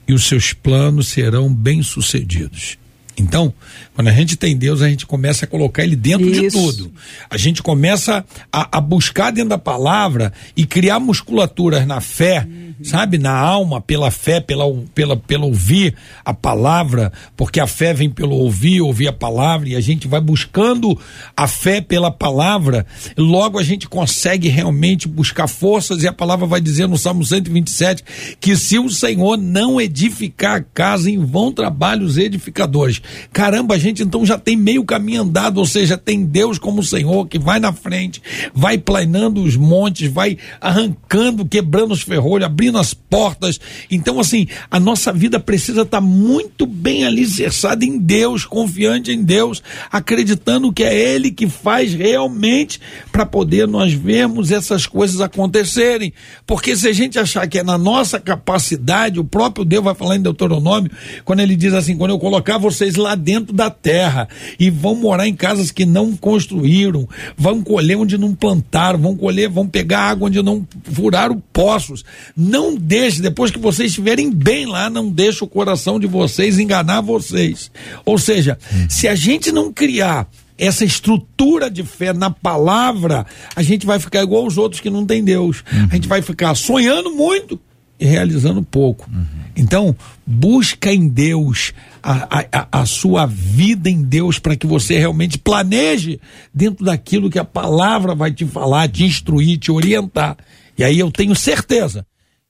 e 0.06 0.12
os 0.12 0.24
seus 0.24 0.52
planos 0.52 1.08
serão 1.08 1.52
bem-sucedidos. 1.52 2.76
Então, 3.16 3.54
quando 3.94 4.08
a 4.08 4.12
gente 4.12 4.36
tem 4.36 4.56
Deus, 4.56 4.82
a 4.82 4.88
gente 4.88 5.06
começa 5.06 5.44
a 5.44 5.48
colocar 5.48 5.82
Ele 5.84 5.96
dentro 5.96 6.30
de 6.30 6.46
Isso. 6.46 6.58
tudo. 6.58 6.92
A 7.30 7.38
gente 7.38 7.62
começa 7.62 8.24
a, 8.52 8.76
a 8.76 8.80
buscar 8.80 9.30
dentro 9.30 9.50
da 9.50 9.58
palavra 9.58 10.32
e 10.56 10.66
criar 10.66 10.98
musculaturas 10.98 11.86
na 11.86 12.00
fé, 12.00 12.46
sabe? 12.82 13.18
Na 13.18 13.36
alma, 13.36 13.80
pela 13.80 14.10
fé, 14.10 14.40
pela, 14.40 14.64
pela, 14.94 15.16
pela 15.16 15.44
ouvir 15.44 15.94
a 16.24 16.34
palavra, 16.34 17.12
porque 17.36 17.60
a 17.60 17.66
fé 17.66 17.92
vem 17.94 18.10
pelo 18.10 18.36
ouvir, 18.36 18.80
ouvir 18.80 19.08
a 19.08 19.12
palavra, 19.12 19.68
e 19.68 19.76
a 19.76 19.80
gente 19.80 20.08
vai 20.08 20.20
buscando 20.20 20.98
a 21.36 21.46
fé 21.46 21.80
pela 21.80 22.10
palavra, 22.10 22.86
logo 23.16 23.58
a 23.58 23.62
gente 23.62 23.88
consegue 23.88 24.48
realmente 24.48 25.06
buscar 25.08 25.46
forças, 25.46 26.02
e 26.02 26.08
a 26.08 26.12
palavra 26.12 26.46
vai 26.46 26.60
dizer 26.60 26.86
no 26.86 26.98
Salmo 26.98 27.24
127 27.24 28.04
que 28.40 28.56
se 28.56 28.78
o 28.78 28.88
Senhor 28.88 29.36
não 29.36 29.80
edificar 29.80 30.56
a 30.56 30.62
casa, 30.62 31.10
em 31.10 31.18
vão 31.18 31.52
trabalham 31.52 32.04
os 32.04 32.18
edificadores. 32.18 33.00
Caramba, 33.32 33.74
a 33.74 33.78
gente 33.78 34.02
então 34.02 34.24
já 34.24 34.38
tem 34.38 34.56
meio 34.56 34.84
caminho 34.84 35.22
andado, 35.22 35.58
ou 35.58 35.66
seja, 35.66 35.96
tem 35.96 36.24
Deus 36.24 36.58
como 36.58 36.82
Senhor 36.82 37.26
que 37.26 37.38
vai 37.38 37.58
na 37.58 37.72
frente, 37.72 38.22
vai 38.54 38.78
planando 38.78 39.42
os 39.42 39.56
montes, 39.56 40.10
vai 40.10 40.38
arrancando, 40.60 41.44
quebrando 41.44 41.92
os 41.92 42.02
ferrolhos, 42.02 42.46
abrindo 42.46 42.73
as 42.78 42.94
portas. 42.94 43.60
Então, 43.90 44.20
assim, 44.20 44.46
a 44.70 44.78
nossa 44.78 45.12
vida 45.12 45.40
precisa 45.40 45.82
estar 45.82 46.00
muito 46.00 46.66
bem 46.66 47.04
alicerçada 47.04 47.84
em 47.84 47.98
Deus, 47.98 48.44
confiante 48.44 49.10
em 49.10 49.22
Deus, 49.22 49.62
acreditando 49.90 50.72
que 50.72 50.82
é 50.82 50.94
Ele 50.94 51.30
que 51.30 51.48
faz 51.48 51.94
realmente 51.94 52.80
para 53.10 53.26
poder 53.26 53.66
nós 53.66 53.92
vermos 53.92 54.50
essas 54.50 54.86
coisas 54.86 55.20
acontecerem. 55.20 56.12
Porque 56.46 56.76
se 56.76 56.88
a 56.88 56.92
gente 56.92 57.18
achar 57.18 57.46
que 57.46 57.58
é 57.58 57.62
na 57.62 57.78
nossa 57.78 58.20
capacidade, 58.20 59.18
o 59.20 59.24
próprio 59.24 59.64
Deus 59.64 59.84
vai 59.84 59.94
falar 59.94 60.16
em 60.16 60.22
Deuteronômio, 60.22 60.90
quando 61.24 61.40
ele 61.40 61.56
diz 61.56 61.72
assim: 61.74 61.96
quando 61.96 62.10
eu 62.10 62.18
colocar 62.18 62.58
vocês 62.58 62.96
lá 62.96 63.14
dentro 63.14 63.52
da 63.52 63.70
terra 63.70 64.28
e 64.58 64.70
vão 64.70 64.94
morar 64.94 65.26
em 65.26 65.34
casas 65.34 65.70
que 65.70 65.84
não 65.84 66.16
construíram, 66.16 67.08
vão 67.36 67.62
colher 67.62 67.96
onde 67.96 68.16
não 68.18 68.34
plantaram, 68.34 68.98
vão 68.98 69.16
colher, 69.16 69.48
vão 69.48 69.66
pegar 69.66 70.10
água 70.10 70.28
onde 70.28 70.42
não 70.42 70.66
furaram 70.84 71.42
poços. 71.52 72.04
Não 72.36 72.53
deixe, 72.76 73.20
depois 73.22 73.50
que 73.50 73.58
vocês 73.58 73.88
estiverem 73.90 74.30
bem 74.30 74.66
lá, 74.66 74.88
não 74.90 75.10
deixe 75.10 75.42
o 75.42 75.46
coração 75.48 75.98
de 75.98 76.06
vocês 76.06 76.58
enganar 76.58 77.00
vocês. 77.00 77.70
Ou 78.04 78.18
seja, 78.18 78.58
se 78.88 79.08
a 79.08 79.14
gente 79.14 79.50
não 79.52 79.72
criar 79.72 80.28
essa 80.56 80.84
estrutura 80.84 81.68
de 81.70 81.82
fé 81.82 82.12
na 82.12 82.30
palavra, 82.30 83.26
a 83.56 83.62
gente 83.62 83.84
vai 83.84 83.98
ficar 83.98 84.22
igual 84.22 84.46
os 84.46 84.56
outros 84.56 84.80
que 84.80 84.88
não 84.90 85.04
tem 85.04 85.24
Deus. 85.24 85.64
A 85.90 85.94
gente 85.94 86.06
vai 86.08 86.22
ficar 86.22 86.54
sonhando 86.54 87.14
muito 87.14 87.58
e 87.98 88.06
realizando 88.06 88.62
pouco. 88.62 89.08
Então, 89.56 89.94
busca 90.26 90.92
em 90.92 91.08
Deus 91.08 91.72
a- 92.02 92.44
a, 92.52 92.80
a 92.82 92.86
sua 92.86 93.24
vida 93.26 93.88
em 93.90 94.02
Deus 94.02 94.38
para 94.38 94.56
que 94.56 94.66
você 94.66 94.98
realmente 94.98 95.38
planeje 95.38 96.20
dentro 96.52 96.84
daquilo 96.84 97.30
que 97.30 97.38
a 97.38 97.44
palavra 97.44 98.14
vai 98.14 98.30
te 98.32 98.44
falar, 98.44 98.88
te 98.88 99.04
instruir, 99.04 99.58
te 99.58 99.70
orientar. 99.72 100.36
E 100.76 100.82
aí 100.84 100.98
eu 100.98 101.10
tenho 101.10 101.34
certeza 101.36 102.04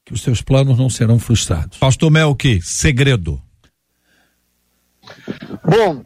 que 0.05 0.13
os 0.13 0.23
seus 0.23 0.43
planos 0.43 0.79
não 0.79 0.91
serão 0.91 1.19
frustrados. 1.19 1.79
Pastor 1.79 2.11
Melk, 2.11 2.61
segredo. 2.63 3.41
Bom, 5.65 6.05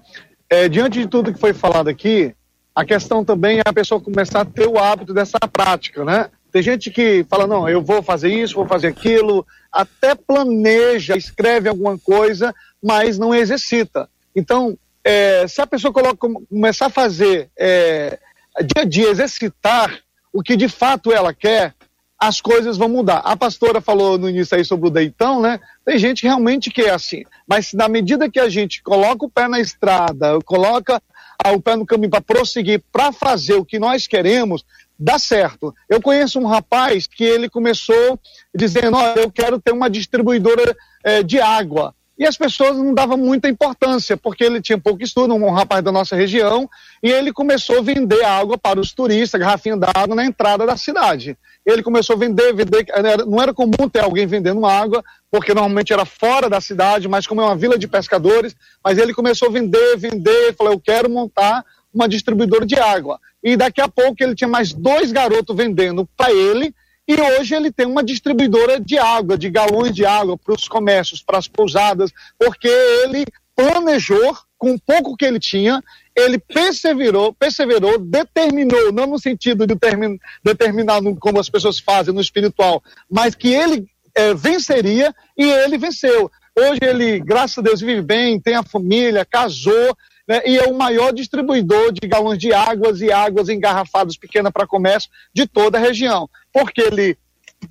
é, 0.48 0.68
diante 0.68 1.00
de 1.00 1.06
tudo 1.06 1.32
que 1.32 1.40
foi 1.40 1.52
falado 1.52 1.88
aqui, 1.88 2.34
a 2.74 2.84
questão 2.84 3.24
também 3.24 3.58
é 3.58 3.62
a 3.64 3.72
pessoa 3.72 4.00
começar 4.00 4.42
a 4.42 4.44
ter 4.44 4.68
o 4.68 4.78
hábito 4.78 5.12
dessa 5.12 5.38
prática, 5.52 6.04
né? 6.04 6.30
Tem 6.52 6.62
gente 6.62 6.90
que 6.90 7.26
fala, 7.28 7.46
não, 7.46 7.68
eu 7.68 7.82
vou 7.82 8.02
fazer 8.02 8.28
isso, 8.32 8.54
vou 8.54 8.66
fazer 8.66 8.86
aquilo, 8.86 9.46
até 9.70 10.14
planeja, 10.14 11.16
escreve 11.16 11.68
alguma 11.68 11.98
coisa, 11.98 12.54
mas 12.82 13.18
não 13.18 13.34
exercita. 13.34 14.08
Então, 14.34 14.78
é, 15.04 15.46
se 15.46 15.60
a 15.60 15.66
pessoa 15.66 15.92
coloca, 15.92 16.16
come- 16.16 16.46
começar 16.48 16.86
a 16.86 16.90
fazer 16.90 17.50
é, 17.58 18.18
dia 18.60 18.82
a 18.82 18.84
dia, 18.84 19.10
exercitar 19.10 19.98
o 20.32 20.42
que 20.42 20.56
de 20.56 20.68
fato 20.68 21.12
ela 21.12 21.34
quer, 21.34 21.74
as 22.18 22.40
coisas 22.40 22.76
vão 22.76 22.88
mudar. 22.88 23.18
A 23.18 23.36
pastora 23.36 23.80
falou 23.80 24.18
no 24.18 24.28
início 24.28 24.56
aí 24.56 24.64
sobre 24.64 24.88
o 24.88 24.90
deitão, 24.90 25.40
né? 25.40 25.60
Tem 25.84 25.96
gente 25.98 26.22
que 26.22 26.26
realmente 26.26 26.70
quer 26.70 26.90
assim. 26.90 27.22
Mas 27.46 27.72
na 27.72 27.88
medida 27.88 28.28
que 28.28 28.40
a 28.40 28.48
gente 28.48 28.82
coloca 28.82 29.24
o 29.24 29.30
pé 29.30 29.46
na 29.46 29.60
estrada, 29.60 30.38
coloca 30.44 31.00
ah, 31.42 31.52
o 31.52 31.60
pé 31.60 31.76
no 31.76 31.86
caminho 31.86 32.10
para 32.10 32.20
prosseguir, 32.20 32.82
para 32.90 33.12
fazer 33.12 33.54
o 33.54 33.64
que 33.64 33.78
nós 33.78 34.08
queremos, 34.08 34.64
dá 34.98 35.16
certo. 35.16 35.72
Eu 35.88 36.02
conheço 36.02 36.40
um 36.40 36.46
rapaz 36.46 37.06
que 37.06 37.22
ele 37.22 37.48
começou 37.48 38.18
dizendo, 38.52 38.96
olha, 38.96 39.20
eu 39.20 39.30
quero 39.30 39.60
ter 39.60 39.72
uma 39.72 39.88
distribuidora 39.88 40.76
eh, 41.04 41.22
de 41.22 41.40
água. 41.40 41.94
E 42.18 42.26
as 42.26 42.36
pessoas 42.36 42.76
não 42.76 42.92
davam 42.92 43.16
muita 43.16 43.48
importância, 43.48 44.16
porque 44.16 44.42
ele 44.42 44.60
tinha 44.60 44.76
pouco 44.76 45.02
estudo, 45.02 45.34
um 45.34 45.50
rapaz 45.50 45.84
da 45.84 45.92
nossa 45.92 46.16
região, 46.16 46.68
e 47.00 47.10
ele 47.10 47.32
começou 47.32 47.78
a 47.78 47.82
vender 47.82 48.24
água 48.24 48.58
para 48.58 48.80
os 48.80 48.92
turistas, 48.92 49.40
garrafinha 49.40 49.76
d'água 49.76 50.16
na 50.16 50.24
entrada 50.24 50.66
da 50.66 50.76
cidade. 50.76 51.38
Ele 51.64 51.82
começou 51.82 52.16
a 52.16 52.18
vender, 52.18 52.52
vender, 52.52 52.86
não 53.26 53.40
era 53.40 53.54
comum 53.54 53.88
ter 53.92 54.00
alguém 54.00 54.26
vendendo 54.26 54.66
água, 54.66 55.04
porque 55.30 55.54
normalmente 55.54 55.92
era 55.92 56.04
fora 56.04 56.50
da 56.50 56.60
cidade, 56.60 57.06
mas 57.06 57.26
como 57.26 57.40
é 57.40 57.44
uma 57.44 57.56
vila 57.56 57.78
de 57.78 57.86
pescadores, 57.86 58.56
mas 58.82 58.98
ele 58.98 59.14
começou 59.14 59.48
a 59.48 59.52
vender, 59.52 59.96
vender, 59.96 60.56
falou, 60.56 60.72
eu 60.72 60.80
quero 60.80 61.08
montar 61.08 61.64
uma 61.94 62.08
distribuidora 62.08 62.66
de 62.66 62.76
água. 62.76 63.20
E 63.42 63.56
daqui 63.56 63.80
a 63.80 63.88
pouco 63.88 64.16
ele 64.20 64.34
tinha 64.34 64.48
mais 64.48 64.72
dois 64.72 65.12
garotos 65.12 65.56
vendendo 65.56 66.08
para 66.16 66.32
ele, 66.32 66.74
e 67.08 67.18
hoje 67.18 67.54
ele 67.54 67.72
tem 67.72 67.86
uma 67.86 68.04
distribuidora 68.04 68.78
de 68.78 68.98
água, 68.98 69.38
de 69.38 69.48
galões 69.48 69.94
de 69.94 70.04
água 70.04 70.36
para 70.36 70.54
os 70.54 70.68
comércios, 70.68 71.22
para 71.22 71.38
as 71.38 71.48
pousadas, 71.48 72.12
porque 72.38 72.68
ele 72.68 73.24
planejou 73.56 74.36
com 74.58 74.74
o 74.74 74.80
pouco 74.80 75.16
que 75.16 75.24
ele 75.24 75.40
tinha, 75.40 75.82
ele 76.14 76.38
perseverou, 76.38 77.32
perseverou, 77.32 77.98
determinou, 77.98 78.92
não 78.92 79.06
no 79.06 79.18
sentido 79.18 79.66
de 79.66 79.74
termi- 79.74 80.20
determinar 80.44 81.00
como 81.18 81.40
as 81.40 81.48
pessoas 81.48 81.78
fazem 81.78 82.12
no 82.12 82.20
espiritual, 82.20 82.82
mas 83.10 83.34
que 83.34 83.48
ele 83.48 83.86
eh, 84.14 84.34
venceria 84.34 85.14
e 85.36 85.44
ele 85.44 85.78
venceu. 85.78 86.30
Hoje 86.58 86.80
ele, 86.82 87.20
graças 87.20 87.58
a 87.58 87.62
Deus, 87.62 87.80
vive 87.80 88.02
bem, 88.02 88.40
tem 88.40 88.56
a 88.56 88.62
família, 88.64 89.24
casou, 89.24 89.96
né, 90.28 90.42
e 90.44 90.58
é 90.58 90.64
o 90.64 90.74
maior 90.76 91.12
distribuidor 91.12 91.90
de 91.90 92.06
galões 92.06 92.38
de 92.38 92.52
águas 92.52 93.00
e 93.00 93.10
águas 93.10 93.48
engarrafadas 93.48 94.16
pequenas 94.16 94.52
para 94.52 94.66
comércio 94.66 95.10
de 95.32 95.46
toda 95.46 95.78
a 95.78 95.80
região. 95.80 96.28
Porque 96.52 96.82
ele 96.82 97.16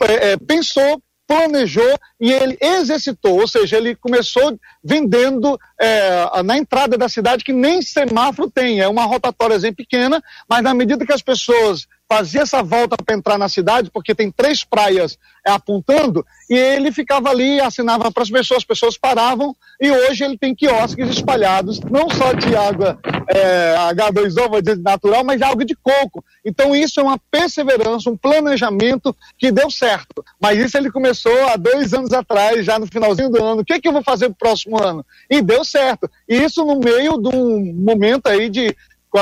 eh, 0.01 0.31
eh, 0.31 0.37
pensou, 0.37 0.99
planejou 1.27 1.99
e 2.19 2.31
ele 2.31 2.57
exercitou, 2.59 3.39
ou 3.39 3.47
seja, 3.47 3.77
ele 3.77 3.95
começou 3.95 4.57
vendendo 4.83 5.59
eh, 5.79 6.41
na 6.43 6.57
entrada 6.57 6.97
da 6.97 7.07
cidade 7.07 7.43
que 7.43 7.53
nem 7.53 7.81
semáforo 7.81 8.49
tem, 8.49 8.79
é 8.79 8.87
uma 8.87 9.05
rotatóriazinha 9.05 9.73
pequena, 9.73 10.23
mas 10.49 10.63
na 10.63 10.73
medida 10.73 11.05
que 11.05 11.13
as 11.13 11.21
pessoas 11.21 11.85
fazia 12.09 12.41
essa 12.41 12.63
volta 12.63 12.95
para 12.95 13.15
entrar 13.15 13.37
na 13.37 13.49
cidade, 13.49 13.91
porque 13.91 14.15
tem 14.15 14.31
três 14.31 14.63
praias 14.63 15.17
é, 15.45 15.51
apontando, 15.51 16.25
e 16.49 16.55
ele 16.55 16.91
ficava 16.91 17.29
ali, 17.29 17.59
assinava 17.59 18.11
para 18.11 18.23
as 18.23 18.29
pessoas, 18.29 18.59
as 18.59 18.63
pessoas 18.63 18.97
paravam, 18.97 19.55
e 19.79 19.91
hoje 19.91 20.23
ele 20.23 20.37
tem 20.37 20.55
quiosques 20.55 21.09
espalhados, 21.09 21.79
não 21.81 22.09
só 22.09 22.33
de 22.33 22.55
água 22.55 22.97
é, 23.27 23.75
H2O, 23.93 24.49
vou 24.49 24.61
dizer, 24.61 24.77
natural, 24.79 25.23
mas 25.23 25.37
de 25.37 25.43
água 25.43 25.63
de 25.63 25.75
coco. 25.75 26.23
Então 26.43 26.75
isso 26.75 26.99
é 26.99 27.03
uma 27.03 27.19
perseverança, 27.29 28.09
um 28.09 28.17
planejamento 28.17 29.15
que 29.37 29.51
deu 29.51 29.69
certo. 29.69 30.23
Mas 30.41 30.57
isso 30.57 30.77
ele 30.77 30.89
começou 30.89 31.47
há 31.49 31.57
dois 31.57 31.93
anos 31.93 32.11
atrás, 32.13 32.65
já 32.65 32.79
no 32.79 32.87
finalzinho 32.87 33.29
do 33.29 33.43
ano. 33.43 33.61
O 33.61 33.65
que, 33.65 33.73
é 33.73 33.79
que 33.79 33.87
eu 33.87 33.93
vou 33.93 34.03
fazer 34.03 34.27
pro 34.29 34.47
próximo 34.47 34.81
ano? 34.81 35.05
E 35.29 35.41
deu 35.41 35.63
certo. 35.63 36.09
E 36.27 36.35
isso 36.35 36.65
no 36.65 36.79
meio 36.79 37.17
de 37.17 37.27
um 37.27 37.73
momento 37.75 38.27
aí 38.27 38.49
de 38.49 38.75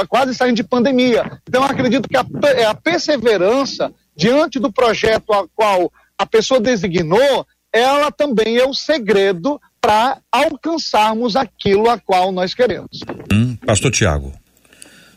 quase 0.07 0.33
saindo 0.33 0.55
de 0.55 0.63
pandemia. 0.63 1.39
Então, 1.47 1.61
eu 1.61 1.69
acredito 1.69 2.09
que 2.09 2.17
a, 2.17 2.25
é 2.55 2.65
a 2.65 2.73
perseverança 2.73 3.93
diante 4.15 4.59
do 4.59 4.71
projeto 4.71 5.31
a 5.31 5.47
qual 5.53 5.91
a 6.17 6.25
pessoa 6.25 6.59
designou, 6.59 7.45
ela 7.71 8.11
também 8.11 8.57
é 8.57 8.65
o 8.65 8.73
segredo 8.73 9.59
para 9.81 10.19
alcançarmos 10.31 11.35
aquilo 11.35 11.89
a 11.89 11.99
qual 11.99 12.31
nós 12.31 12.53
queremos. 12.53 13.01
Hum, 13.31 13.55
Pastor 13.65 13.91
Tiago. 13.91 14.33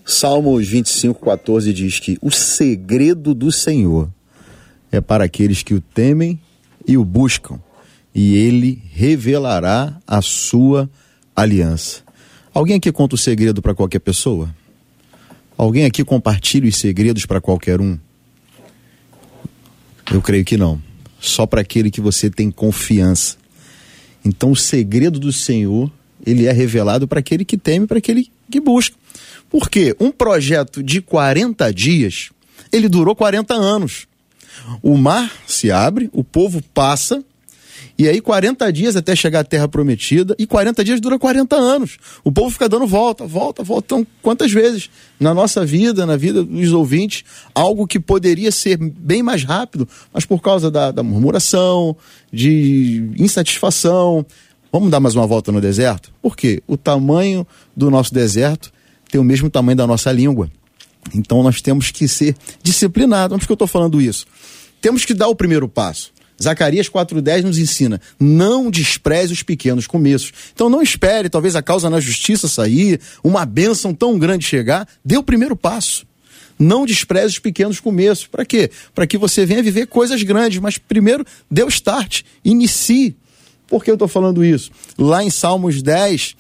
Salmos 0.05 0.67
25, 0.67 1.25
14 1.25 1.73
diz 1.73 2.01
que 2.01 2.19
o 2.21 2.31
segredo 2.31 3.35
do 3.35 3.53
Senhor 3.53 4.09
é 4.91 5.01
para 5.01 5.25
aqueles 5.25 5.63
que 5.63 5.75
o 5.75 5.81
temem 5.81 6.41
e 6.87 6.97
o 6.97 7.05
buscam, 7.05 7.61
e 8.15 8.37
ele 8.37 8.83
revelará 8.91 10.01
a 10.07 10.23
sua 10.23 10.89
aliança. 11.37 12.03
Alguém 12.55 12.77
aqui 12.77 12.91
conta 12.91 13.15
o 13.15 13.19
segredo 13.19 13.61
para 13.61 13.75
qualquer 13.75 14.01
pessoa? 14.01 14.49
Alguém 15.59 15.85
aqui 15.85 16.05
compartilha 16.05 16.69
os 16.69 16.77
segredos 16.77 17.27
para 17.27 17.41
qualquer 17.41 17.81
um? 17.81 17.99
Eu 20.13 20.23
creio 20.23 20.45
que 20.45 20.57
não. 20.57 20.81
Só 21.19 21.47
para 21.47 21.61
aquele 21.61 21.91
que 21.91 22.01
você 22.01 22.31
tem 22.31 22.49
confiança. 22.49 23.37
Então, 24.25 24.53
o 24.53 24.57
segredo 24.57 25.19
do 25.19 25.33
Senhor, 25.33 25.91
ele 26.25 26.47
é 26.47 26.53
revelado 26.53 27.09
para 27.09 27.19
aquele 27.19 27.45
que 27.45 27.59
teme, 27.59 27.89
para 27.89 27.99
aquele 27.99 28.31
que 28.49 28.61
busca. 28.61 28.97
Por 29.51 29.69
quê? 29.69 29.97
Um 29.99 30.13
projeto 30.13 30.81
de 30.81 31.03
40 31.03 31.75
dias, 31.75 32.31
ele 32.71 32.89
durou 32.89 33.17
40 33.17 33.53
anos. 33.53 34.07
O 34.81 34.97
mar 34.97 35.33
se 35.45 35.73
abre, 35.73 36.09
o 36.13 36.23
povo 36.23 36.63
passa, 36.73 37.25
e 37.99 38.09
aí 38.09 38.21
40 38.21 38.73
dias 38.73 38.95
até 38.95 39.17
chegar 39.17 39.41
à 39.41 39.45
terra 39.45 39.67
prometida, 39.67 40.37
e 40.39 40.47
40 40.47 40.85
dias 40.85 41.01
dura 41.01 41.19
40 41.19 41.57
anos. 41.57 41.99
O 42.23 42.31
povo 42.31 42.49
fica 42.49 42.69
dando 42.69 42.87
volta, 42.87 43.27
volta, 43.27 43.65
volta. 43.65 43.87
Então, 43.87 44.07
quantas 44.23 44.53
vezes 44.53 44.89
na 45.19 45.35
nossa 45.35 45.67
vida, 45.67 46.07
na 46.07 46.17
vida 46.17 46.45
dos 46.45 46.73
ouvintes, 46.73 47.25
algo 47.53 47.89
que 47.89 47.99
poderia 47.99 48.53
ser 48.53 48.77
bem 48.77 49.21
mais 49.21 49.43
rápido, 49.43 49.89
mas 50.13 50.25
por 50.25 50.41
causa 50.41 50.71
da, 50.71 50.93
da 50.93 51.03
murmuração, 51.03 51.97
de 52.33 53.11
insatisfação, 53.19 54.25
vamos 54.73 54.91
dar 54.91 55.01
mais 55.01 55.17
uma 55.17 55.27
volta 55.27 55.51
no 55.51 55.61
deserto? 55.61 56.13
Por 56.23 56.37
quê? 56.37 56.63
O 56.69 56.77
tamanho 56.77 57.45
do 57.77 57.91
nosso 57.91 58.15
deserto 58.15 58.73
tem 59.11 59.21
o 59.21 59.25
mesmo 59.25 59.51
tamanho 59.51 59.77
da 59.77 59.89
nossa 59.89 60.13
língua. 60.13 60.49
Então 61.13 61.43
nós 61.43 61.61
temos 61.61 61.91
que 61.91 62.07
ser 62.07 62.37
disciplinados. 62.63 63.37
Por 63.39 63.47
que 63.47 63.53
eu 63.53 63.55
estou 63.55 63.69
falando 63.69 64.01
isso? 64.01 64.25
Temos 64.81 65.05
que 65.05 65.15
dar 65.15 65.27
o 65.27 65.35
primeiro 65.35 65.69
passo. 65.69 66.13
Zacarias 66.43 66.89
4,10 66.89 67.43
nos 67.43 67.59
ensina: 67.59 68.01
não 68.19 68.71
despreze 68.71 69.33
os 69.33 69.43
pequenos 69.43 69.87
começos. 69.87 70.33
Então 70.55 70.71
não 70.71 70.81
espere, 70.81 71.29
talvez 71.29 71.57
a 71.57 71.63
causa 71.63 71.91
na 71.91 72.01
justiça 72.01 72.49
sair, 72.49 73.01
uma 73.23 73.45
bênção 73.45 73.93
tão 73.93 74.19
grande 74.19 74.47
chegar. 74.47 74.87
Dê 75.05 75.17
o 75.17 75.23
primeiro 75.23 75.57
passo. 75.57 76.07
Não 76.59 76.85
despreze 76.85 77.35
os 77.35 77.39
pequenos 77.39 77.79
começos. 77.79 78.27
Para 78.27 78.45
quê? 78.45 78.71
Para 78.95 79.07
que 79.07 79.17
você 79.17 79.47
venha 79.47 79.63
viver 79.63 79.87
coisas 79.87 80.23
grandes. 80.23 80.59
Mas 80.59 80.77
primeiro, 80.77 81.25
dê 81.51 81.63
o 81.63 81.69
start. 81.69 82.23
Inicie. 82.45 83.17
Por 83.69 83.85
que 83.85 83.91
eu 83.91 83.95
estou 83.95 84.09
falando 84.09 84.45
isso? 84.45 84.71
Lá 84.99 85.23
em 85.23 85.31
Salmos 85.31 85.83
10, 85.83 86.35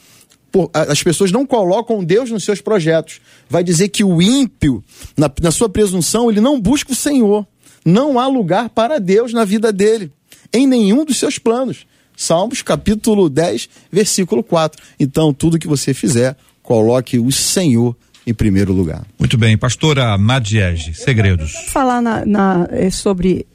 as 0.72 1.02
pessoas 1.02 1.30
não 1.30 1.46
colocam 1.46 2.02
Deus 2.02 2.30
nos 2.30 2.42
seus 2.42 2.60
projetos. 2.60 3.20
Vai 3.48 3.62
dizer 3.62 3.88
que 3.88 4.02
o 4.02 4.20
ímpio, 4.20 4.82
na, 5.16 5.30
na 5.40 5.50
sua 5.50 5.68
presunção, 5.68 6.30
ele 6.30 6.40
não 6.40 6.60
busca 6.60 6.90
o 6.90 6.96
Senhor 6.96 7.46
não 7.88 8.18
há 8.18 8.26
lugar 8.26 8.68
para 8.68 9.00
Deus 9.00 9.32
na 9.32 9.44
vida 9.44 9.72
dele, 9.72 10.12
em 10.52 10.66
nenhum 10.66 11.04
dos 11.04 11.16
seus 11.16 11.38
planos. 11.38 11.86
Salmos 12.14 12.60
capítulo 12.60 13.30
10, 13.30 13.68
versículo 13.90 14.42
4. 14.42 14.82
Então, 15.00 15.32
tudo 15.32 15.58
que 15.58 15.66
você 15.66 15.94
fizer, 15.94 16.36
coloque 16.62 17.18
o 17.18 17.32
Senhor 17.32 17.96
em 18.26 18.34
primeiro 18.34 18.74
lugar. 18.74 19.06
Muito 19.18 19.38
bem, 19.38 19.56
pastora 19.56 20.18
Madiege, 20.18 20.92
segredos. 20.92 21.52
Falar 21.68 22.02
na, 22.02 22.26
na, 22.26 22.68
eh, 22.72 22.90
sobre 22.90 23.46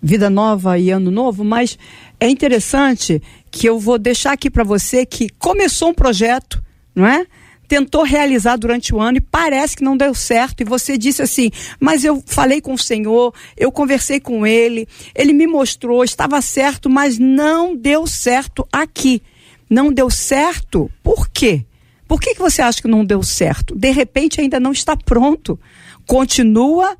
vida 0.00 0.30
nova 0.30 0.78
e 0.78 0.90
ano 0.90 1.10
novo, 1.10 1.44
mas 1.44 1.76
é 2.18 2.28
interessante 2.28 3.20
que 3.50 3.68
eu 3.68 3.78
vou 3.78 3.98
deixar 3.98 4.32
aqui 4.32 4.48
para 4.48 4.64
você 4.64 5.04
que 5.04 5.28
começou 5.28 5.90
um 5.90 5.94
projeto, 5.94 6.62
não 6.94 7.06
é? 7.06 7.26
Tentou 7.68 8.02
realizar 8.02 8.56
durante 8.56 8.94
o 8.94 9.00
ano 9.00 9.18
e 9.18 9.20
parece 9.20 9.76
que 9.76 9.84
não 9.84 9.96
deu 9.96 10.14
certo. 10.14 10.62
E 10.62 10.64
você 10.64 10.96
disse 10.96 11.22
assim: 11.22 11.50
Mas 11.78 12.02
eu 12.02 12.22
falei 12.26 12.60
com 12.60 12.72
o 12.72 12.78
Senhor, 12.78 13.34
eu 13.56 13.70
conversei 13.70 14.18
com 14.18 14.46
Ele, 14.46 14.88
Ele 15.14 15.32
me 15.32 15.46
mostrou, 15.46 16.02
estava 16.02 16.40
certo, 16.40 16.88
mas 16.88 17.18
não 17.18 17.76
deu 17.76 18.06
certo 18.06 18.66
aqui. 18.72 19.22
Não 19.70 19.92
deu 19.92 20.08
certo, 20.08 20.90
por 21.02 21.28
quê? 21.28 21.64
Por 22.08 22.18
que, 22.18 22.34
que 22.34 22.40
você 22.40 22.62
acha 22.62 22.80
que 22.80 22.88
não 22.88 23.04
deu 23.04 23.22
certo? 23.22 23.76
De 23.76 23.90
repente 23.90 24.40
ainda 24.40 24.58
não 24.58 24.72
está 24.72 24.96
pronto. 24.96 25.60
Continua 26.06 26.96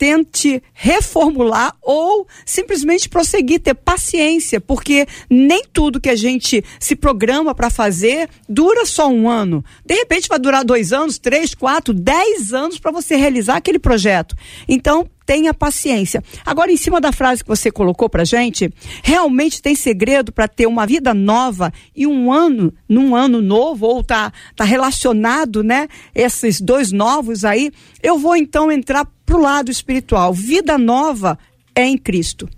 tente 0.00 0.62
reformular 0.72 1.76
ou 1.82 2.26
simplesmente 2.46 3.06
prosseguir, 3.06 3.60
ter 3.60 3.74
paciência, 3.74 4.58
porque 4.58 5.06
nem 5.28 5.62
tudo 5.70 6.00
que 6.00 6.08
a 6.08 6.16
gente 6.16 6.64
se 6.80 6.96
programa 6.96 7.54
para 7.54 7.68
fazer 7.68 8.26
dura 8.48 8.86
só 8.86 9.10
um 9.10 9.28
ano. 9.28 9.62
De 9.84 9.94
repente 9.94 10.26
vai 10.26 10.38
durar 10.38 10.64
dois 10.64 10.90
anos, 10.90 11.18
três, 11.18 11.54
quatro, 11.54 11.92
dez 11.92 12.54
anos 12.54 12.78
para 12.78 12.90
você 12.90 13.14
realizar 13.14 13.56
aquele 13.56 13.78
projeto. 13.78 14.34
Então, 14.66 15.06
tenha 15.30 15.54
paciência. 15.54 16.24
Agora, 16.44 16.72
em 16.72 16.76
cima 16.76 17.00
da 17.00 17.12
frase 17.12 17.44
que 17.44 17.48
você 17.48 17.70
colocou 17.70 18.08
pra 18.08 18.24
gente, 18.24 18.68
realmente 19.00 19.62
tem 19.62 19.76
segredo 19.76 20.32
para 20.32 20.48
ter 20.48 20.66
uma 20.66 20.84
vida 20.84 21.14
nova 21.14 21.72
e 21.94 22.04
um 22.04 22.32
ano, 22.32 22.74
num 22.88 23.14
ano 23.14 23.40
novo, 23.40 23.86
ou 23.86 24.02
tá, 24.02 24.32
tá 24.56 24.64
relacionado, 24.64 25.62
né? 25.62 25.86
Esses 26.12 26.60
dois 26.60 26.90
novos 26.90 27.44
aí. 27.44 27.70
Eu 28.02 28.18
vou 28.18 28.34
então 28.34 28.72
entrar 28.72 29.06
pro 29.30 29.40
lado 29.40 29.70
espiritual. 29.70 30.34
Vida 30.34 30.76
nova 30.76 31.38
é 31.72 31.84
em 31.84 31.96
Cristo. 31.96 32.48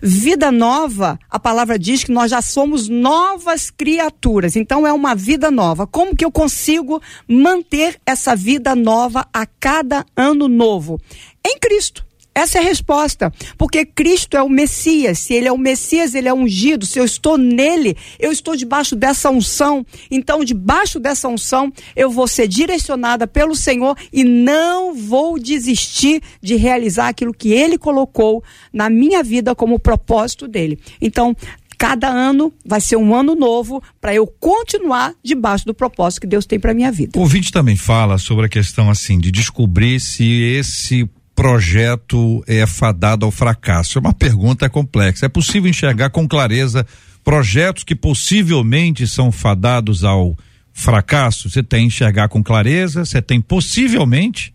Vida 0.00 0.50
nova, 0.50 1.18
a 1.28 1.38
palavra 1.38 1.78
diz 1.78 2.02
que 2.02 2.10
nós 2.10 2.30
já 2.30 2.40
somos 2.40 2.88
novas 2.88 3.68
criaturas. 3.68 4.56
Então 4.56 4.86
é 4.86 4.92
uma 4.92 5.14
vida 5.14 5.50
nova. 5.50 5.86
Como 5.86 6.16
que 6.16 6.24
eu 6.24 6.32
consigo 6.32 6.98
manter 7.28 8.00
essa 8.06 8.34
vida 8.34 8.74
nova 8.74 9.26
a 9.30 9.44
cada 9.44 10.06
ano 10.16 10.48
novo? 10.48 10.98
Em 11.46 11.58
Cristo. 11.58 12.06
Essa 12.34 12.58
é 12.58 12.60
a 12.60 12.64
resposta. 12.64 13.32
Porque 13.56 13.84
Cristo 13.84 14.36
é 14.36 14.42
o 14.42 14.48
Messias. 14.48 15.20
Se 15.20 15.34
ele 15.34 15.46
é 15.46 15.52
o 15.52 15.58
Messias, 15.58 16.14
ele 16.14 16.28
é 16.28 16.34
ungido. 16.34 16.84
Se 16.84 16.98
eu 16.98 17.04
estou 17.04 17.38
nele, 17.38 17.96
eu 18.18 18.32
estou 18.32 18.56
debaixo 18.56 18.96
dessa 18.96 19.30
unção. 19.30 19.86
Então, 20.10 20.44
debaixo 20.44 20.98
dessa 20.98 21.28
unção, 21.28 21.72
eu 21.94 22.10
vou 22.10 22.26
ser 22.26 22.48
direcionada 22.48 23.26
pelo 23.26 23.54
Senhor 23.54 23.96
e 24.12 24.24
não 24.24 24.94
vou 24.94 25.38
desistir 25.38 26.20
de 26.42 26.56
realizar 26.56 27.08
aquilo 27.08 27.32
que 27.32 27.52
ele 27.52 27.78
colocou 27.78 28.42
na 28.72 28.90
minha 28.90 29.22
vida 29.22 29.54
como 29.54 29.78
propósito 29.78 30.48
dele. 30.48 30.78
Então, 31.00 31.36
cada 31.78 32.08
ano 32.08 32.52
vai 32.64 32.80
ser 32.80 32.96
um 32.96 33.14
ano 33.14 33.34
novo 33.34 33.82
para 34.00 34.14
eu 34.14 34.26
continuar 34.26 35.14
debaixo 35.22 35.66
do 35.66 35.74
propósito 35.74 36.22
que 36.22 36.26
Deus 36.26 36.46
tem 36.46 36.58
para 36.58 36.74
minha 36.74 36.90
vida. 36.90 37.18
O 37.18 37.22
ouvinte 37.22 37.52
também 37.52 37.76
fala 37.76 38.18
sobre 38.18 38.46
a 38.46 38.48
questão 38.48 38.90
assim 38.90 39.18
de 39.18 39.30
descobrir 39.30 40.00
se 40.00 40.24
esse 40.24 41.08
projeto 41.34 42.44
é 42.46 42.66
fadado 42.66 43.26
ao 43.26 43.32
fracasso? 43.32 43.98
É 43.98 44.00
uma 44.00 44.12
pergunta 44.12 44.68
complexa. 44.68 45.26
É 45.26 45.28
possível 45.28 45.68
enxergar 45.68 46.10
com 46.10 46.28
clareza 46.28 46.86
projetos 47.22 47.84
que 47.84 47.94
possivelmente 47.94 49.06
são 49.06 49.32
fadados 49.32 50.04
ao 50.04 50.36
fracasso? 50.72 51.50
Você 51.50 51.62
tem 51.62 51.86
enxergar 51.86 52.28
com 52.28 52.42
clareza, 52.42 53.04
você 53.04 53.20
tem 53.20 53.40
possivelmente 53.40 54.54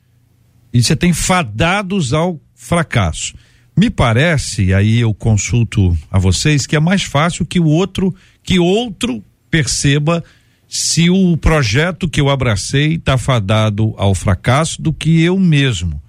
e 0.73 0.81
você 0.81 0.95
tem 0.95 1.11
fadados 1.11 2.13
ao 2.13 2.39
fracasso. 2.55 3.33
Me 3.75 3.89
parece, 3.89 4.73
aí 4.73 4.99
eu 4.99 5.13
consulto 5.13 5.97
a 6.11 6.19
vocês, 6.19 6.65
que 6.65 6.75
é 6.75 6.79
mais 6.79 7.03
fácil 7.03 7.45
que 7.45 7.59
o 7.59 7.65
outro, 7.65 8.13
que 8.43 8.59
outro 8.59 9.23
perceba 9.49 10.23
se 10.67 11.09
o 11.09 11.35
projeto 11.37 12.07
que 12.07 12.21
eu 12.21 12.29
abracei 12.29 12.95
está 12.95 13.17
fadado 13.17 13.93
ao 13.97 14.13
fracasso 14.13 14.81
do 14.81 14.93
que 14.93 15.21
eu 15.21 15.39
mesmo 15.39 15.99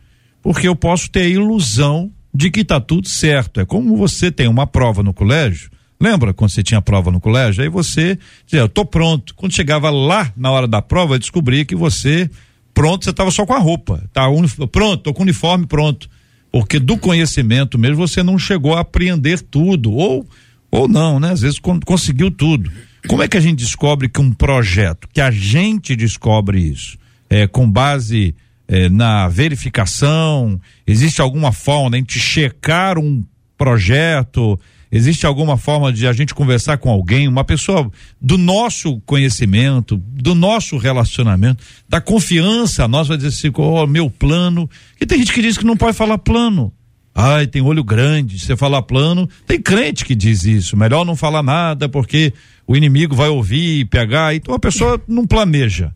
porque 0.43 0.67
eu 0.69 0.75
posso 0.77 1.11
ter 1.11 1.21
a 1.23 1.29
ilusão 1.29 2.11
de 2.33 2.51
que 2.51 2.61
está 2.61 2.81
tudo 2.81 3.09
certo. 3.09 3.61
É 3.61 3.65
como 3.65 3.97
você 3.97 4.31
tem 4.31 4.49
uma 4.49 4.67
prova 4.67 5.03
no 5.03 5.13
colégio. 5.13 5.71
Lembra 6.01 6.33
quando 6.33 6.51
você 6.51 6.63
tinha 6.63 6.81
prova 6.81 7.11
no 7.11 7.21
colégio? 7.21 7.63
Aí 7.63 7.69
você 7.69 8.19
dizia, 8.47 8.61
eu 8.61 8.69
tô 8.69 8.85
pronto. 8.85 9.35
Quando 9.35 9.53
chegava 9.55 9.91
lá 9.91 10.33
na 10.37 10.51
hora 10.51 10.67
da 10.67 10.81
prova, 10.81 11.15
eu 11.15 11.19
descobri 11.19 11.65
que 11.65 11.75
você 11.75 12.31
pronto, 12.73 13.05
você 13.05 13.11
estava 13.11 13.31
só 13.31 13.45
com 13.45 13.53
a 13.53 13.59
roupa. 13.59 14.03
Tá 14.13 14.27
pronto, 14.73 15.03
tô 15.03 15.13
com 15.13 15.21
o 15.21 15.23
uniforme 15.25 15.67
pronto. 15.67 16.09
Porque 16.51 16.79
do 16.79 16.97
conhecimento 16.97 17.79
mesmo 17.79 17.97
você 17.97 18.23
não 18.23 18.39
chegou 18.39 18.75
a 18.75 18.81
apreender 18.81 19.41
tudo. 19.43 19.93
Ou, 19.93 20.27
ou 20.71 20.89
não, 20.89 21.21
né? 21.21 21.33
Às 21.33 21.43
vezes 21.43 21.59
con- 21.59 21.81
conseguiu 21.85 22.31
tudo. 22.31 22.71
Como 23.07 23.23
é 23.23 23.29
que 23.29 23.37
a 23.37 23.41
gente 23.41 23.59
descobre 23.59 24.09
que 24.09 24.21
um 24.21 24.33
projeto, 24.33 25.09
que 25.13 25.21
a 25.21 25.31
gente 25.31 25.95
descobre 25.97 26.61
isso, 26.61 26.97
é, 27.29 27.47
com 27.47 27.71
base 27.71 28.35
é, 28.71 28.89
na 28.89 29.27
verificação, 29.27 30.61
existe 30.87 31.21
alguma 31.21 31.51
forma 31.51 31.91
de 31.91 31.97
a 31.97 31.99
gente 31.99 32.21
checar 32.21 33.01
um 33.01 33.25
projeto, 33.59 34.57
existe 34.93 35.27
alguma 35.27 35.57
forma 35.57 35.93
de 35.93 36.07
a 36.07 36.13
gente 36.13 36.33
conversar 36.33 36.79
com 36.79 36.89
alguém, 36.89 37.27
uma 37.27 37.43
pessoa 37.43 37.91
do 38.21 38.39
nosso 38.39 39.01
conhecimento, 39.01 39.97
do 39.97 40.37
nosso 40.37 40.79
relacionamento, 40.79 41.65
da 41.89 42.01
confiança, 42.01 42.87
nós 42.87 43.09
vai 43.09 43.17
dizer 43.17 43.31
assim, 43.31 43.51
ó, 43.57 43.89
meu 43.89 44.09
plano, 44.09 44.71
e 45.01 45.05
tem 45.05 45.19
gente 45.19 45.33
que 45.33 45.43
diz 45.43 45.59
que 45.59 45.67
não 45.67 45.77
pode 45.77 45.97
falar 45.97 46.19
plano. 46.19 46.73
Ai, 47.13 47.49
tem 47.49 47.61
olho 47.61 47.83
grande, 47.83 48.39
você 48.39 48.57
falar 48.57 48.83
plano, 48.83 49.29
tem 49.49 49.61
crente 49.61 50.05
que 50.05 50.15
diz 50.15 50.45
isso, 50.45 50.77
melhor 50.77 51.05
não 51.05 51.17
falar 51.17 51.43
nada 51.43 51.89
porque 51.89 52.33
o 52.69 52.77
inimigo 52.77 53.17
vai 53.17 53.29
ouvir 53.29 53.81
e 53.81 53.85
pegar, 53.85 54.33
então 54.33 54.55
a 54.55 54.61
pessoa 54.61 55.03
não 55.09 55.27
planeja. 55.27 55.91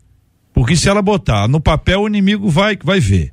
Porque 0.55 0.75
se 0.75 0.89
ela 0.89 1.01
botar 1.01 1.47
no 1.47 1.59
papel, 1.59 2.01
o 2.01 2.07
inimigo 2.07 2.49
vai, 2.49 2.75
vai 2.83 2.99
ver. 2.99 3.31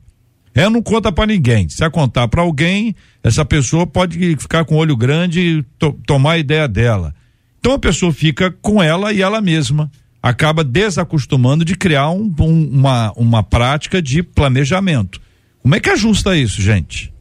Ela 0.54 0.68
não 0.68 0.82
conta 0.82 1.10
pra 1.10 1.24
ninguém. 1.24 1.66
Se 1.68 1.82
ela 1.82 1.90
contar 1.90 2.28
pra 2.28 2.42
alguém, 2.42 2.94
essa 3.24 3.42
pessoa 3.44 3.86
pode 3.86 4.18
ficar 4.36 4.64
com 4.66 4.74
o 4.74 4.78
olho 4.78 4.94
grande 4.96 5.40
e 5.40 5.62
to- 5.78 5.98
tomar 6.06 6.32
a 6.32 6.38
ideia 6.38 6.68
dela. 6.68 7.14
Então 7.58 7.72
a 7.72 7.78
pessoa 7.78 8.12
fica 8.12 8.50
com 8.60 8.82
ela 8.82 9.12
e 9.14 9.22
ela 9.22 9.40
mesma. 9.40 9.90
Acaba 10.22 10.62
desacostumando 10.62 11.64
de 11.64 11.74
criar 11.76 12.10
um- 12.10 12.32
um- 12.40 12.68
uma, 12.70 13.12
uma 13.16 13.42
prática 13.42 14.02
de 14.02 14.22
planejamento. 14.22 15.20
Como 15.62 15.74
é 15.74 15.80
que 15.80 15.88
ajusta 15.90 16.36
isso, 16.36 16.60
gente? 16.60 17.12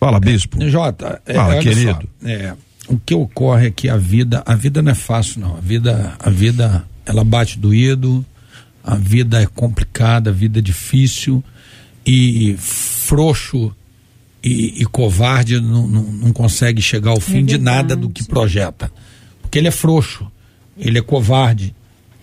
Fala, 0.00 0.18
bispo. 0.20 0.58
Jota, 0.70 1.20
é, 1.26 1.34
Fala, 1.34 1.58
querido. 1.58 2.08
só, 2.22 2.28
é, 2.28 2.54
o 2.88 2.96
que 2.98 3.14
ocorre 3.14 3.66
é 3.66 3.70
que 3.70 3.88
a 3.88 3.96
vida, 3.96 4.42
a 4.46 4.54
vida 4.54 4.80
não 4.80 4.92
é 4.92 4.94
fácil 4.94 5.40
não. 5.40 5.56
A 5.56 5.60
vida, 5.60 6.14
a 6.18 6.30
vida, 6.30 6.84
ela 7.04 7.24
bate 7.24 7.58
doído, 7.58 8.24
a 8.86 8.94
vida 8.94 9.42
é 9.42 9.46
complicada, 9.46 10.30
a 10.30 10.32
vida 10.32 10.60
é 10.60 10.62
difícil 10.62 11.42
e 12.06 12.54
frouxo 12.56 13.74
e, 14.42 14.80
e 14.80 14.84
covarde 14.86 15.60
não, 15.60 15.88
não, 15.88 16.02
não 16.04 16.32
consegue 16.32 16.80
chegar 16.80 17.10
ao 17.10 17.20
fim 17.20 17.44
de 17.44 17.58
nada 17.58 17.96
do 17.96 18.08
que 18.08 18.22
projeta. 18.22 18.92
Porque 19.42 19.58
ele 19.58 19.66
é 19.66 19.72
frouxo, 19.72 20.30
ele 20.78 20.98
é 20.98 21.02
covarde, 21.02 21.74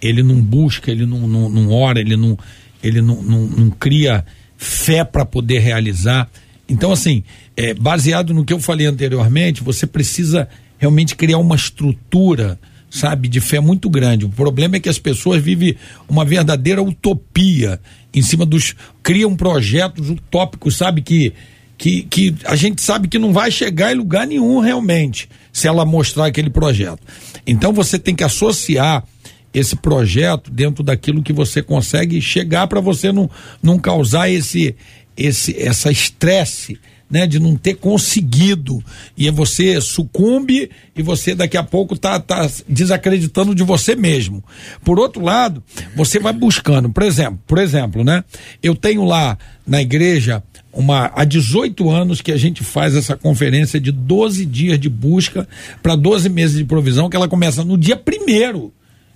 ele 0.01 0.23
não 0.23 0.41
busca, 0.41 0.89
ele 0.89 1.05
não, 1.05 1.27
não, 1.27 1.49
não 1.49 1.69
ora, 1.69 1.99
ele 1.99 2.15
não, 2.15 2.39
ele 2.81 3.01
não, 3.01 3.21
não, 3.21 3.41
não 3.45 3.69
cria 3.69 4.25
fé 4.55 5.03
para 5.03 5.25
poder 5.25 5.59
realizar. 5.59 6.29
Então, 6.69 6.93
assim, 6.93 7.23
é, 7.57 7.73
baseado 7.73 8.33
no 8.33 8.45
que 8.45 8.53
eu 8.53 8.59
falei 8.59 8.87
anteriormente, 8.87 9.61
você 9.61 9.85
precisa 9.85 10.47
realmente 10.77 11.13
criar 11.13 11.39
uma 11.39 11.57
estrutura, 11.57 12.57
sabe, 12.93 13.27
de 13.27 13.41
fé 13.41 13.59
muito 13.59 13.89
grande. 13.89 14.23
O 14.23 14.29
problema 14.29 14.75
é 14.75 14.79
que 14.79 14.87
as 14.87 14.99
pessoas 14.99 15.41
vivem 15.41 15.75
uma 16.07 16.23
verdadeira 16.23 16.81
utopia 16.81 17.81
em 18.13 18.21
cima 18.21 18.45
dos. 18.45 18.75
criam 19.01 19.35
projetos 19.35 20.11
utópicos, 20.11 20.77
sabe, 20.77 21.01
que, 21.01 21.33
que, 21.75 22.03
que 22.03 22.35
a 22.45 22.55
gente 22.55 22.83
sabe 22.83 23.07
que 23.07 23.17
não 23.17 23.33
vai 23.33 23.49
chegar 23.49 23.91
em 23.91 23.97
lugar 23.97 24.27
nenhum 24.27 24.59
realmente, 24.59 25.27
se 25.51 25.67
ela 25.67 25.83
mostrar 25.83 26.27
aquele 26.27 26.51
projeto. 26.51 27.01
Então 27.47 27.73
você 27.73 27.97
tem 27.97 28.15
que 28.15 28.23
associar 28.23 29.03
esse 29.51 29.75
projeto 29.75 30.51
dentro 30.51 30.83
daquilo 30.83 31.23
que 31.23 31.33
você 31.33 31.63
consegue 31.63 32.21
chegar 32.21 32.67
para 32.67 32.79
você 32.79 33.11
não, 33.11 33.29
não 33.61 33.79
causar 33.79 34.29
esse, 34.29 34.75
esse 35.17 35.59
essa 35.59 35.91
estresse 35.91 36.79
né, 37.13 37.27
de 37.27 37.37
não 37.37 37.55
ter 37.55 37.75
conseguido 37.75 38.83
e 39.15 39.29
você 39.29 39.79
sucumbe 39.79 40.71
e 40.95 41.03
você 41.03 41.35
daqui 41.35 41.55
a 41.55 41.61
pouco 41.61 41.95
tá, 41.95 42.19
tá 42.19 42.49
desacreditando 42.67 43.53
de 43.53 43.61
você 43.61 43.95
mesmo. 43.95 44.43
Por 44.83 44.97
outro 44.99 45.23
lado, 45.23 45.61
você 45.95 46.17
vai 46.17 46.33
buscando, 46.33 46.89
por 46.89 47.03
exemplo, 47.03 47.39
por 47.45 47.59
exemplo, 47.59 48.03
né? 48.03 48.23
Eu 48.63 48.75
tenho 48.75 49.05
lá 49.05 49.37
na 49.65 49.79
igreja 49.79 50.41
uma 50.73 51.11
há 51.13 51.23
18 51.23 51.87
anos 51.87 52.19
que 52.19 52.31
a 52.31 52.37
gente 52.37 52.63
faz 52.63 52.95
essa 52.95 53.15
conferência 53.15 53.79
de 53.79 53.91
12 53.91 54.43
dias 54.43 54.79
de 54.79 54.89
busca 54.89 55.47
para 55.83 55.95
12 55.95 56.27
meses 56.29 56.57
de 56.57 56.65
provisão 56.65 57.11
que 57.11 57.15
ela 57.15 57.27
começa 57.27 57.63
no 57.63 57.77
dia 57.77 57.95
primeiro 57.95 58.73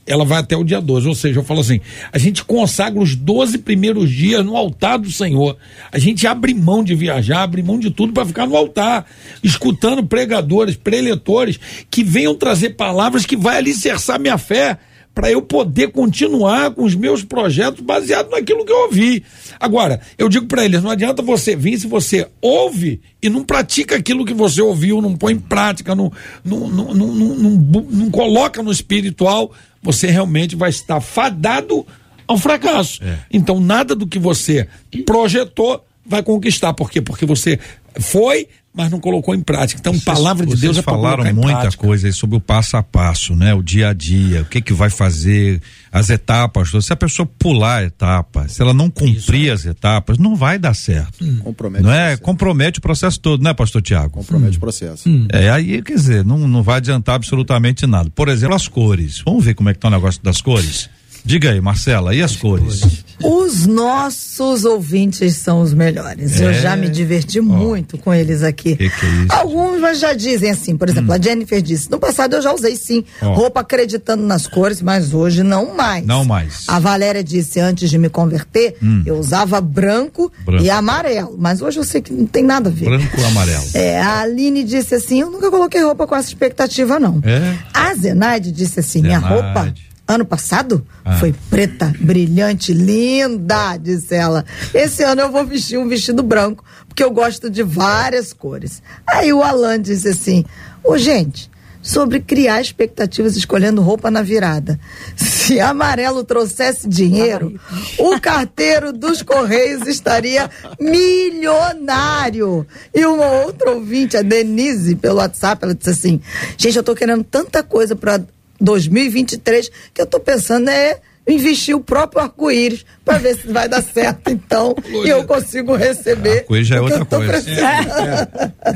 ela 0.07 0.25
vai 0.25 0.39
até 0.39 0.55
o 0.55 0.63
dia 0.63 0.81
12. 0.81 1.07
Ou 1.07 1.13
seja, 1.13 1.39
eu 1.39 1.43
falo 1.43 1.59
assim: 1.59 1.79
a 2.11 2.17
gente 2.17 2.43
consagra 2.43 2.99
os 2.99 3.15
12 3.15 3.59
primeiros 3.59 4.09
dias 4.09 4.43
no 4.43 4.55
altar 4.55 4.97
do 4.97 5.11
Senhor. 5.11 5.57
A 5.91 5.99
gente 5.99 6.25
abre 6.25 6.53
mão 6.53 6.83
de 6.83 6.95
viajar, 6.95 7.43
abre 7.43 7.61
mão 7.61 7.77
de 7.77 7.91
tudo 7.91 8.13
para 8.13 8.25
ficar 8.25 8.47
no 8.47 8.55
altar, 8.55 9.05
escutando 9.43 10.03
pregadores, 10.05 10.75
preletores 10.75 11.59
que 11.91 12.03
venham 12.03 12.33
trazer 12.33 12.71
palavras 12.71 13.25
que 13.25 13.35
vai 13.35 13.57
alicerçar 13.57 14.19
minha 14.19 14.37
fé 14.37 14.79
para 15.17 15.31
eu 15.31 15.41
poder 15.41 15.91
continuar 15.91 16.69
com 16.69 16.83
os 16.83 16.93
meus 16.93 17.23
projetos 17.23 17.81
baseados 17.81 18.29
naquilo 18.29 18.63
que 18.63 18.71
eu 18.71 18.83
ouvi. 18.83 19.23
Agora, 19.59 19.99
eu 20.15 20.29
digo 20.29 20.45
para 20.45 20.63
eles, 20.63 20.83
não 20.83 20.91
adianta 20.91 21.23
você 21.23 21.55
vir 21.55 21.79
se 21.79 21.87
você 21.87 22.27
ouve 22.39 23.01
e 23.19 23.27
não 23.27 23.43
pratica 23.43 23.95
aquilo 23.95 24.23
que 24.23 24.33
você 24.35 24.61
ouviu, 24.61 25.01
não 25.01 25.17
põe 25.17 25.33
em 25.33 25.39
prática, 25.39 25.95
não, 25.95 26.13
não, 26.45 26.69
não, 26.69 26.93
não, 26.93 27.07
não, 27.07 27.35
não, 27.35 27.81
não 27.81 28.11
coloca 28.11 28.61
no 28.61 28.71
espiritual, 28.71 29.51
você 29.81 30.05
realmente 30.05 30.55
vai 30.55 30.69
estar 30.69 31.01
fadado 31.01 31.83
ao 32.27 32.37
fracasso. 32.37 33.01
Então, 33.33 33.59
nada 33.59 33.95
do 33.95 34.05
que 34.05 34.19
você 34.19 34.67
projetou 35.03 35.83
vai 36.05 36.21
conquistar. 36.21 36.75
Por 36.75 36.91
quê? 36.91 37.01
Porque 37.01 37.25
você 37.25 37.59
foi, 37.99 38.47
mas 38.77 38.91
não 38.91 38.99
colocou 38.99 39.33
em 39.33 39.41
prática. 39.41 39.79
Então, 39.79 39.99
palavra 39.99 40.45
de 40.45 40.51
Vocês 40.51 40.61
Deus 40.61 40.77
é 40.77 40.81
para 40.83 40.93
falaram 40.93 41.23
muita 41.33 41.61
prática. 41.61 41.83
coisa 41.83 42.07
aí 42.07 42.13
sobre 42.13 42.37
o 42.37 42.39
passo 42.39 42.77
a 42.77 42.83
passo, 42.83 43.35
né? 43.35 43.53
O 43.53 43.63
dia 43.63 43.89
a 43.89 43.93
dia, 43.93 44.43
o 44.43 44.45
que 44.45 44.61
que 44.61 44.71
vai 44.71 44.91
fazer, 44.91 45.59
as 45.91 46.11
etapas. 46.11 46.71
Se 46.85 46.93
a 46.93 46.95
pessoa 46.95 47.27
pular 47.39 47.77
a 47.77 47.83
etapa, 47.85 48.47
se 48.47 48.61
ela 48.61 48.73
não 48.73 48.89
cumprir 48.89 49.51
as 49.51 49.65
etapas, 49.65 50.19
não 50.19 50.35
vai 50.35 50.59
dar 50.59 50.75
certo. 50.75 51.25
Compromete 51.43 51.83
não 51.83 51.89
o 51.89 51.93
é? 51.93 51.99
processo. 52.01 52.21
Compromete 52.21 52.79
o 52.79 52.81
processo 52.81 53.19
todo, 53.19 53.43
né, 53.43 53.53
pastor 53.53 53.81
Tiago? 53.81 54.11
Compromete 54.11 54.57
o 54.57 54.59
processo. 54.59 55.09
É, 55.31 55.49
aí, 55.49 55.81
quer 55.81 55.95
dizer, 55.95 56.23
não, 56.23 56.47
não 56.47 56.61
vai 56.61 56.77
adiantar 56.77 57.15
absolutamente 57.15 57.87
nada. 57.87 58.11
Por 58.13 58.29
exemplo, 58.29 58.55
as 58.55 58.67
cores. 58.67 59.21
Vamos 59.25 59.43
ver 59.43 59.55
como 59.55 59.69
é 59.69 59.73
que 59.73 59.79
tá 59.79 59.87
o 59.87 59.91
negócio 59.91 60.21
das 60.21 60.39
cores? 60.39 60.89
Diga 61.27 61.51
aí, 61.51 61.59
Marcela, 61.59 62.15
e 62.15 62.21
as 62.21 62.37
cores? 62.37 63.03
Os 63.21 63.65
nossos 63.65 64.63
ouvintes 64.63 65.35
são 65.35 65.59
os 65.59 65.73
melhores. 65.73 66.39
Eu 66.39 66.51
É. 66.51 66.53
já 66.53 66.73
me 66.77 66.87
diverti 66.87 67.41
muito 67.41 67.97
com 67.97 68.13
eles 68.13 68.43
aqui. 68.43 68.77
Que 68.77 68.89
que 68.89 69.05
é 69.05 69.09
isso? 69.09 69.27
Alguns 69.33 69.99
já 69.99 70.13
dizem 70.13 70.51
assim, 70.51 70.77
por 70.77 70.87
exemplo, 70.87 71.11
a 71.11 71.19
Jennifer 71.19 71.61
disse: 71.61 71.91
no 71.91 71.99
passado 71.99 72.35
eu 72.37 72.41
já 72.41 72.53
usei 72.53 72.77
sim 72.77 73.03
Ó. 73.21 73.33
roupa 73.33 73.59
acreditando 73.59 74.23
nas 74.23 74.47
cores, 74.47 74.81
mas 74.81 75.13
hoje 75.13 75.43
não 75.43 75.75
mais. 75.75 76.05
Não 76.05 76.23
mais. 76.23 76.63
A 76.65 76.79
Valéria 76.79 77.21
disse 77.21 77.59
antes 77.59 77.89
de 77.89 77.97
me 77.97 78.07
converter, 78.07 78.77
eu 79.05 79.17
usava 79.17 79.59
branco, 79.59 80.31
Branco. 80.45 80.63
e 80.63 80.69
amarelo, 80.69 81.35
mas 81.37 81.61
hoje 81.61 81.77
eu 81.79 81.83
sei 81.83 81.99
que 82.01 82.13
não 82.13 82.25
tem 82.25 82.41
nada 82.43 82.69
a 82.69 82.71
ver. 82.71 82.85
Branco 82.85 83.19
ou 83.19 83.25
amarelo? 83.25 83.65
É, 83.73 83.99
a 83.99 84.19
Aline 84.21 84.63
disse 84.63 84.95
assim: 84.95 85.19
eu 85.19 85.29
nunca 85.29 85.51
coloquei 85.51 85.83
roupa 85.83 86.07
com 86.07 86.15
essa 86.15 86.29
expectativa, 86.29 86.97
não. 87.01 87.19
É? 87.25 87.57
A 87.73 87.93
Zenaide 87.95 88.49
disse 88.49 88.79
assim: 88.79 89.01
minha 89.01 89.19
Zenaide. 89.19 89.41
roupa. 89.43 89.73
Ano 90.07 90.23
passado 90.25 90.85
Ah. 91.03 91.17
foi 91.17 91.33
preta, 91.49 91.93
brilhante, 91.99 92.73
linda, 92.73 93.75
disse 93.77 94.15
ela. 94.15 94.45
Esse 94.73 95.03
ano 95.03 95.21
eu 95.21 95.31
vou 95.31 95.45
vestir 95.45 95.77
um 95.77 95.87
vestido 95.87 96.23
branco, 96.23 96.63
porque 96.87 97.03
eu 97.03 97.11
gosto 97.11 97.49
de 97.49 97.61
várias 97.61 98.31
cores. 98.31 98.81
Aí 99.05 99.33
o 99.33 99.43
Alan 99.43 99.81
disse 99.81 100.07
assim: 100.07 100.45
Ô, 100.83 100.97
gente, 100.97 101.51
sobre 101.81 102.19
criar 102.21 102.61
expectativas 102.61 103.35
escolhendo 103.35 103.81
roupa 103.81 104.09
na 104.09 104.21
virada. 104.21 104.79
Se 105.15 105.59
amarelo 105.59 106.23
trouxesse 106.23 106.87
dinheiro, 106.87 107.57
o 107.97 108.19
carteiro 108.19 108.91
dos 108.91 109.21
Correios 109.21 109.87
estaria 109.87 110.49
milionário. 110.79 112.65
E 112.93 113.05
uma 113.05 113.27
outra 113.43 113.71
ouvinte, 113.71 114.17
a 114.17 114.21
Denise, 114.21 114.95
pelo 114.95 115.17
WhatsApp, 115.17 115.63
ela 115.63 115.75
disse 115.75 115.89
assim: 115.89 116.21
Gente, 116.57 116.77
eu 116.77 116.83
tô 116.83 116.95
querendo 116.95 117.23
tanta 117.23 117.61
coisa 117.63 117.95
para 117.95 118.21
2023 118.59 119.69
que 119.93 120.01
eu 120.01 120.05
tô 120.05 120.19
pensando 120.19 120.69
é 120.69 120.99
investir 121.27 121.75
o 121.75 121.81
próprio 121.81 122.21
arco-íris 122.21 122.85
para 123.03 123.17
ver 123.17 123.35
se 123.35 123.47
vai 123.51 123.67
dar 123.67 123.81
certo, 123.81 124.29
então, 124.29 124.73
e 125.05 125.09
eu 125.09 125.25
consigo 125.25 125.75
receber. 125.75 126.39
Arco-íris 126.39 126.67
já 126.67 126.77
é 126.77 126.81
outra 126.81 127.05
coisa. 127.05 127.31
precisando. 127.33 127.89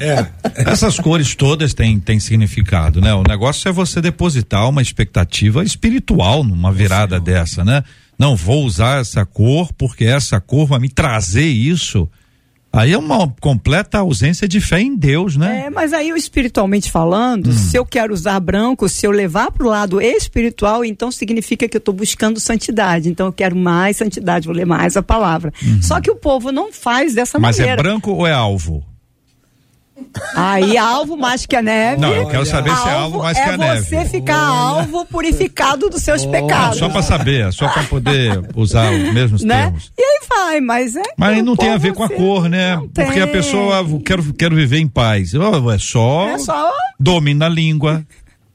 É. 0.01 0.27
Essas 0.69 0.99
cores 0.99 1.33
todas 1.33 1.73
têm, 1.73 1.99
têm 1.99 2.19
significado, 2.19 2.99
né? 2.99 3.13
O 3.13 3.23
negócio 3.23 3.69
é 3.69 3.71
você 3.71 4.01
depositar 4.01 4.67
uma 4.67 4.81
expectativa 4.81 5.63
espiritual 5.63 6.43
numa 6.43 6.71
virada 6.71 7.19
dessa, 7.19 7.63
né? 7.63 7.83
Não, 8.19 8.35
vou 8.35 8.65
usar 8.65 9.01
essa 9.01 9.25
cor 9.25 9.71
porque 9.73 10.05
essa 10.05 10.39
cor 10.39 10.67
vai 10.67 10.79
me 10.79 10.89
trazer 10.89 11.47
isso. 11.47 12.07
Aí 12.73 12.93
é 12.93 12.97
uma 12.97 13.27
completa 13.41 13.97
ausência 13.99 14.47
de 14.47 14.61
fé 14.61 14.79
em 14.79 14.95
Deus, 14.95 15.35
né? 15.35 15.65
É, 15.65 15.69
mas 15.69 15.91
aí, 15.91 16.07
eu, 16.09 16.15
espiritualmente 16.15 16.89
falando, 16.89 17.49
Hum. 17.49 17.53
se 17.53 17.75
eu 17.75 17.85
quero 17.85 18.13
usar 18.13 18.39
branco, 18.39 18.87
se 18.87 19.05
eu 19.05 19.11
levar 19.11 19.51
para 19.51 19.65
o 19.65 19.69
lado 19.69 19.99
espiritual, 20.01 20.85
então 20.85 21.11
significa 21.11 21.67
que 21.67 21.75
eu 21.75 21.79
estou 21.79 21.93
buscando 21.93 22.39
santidade. 22.39 23.09
Então 23.09 23.25
eu 23.25 23.33
quero 23.33 23.55
mais 23.57 23.97
santidade, 23.97 24.47
vou 24.47 24.55
ler 24.55 24.65
mais 24.65 24.95
a 24.95 25.03
palavra. 25.03 25.51
Só 25.81 25.99
que 25.99 26.09
o 26.09 26.15
povo 26.15 26.51
não 26.51 26.71
faz 26.71 27.13
dessa 27.13 27.37
Uhum. 27.37 27.41
Mas 27.41 27.59
é 27.59 27.63
maneira. 27.63 27.81
branco 27.83 28.11
ou 28.11 28.25
é 28.25 28.31
alvo? 28.31 28.83
Aí, 30.35 30.77
alvo 30.77 31.15
mais 31.17 31.45
que 31.45 31.55
a 31.55 31.61
neve. 31.61 32.01
Não, 32.01 32.13
eu 32.13 32.27
quero 32.27 32.45
saber 32.45 32.75
se 32.75 32.87
é 32.87 32.91
alvo 32.93 33.19
mais 33.19 33.37
que 33.37 33.43
a 33.49 33.53
é 33.53 33.57
neve. 33.57 33.81
você 33.85 34.05
ficar 34.05 34.37
alvo 34.39 35.05
purificado 35.05 35.89
dos 35.89 36.01
seus 36.01 36.23
Ah, 36.25 36.29
pecados. 36.29 36.79
só 36.79 36.89
para 36.89 37.01
saber, 37.01 37.51
só 37.53 37.67
para 37.67 37.83
poder 37.83 38.41
usar 38.55 38.91
os 38.91 39.13
mesmos 39.13 39.43
né? 39.43 39.63
termos. 39.63 39.91
E 39.97 40.01
aí 40.03 40.19
vai, 40.29 40.61
mas 40.61 40.95
é. 40.95 41.03
Mas 41.17 41.35
que 41.37 41.41
não 41.41 41.55
tem 41.55 41.69
a 41.71 41.77
ver 41.77 41.93
com 41.93 42.03
a 42.03 42.09
cor, 42.09 42.47
né? 42.49 42.77
Porque 42.93 43.19
a 43.19 43.25
tem. 43.25 43.31
pessoa 43.33 43.79
ah, 43.81 43.99
quero 44.05 44.33
quero 44.33 44.55
viver 44.55 44.79
em 44.79 44.87
paz. 44.87 45.33
Oh, 45.33 45.71
É 45.71 45.77
só, 45.77 46.29
É 46.29 46.37
só 46.37 46.71
domina 46.99 47.45
a 47.45 47.49
língua. 47.49 48.03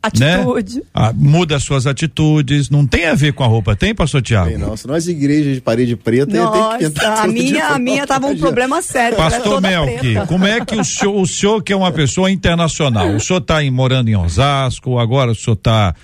Atitude. 0.06 0.76
Né? 0.76 0.82
Ah, 0.92 1.12
muda 1.12 1.56
as 1.56 1.62
suas 1.62 1.86
atitudes. 1.86 2.70
Não 2.70 2.86
tem 2.86 3.06
a 3.06 3.14
ver 3.14 3.32
com 3.32 3.44
a 3.44 3.46
roupa, 3.46 3.76
tem, 3.76 3.94
pastor 3.94 4.22
Tiago? 4.22 4.48
Tem 4.48 4.58
não, 4.58 4.76
senão 4.76 4.94
as 4.94 5.06
igrejas 5.06 5.54
de 5.54 5.60
parede 5.60 5.96
preta 5.96 6.26
tem 6.26 6.40
que 6.40 6.46
Nossa, 6.46 6.78
pintar 6.78 7.24
a 7.24 7.26
minha, 7.26 7.66
a 7.68 7.78
minha 7.78 8.06
tava 8.06 8.26
um 8.26 8.36
problema 8.36 8.82
sério. 8.82 9.14
é 9.14 9.18
Pastor 9.18 9.60
Melk, 9.60 9.98
preta. 9.98 10.26
como 10.26 10.46
é 10.46 10.64
que 10.64 10.76
o 10.76 10.84
senhor, 10.84 11.14
o 11.14 11.26
senhor 11.26 11.62
que 11.62 11.72
é 11.72 11.76
uma 11.76 11.92
pessoa 11.92 12.30
internacional, 12.30 13.14
o 13.14 13.20
senhor 13.20 13.40
está 13.40 13.62
morando 13.70 14.08
em 14.08 14.16
Osasco, 14.16 14.98
agora 14.98 15.30
o 15.30 15.34
senhor 15.34 15.54
está 15.54 15.94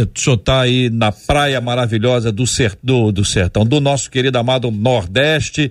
o 0.00 0.18
senhor 0.18 0.36
tá 0.38 0.60
aí 0.60 0.88
na 0.88 1.12
praia 1.12 1.60
maravilhosa 1.60 2.32
do, 2.32 2.46
ser, 2.46 2.78
do, 2.82 3.12
do 3.12 3.24
sertão, 3.24 3.64
do 3.64 3.80
nosso 3.80 4.10
querido 4.10 4.38
amado 4.38 4.70
Nordeste. 4.70 5.70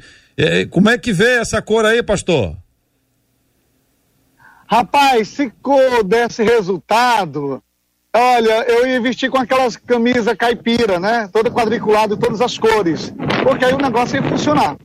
Como 0.69 0.89
é 0.89 0.97
que 0.97 1.11
vê 1.11 1.39
essa 1.39 1.61
cor 1.61 1.85
aí, 1.85 2.03
pastor? 2.03 2.55
Rapaz, 4.67 5.27
se 5.27 5.51
cor 5.61 6.03
desse 6.03 6.43
resultado, 6.43 7.61
olha, 8.16 8.66
eu 8.70 8.88
ia 8.88 9.01
vestir 9.01 9.30
com 9.30 9.38
aquelas 9.38 9.76
camisas 9.76 10.36
caipira, 10.36 10.99
né? 10.99 11.30
Toda 11.32 11.51
quadriculada, 11.51 12.18
todas 12.18 12.41
as 12.41 12.57
cores. 12.57 13.14
Porque 13.43 13.66
aí 13.66 13.74
o 13.74 13.78
negócio 13.78 14.16
ia 14.16 14.30
funcionar. 14.30 14.78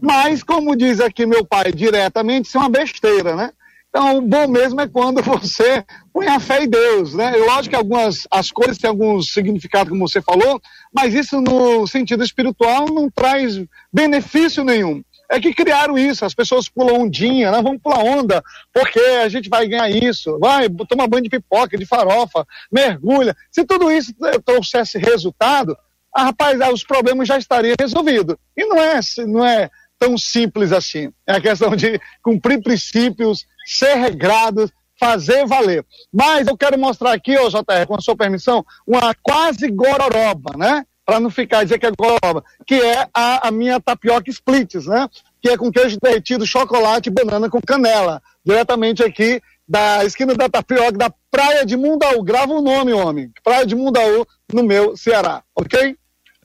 Mas, 0.00 0.42
como 0.42 0.76
diz 0.76 1.00
aqui 1.00 1.26
meu 1.26 1.44
pai 1.44 1.72
diretamente, 1.72 2.48
isso 2.48 2.56
é 2.56 2.60
uma 2.60 2.70
besteira, 2.70 3.36
né? 3.36 3.50
Então, 3.90 4.18
o 4.18 4.22
bom 4.22 4.46
mesmo 4.46 4.80
é 4.80 4.88
quando 4.88 5.20
você 5.22 5.84
põe 6.12 6.26
a 6.26 6.40
fé 6.40 6.64
em 6.64 6.68
Deus, 6.68 7.12
né? 7.12 7.32
Eu 7.36 7.50
acho 7.50 7.68
que 7.68 7.76
algumas, 7.76 8.26
as 8.30 8.50
cores 8.50 8.78
têm 8.78 8.88
alguns 8.88 9.32
significados, 9.32 9.90
como 9.90 10.08
você 10.08 10.22
falou, 10.22 10.60
mas 10.94 11.12
isso 11.12 11.40
no 11.40 11.86
sentido 11.86 12.24
espiritual 12.24 12.86
não 12.86 13.10
traz 13.10 13.60
benefício 13.92 14.64
nenhum. 14.64 15.02
É 15.30 15.38
que 15.38 15.54
criaram 15.54 15.96
isso, 15.96 16.24
as 16.24 16.34
pessoas 16.34 16.68
pulam 16.68 17.02
ondinha, 17.02 17.52
né? 17.52 17.62
vamos 17.62 17.80
pular 17.80 18.02
onda, 18.02 18.42
porque 18.72 18.98
a 18.98 19.28
gente 19.28 19.48
vai 19.48 19.68
ganhar 19.68 19.88
isso. 19.88 20.36
Vai, 20.40 20.68
toma 20.88 21.06
banho 21.06 21.22
de 21.22 21.30
pipoca, 21.30 21.78
de 21.78 21.86
farofa, 21.86 22.44
mergulha. 22.70 23.36
Se 23.48 23.64
tudo 23.64 23.92
isso 23.92 24.12
trouxesse 24.44 24.98
resultado, 24.98 25.78
ah, 26.12 26.24
rapaz, 26.24 26.60
ah, 26.60 26.72
os 26.72 26.82
problemas 26.82 27.28
já 27.28 27.38
estariam 27.38 27.76
resolvidos. 27.78 28.34
E 28.56 28.66
não 28.66 28.76
é, 28.82 28.98
não 29.28 29.46
é 29.46 29.70
tão 30.00 30.18
simples 30.18 30.72
assim. 30.72 31.12
É 31.24 31.34
a 31.34 31.40
questão 31.40 31.76
de 31.76 32.00
cumprir 32.22 32.60
princípios, 32.60 33.46
ser 33.64 33.94
regrados, 33.94 34.72
fazer 34.98 35.46
valer. 35.46 35.84
Mas 36.12 36.48
eu 36.48 36.56
quero 36.56 36.78
mostrar 36.78 37.12
aqui, 37.12 37.38
ô 37.38 37.48
JR, 37.48 37.86
com 37.86 37.94
a 37.94 38.00
sua 38.00 38.16
permissão, 38.16 38.64
uma 38.86 39.14
quase 39.22 39.70
gororoba, 39.70 40.56
né? 40.56 40.84
Para 41.04 41.18
não 41.20 41.30
ficar 41.30 41.64
dizer 41.64 41.78
que 41.78 41.86
é 41.86 41.90
gororoba, 41.90 42.44
que 42.66 42.74
é 42.74 43.06
a, 43.12 43.48
a 43.48 43.50
minha 43.50 43.80
tapioca 43.80 44.30
splits, 44.30 44.86
né? 44.86 45.08
Que 45.42 45.50
é 45.50 45.56
com 45.56 45.72
queijo 45.72 45.98
derretido, 46.00 46.46
chocolate 46.46 47.08
e 47.08 47.12
banana 47.12 47.48
com 47.48 47.60
canela. 47.60 48.22
Diretamente 48.44 49.02
aqui 49.02 49.40
da 49.66 50.04
esquina 50.04 50.34
da 50.34 50.48
tapioca, 50.48 50.98
da 50.98 51.12
Praia 51.30 51.64
de 51.64 51.76
Mundaú. 51.76 52.22
Grava 52.22 52.52
o 52.52 52.60
nome, 52.60 52.92
homem. 52.92 53.30
Praia 53.42 53.64
de 53.64 53.74
Mundaú, 53.74 54.26
no 54.52 54.62
meu 54.62 54.96
Ceará, 54.96 55.42
ok? 55.54 55.96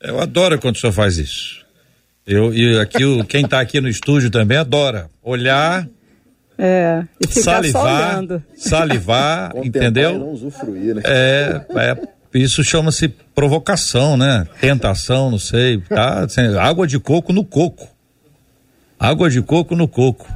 Eu 0.02 0.20
adoro 0.20 0.60
quando 0.60 0.76
o 0.76 0.80
senhor 0.80 0.94
faz 0.94 1.18
isso. 1.18 1.66
Eu, 2.26 2.54
e 2.54 2.80
aqui, 2.80 3.04
o, 3.06 3.24
quem 3.26 3.46
está 3.46 3.60
aqui 3.60 3.80
no 3.82 3.90
estúdio 3.90 4.30
também 4.30 4.58
adora. 4.58 5.10
Olhar, 5.24 5.88
É, 6.58 7.04
e 7.20 7.28
salivar, 7.28 8.22
salivar, 8.56 9.52
entendeu? 9.58 10.18
não 10.18 10.30
usufruir, 10.32 10.96
né? 10.96 11.02
É, 11.04 11.66
é, 11.76 12.08
isso 12.36 12.64
chama-se 12.64 13.08
provocação, 13.34 14.18
né? 14.18 14.48
Tentação, 14.60 15.32
não 15.32 15.40
sei. 15.40 15.80
Tá? 15.80 16.26
Assim, 16.26 16.42
Água 16.58 16.86
de 16.86 17.00
coco 17.00 17.32
no 17.34 17.44
coco. 17.44 17.88
Água 19.00 19.30
de 19.30 19.42
coco 19.42 19.76
no 19.76 19.88
coco. 19.88 20.28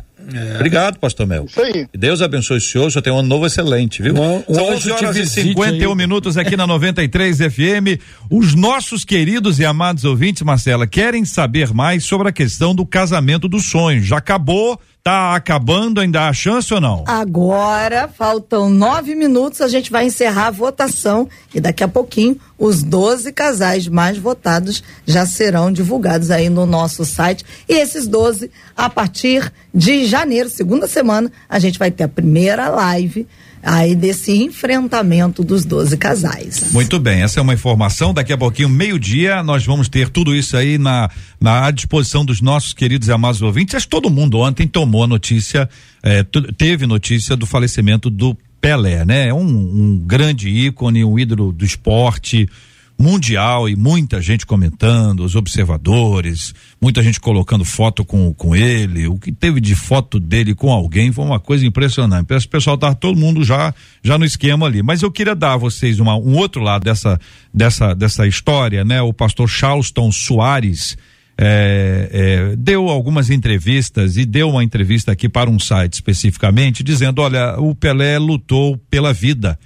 Obrigado, 0.56 1.00
pastor 1.00 1.26
Mel. 1.26 1.45
Isso 1.45 1.60
aí. 1.60 1.88
Deus 1.91 2.22
abençoe 2.22 2.58
o 2.58 2.62
senhor, 2.62 2.86
o 2.88 2.91
senhor 2.91 3.02
tem 3.02 3.12
um 3.12 3.18
ano 3.18 3.28
novo 3.28 3.47
excelente, 3.47 4.02
viu? 4.04 4.14
Um 4.14 4.54
São 4.54 4.70
anjo 4.70 4.76
11 4.76 4.84
te 4.84 4.91
horas 4.91 5.18
e 5.18 5.22
visite 5.22 5.47
51 5.50 5.89
aí. 5.89 5.97
minutos 5.97 6.38
aqui 6.38 6.56
na 6.56 6.68
93 6.68 7.38
FM. 7.38 8.00
Os 8.30 8.54
nossos 8.54 9.04
queridos 9.04 9.60
e 9.60 9.66
amados 9.66 10.06
ouvintes, 10.06 10.43
Marcela, 10.43 10.86
querem 10.86 11.26
saber 11.26 11.74
mais 11.74 12.04
sobre 12.06 12.30
a 12.30 12.32
questão 12.32 12.76
do 12.76 12.86
casamento 12.86 13.47
dos 13.47 13.70
sonhos. 13.72 14.06
Já 14.06 14.18
acabou? 14.18 14.80
Tá 15.02 15.34
acabando? 15.34 16.02
Ainda 16.02 16.28
há 16.28 16.34
chance 16.34 16.74
ou 16.74 16.82
não? 16.82 17.06
Agora, 17.08 18.08
faltam 18.08 18.70
nove 18.70 19.16
minutos, 19.16 19.62
a 19.62 19.68
gente 19.68 19.89
vai 19.89 20.06
encerrar 20.06 20.47
a 20.47 20.52
votação 20.52 21.28
e 21.54 21.62
daqui 21.62 21.84
a 21.84 21.88
pouquinho 21.88 22.38
os 22.58 22.84
12 22.84 23.32
casais 23.32 23.88
mais 23.88 24.18
votados 24.18 24.84
já 25.06 25.26
serão 25.26 25.72
divulgados 25.72 26.30
aí 26.32 26.50
no 26.50 26.66
nosso 26.66 27.06
site. 27.06 27.45
E 27.68 27.74
esses 27.74 28.08
12, 28.08 28.52
a 28.76 28.89
partir 28.89 29.52
de 29.74 30.06
janeiro, 30.06 30.50
segunda 30.50 30.86
semana, 30.86 31.32
a 31.47 31.58
gente 31.60 31.80
vai 31.80 31.89
ter 31.89 32.04
a 32.04 32.10
primeira 32.10 32.68
live 32.68 33.26
aí 33.64 33.95
desse 33.95 34.32
enfrentamento 34.32 35.43
dos 35.43 35.66
12 35.66 35.97
casais. 35.97 36.72
Muito 36.72 36.99
bem, 36.99 37.22
essa 37.22 37.39
é 37.39 37.43
uma 37.43 37.53
informação. 37.53 38.14
Daqui 38.14 38.34
a 38.34 38.38
pouquinho, 38.38 38.70
meio-dia, 38.70 39.43
nós 39.43 39.66
vamos 39.66 39.88
ter 39.89 40.10
tudo 40.10 40.36
isso 40.36 40.55
aí 40.55 40.78
na, 40.78 41.10
na 41.39 41.70
disposição 41.72 42.24
dos 42.24 42.41
nossos 42.41 42.74
queridos 42.74 43.07
e 43.07 43.12
amados 43.12 43.41
ouvintes. 43.41 43.76
Acho 43.76 43.86
que 43.86 43.91
todo 43.91 44.10
mundo 44.10 44.39
ontem 44.39 44.68
tomou 44.68 45.03
a 45.03 45.07
notícia, 45.07 45.70
eh, 46.03 46.26
teve 46.57 46.86
notícia 46.86 47.36
do 47.36 47.45
falecimento 47.45 48.10
do 48.10 48.38
Pelé, 48.62 49.05
né? 49.05 49.34
Um, 49.34 49.41
um 49.41 50.03
grande 50.05 50.49
ícone, 50.49 51.03
um 51.03 51.18
ídolo 51.18 51.51
do 51.51 51.64
esporte 51.64 52.47
mundial 53.00 53.70
e 53.70 53.78
muita 53.78 54.22
gente 54.22 54.45
comentando, 54.45 55.22
os 55.24 55.34
observadores, 55.34 56.54
muita 56.82 57.02
gente 57.02 57.18
colocando 57.18 57.64
foto 57.64 58.04
com, 58.04 58.34
com 58.34 58.54
ele, 58.54 59.08
o 59.08 59.18
que 59.18 59.32
teve 59.32 59.62
de 59.62 59.74
foto 59.74 60.20
dele 60.20 60.54
com 60.54 60.70
alguém 60.70 61.10
foi 61.14 61.24
uma 61.24 61.39
coisa 61.39 61.66
impressionante. 61.66 62.24
O 62.34 62.50
pessoal 62.50 62.78
tá 62.78 62.93
todo 62.93 63.18
mundo 63.18 63.41
já 63.43 63.74
já 64.04 64.18
no 64.18 64.26
esquema 64.26 64.66
ali. 64.66 64.84
Mas 64.84 65.02
eu 65.02 65.10
queria 65.10 65.34
dar 65.34 65.54
a 65.54 65.58
vocês 65.58 66.00
uma, 66.00 66.18
um 66.18 66.36
outro 66.36 66.62
lado 66.62 66.84
dessa 66.84 67.18
dessa 67.54 67.93
dessa 67.93 68.28
história, 68.28 68.84
né? 68.84 69.02
O 69.02 69.14
pastor 69.14 69.47
Charleston 69.47 70.12
Soares 70.12 70.97
é, 71.41 72.10
é, 72.12 72.56
deu 72.58 72.89
algumas 72.89 73.30
entrevistas 73.30 74.18
e 74.18 74.26
deu 74.26 74.50
uma 74.50 74.62
entrevista 74.62 75.14
aqui 75.14 75.30
para 75.30 75.50
um 75.50 75.58
site 75.58 75.93
especificamente, 75.93 76.84
dizendo: 76.84 77.22
olha, 77.22 77.58
o 77.58 77.74
Pelé 77.74 78.20
lutou 78.20 78.78
pela 78.89 79.14
vida. 79.14 79.58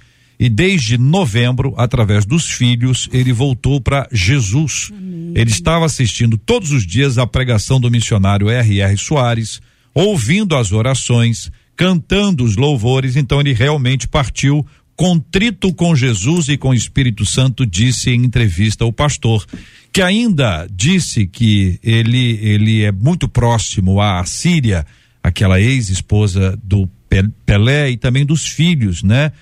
E 0.44 0.48
desde 0.50 0.98
novembro, 0.98 1.72
através 1.78 2.26
dos 2.26 2.50
filhos, 2.50 3.08
ele 3.10 3.32
voltou 3.32 3.80
para 3.80 4.06
Jesus. 4.12 4.92
Ele 5.34 5.50
estava 5.50 5.86
assistindo 5.86 6.36
todos 6.36 6.70
os 6.70 6.86
dias 6.86 7.16
a 7.16 7.26
pregação 7.26 7.80
do 7.80 7.90
missionário 7.90 8.50
R.R. 8.50 8.98
Soares, 8.98 9.62
ouvindo 9.94 10.54
as 10.54 10.70
orações, 10.70 11.50
cantando 11.74 12.44
os 12.44 12.56
louvores, 12.56 13.16
então 13.16 13.40
ele 13.40 13.54
realmente 13.54 14.06
partiu 14.06 14.66
contrito 14.94 15.72
com 15.72 15.96
Jesus 15.96 16.48
e 16.50 16.58
com 16.58 16.68
o 16.68 16.74
Espírito 16.74 17.24
Santo, 17.24 17.64
disse 17.64 18.10
em 18.10 18.22
entrevista 18.22 18.84
o 18.84 18.92
pastor, 18.92 19.46
que 19.90 20.02
ainda 20.02 20.68
disse 20.70 21.26
que 21.26 21.78
ele, 21.82 22.38
ele 22.42 22.82
é 22.82 22.92
muito 22.92 23.26
próximo 23.28 23.98
à 23.98 24.22
Síria, 24.26 24.84
aquela 25.22 25.58
ex-esposa 25.58 26.54
do 26.62 26.86
Pe- 27.08 27.30
Pelé 27.46 27.92
e 27.92 27.96
também 27.96 28.26
dos 28.26 28.46
filhos, 28.46 29.02
né? 29.02 29.32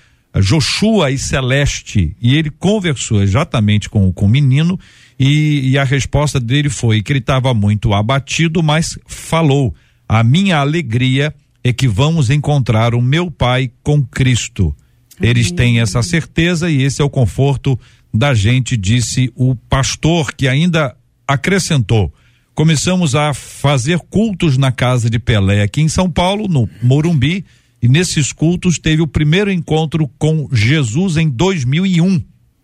Joshua 0.41 1.11
e 1.11 1.17
Celeste, 1.17 2.15
e 2.19 2.35
ele 2.35 2.49
conversou 2.49 3.21
exatamente 3.21 3.89
com, 3.89 4.11
com 4.11 4.25
o 4.25 4.29
menino, 4.29 4.79
e, 5.19 5.69
e 5.69 5.77
a 5.77 5.83
resposta 5.83 6.39
dele 6.39 6.69
foi 6.69 7.01
que 7.03 7.11
ele 7.11 7.19
estava 7.19 7.53
muito 7.53 7.93
abatido, 7.93 8.63
mas 8.63 8.97
falou: 9.05 9.73
A 10.07 10.23
minha 10.23 10.57
alegria 10.57 11.33
é 11.63 11.71
que 11.71 11.87
vamos 11.87 12.29
encontrar 12.29 12.95
o 12.95 13.01
meu 13.01 13.29
pai 13.29 13.71
com 13.83 14.03
Cristo. 14.03 14.75
Eles 15.21 15.51
têm 15.51 15.79
essa 15.79 16.01
certeza 16.01 16.69
e 16.69 16.81
esse 16.81 17.01
é 17.01 17.05
o 17.05 17.09
conforto 17.09 17.79
da 18.13 18.33
gente, 18.33 18.75
disse 18.75 19.31
o 19.35 19.55
pastor, 19.55 20.33
que 20.33 20.47
ainda 20.47 20.95
acrescentou. 21.27 22.13
Começamos 22.53 23.15
a 23.15 23.33
fazer 23.33 23.99
cultos 23.99 24.57
na 24.57 24.71
casa 24.71 25.09
de 25.09 25.17
Pelé 25.17 25.63
aqui 25.63 25.81
em 25.81 25.87
São 25.87 26.09
Paulo, 26.09 26.47
no 26.47 26.69
Morumbi, 26.81 27.45
e 27.83 27.89
nesses 27.89 28.31
cultos 28.31 28.79
teve 28.79 29.01
o 29.01 29.07
primeiro 29.07 29.51
encontro 29.51 30.09
com 30.17 30.47
Jesus 30.53 31.17
em 31.17 31.27
2001. 31.27 32.23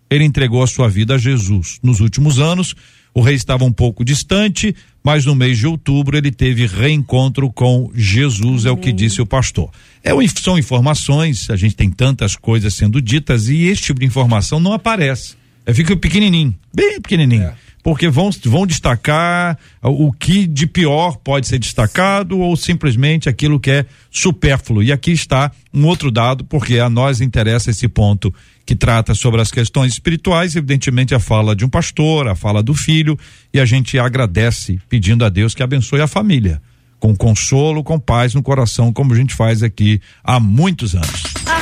Ele 0.10 0.24
entregou 0.24 0.64
a 0.64 0.68
sua 0.68 0.88
vida 0.88 1.16
a 1.16 1.18
Jesus. 1.18 1.78
Nos 1.84 2.00
últimos 2.00 2.40
anos, 2.40 2.74
o 3.14 3.20
rei 3.22 3.36
estava 3.36 3.66
um 3.66 3.72
pouco 3.72 4.06
distante, 4.06 4.74
mas 5.04 5.26
no 5.26 5.36
mês 5.36 5.58
de 5.58 5.68
outubro 5.68 6.16
ele 6.16 6.32
teve 6.32 6.66
reencontro 6.66 7.52
com 7.52 7.92
Jesus, 7.94 8.66
é 8.66 8.72
o 8.72 8.78
que 8.78 8.94
disse 8.94 9.22
o 9.22 9.26
pastor. 9.26 9.70
É, 10.02 10.12
são 10.42 10.58
informações, 10.58 11.50
a 11.50 11.58
gente 11.58 11.76
tem 11.76 11.92
tantas 11.92 12.38
coisas 12.38 12.74
sendo 12.74 13.02
ditas 13.02 13.50
e 13.50 13.66
este 13.66 13.88
tipo 13.88 14.00
de 14.00 14.06
informação 14.06 14.58
não 14.58 14.72
aparece. 14.72 15.36
É, 15.66 15.74
fica 15.74 15.98
pequenininho, 15.98 16.56
bem 16.74 17.02
pequenininho. 17.02 17.52
Porque 17.82 18.10
vão, 18.10 18.30
vão 18.46 18.68
destacar 18.68 19.58
o 19.82 20.12
que 20.12 20.46
de 20.46 20.68
pior 20.68 21.16
pode 21.18 21.48
ser 21.48 21.60
destacado 21.60 22.40
ou 22.40 22.56
simplesmente 22.58 23.30
aquilo 23.30 23.60
que 23.60 23.72
é 23.72 23.86
supérfluo. 24.12 24.84
E 24.84 24.92
aqui 24.92 25.12
está 25.12 25.52
um 25.74 25.86
outro 25.86 26.12
dado, 26.12 26.44
porque 26.44 26.80
a 26.80 26.90
nós 26.90 27.22
interessa 27.22 27.72
esse 27.72 27.88
ponto 27.88 28.34
que 28.66 28.76
trata 28.76 29.16
sobre 29.16 29.42
as 29.42 29.50
questões 29.50 29.94
espirituais, 29.94 30.56
evidentemente 30.56 31.16
a 31.16 31.20
fala 31.20 31.56
de 31.56 31.66
um 31.66 31.70
pastor, 31.70 32.28
a 32.28 32.36
fala 32.36 32.62
do 32.62 32.76
filho, 32.76 33.18
e 33.52 33.60
a 33.60 33.66
gente 33.66 33.98
agradece 33.98 34.80
pedindo 34.88 35.26
a 35.26 35.30
Deus 35.30 35.56
que 35.56 35.64
abençoe 35.64 36.02
a 36.02 36.08
família, 36.08 36.62
com 37.00 37.16
consolo, 37.16 37.84
com 37.84 38.00
paz 38.00 38.36
no 38.36 38.44
coração, 38.44 38.94
como 38.94 39.14
a 39.14 39.16
gente 39.16 39.34
faz 39.34 39.64
aqui 39.64 40.00
há 40.24 40.40
muitos 40.40 40.94
anos. 40.94 41.24
A 41.48 41.59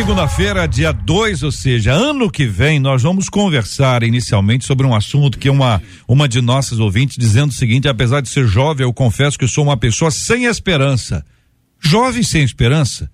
segunda-feira, 0.00 0.66
dia 0.66 0.92
2, 0.92 1.42
ou 1.42 1.52
seja, 1.52 1.92
ano 1.92 2.30
que 2.30 2.46
vem, 2.46 2.78
nós 2.80 3.02
vamos 3.02 3.28
conversar 3.28 4.02
inicialmente 4.02 4.64
sobre 4.64 4.86
um 4.86 4.94
assunto 4.94 5.38
que 5.38 5.50
uma, 5.50 5.82
uma 6.08 6.26
de 6.26 6.40
nossas 6.40 6.78
ouvintes 6.78 7.18
dizendo 7.18 7.50
o 7.50 7.54
seguinte: 7.54 7.86
apesar 7.86 8.22
de 8.22 8.30
ser 8.30 8.46
jovem, 8.46 8.86
eu 8.86 8.94
confesso 8.94 9.38
que 9.38 9.46
sou 9.46 9.62
uma 9.62 9.76
pessoa 9.76 10.10
sem 10.10 10.46
esperança. 10.46 11.22
Jovem 11.78 12.22
sem 12.22 12.42
esperança? 12.42 13.10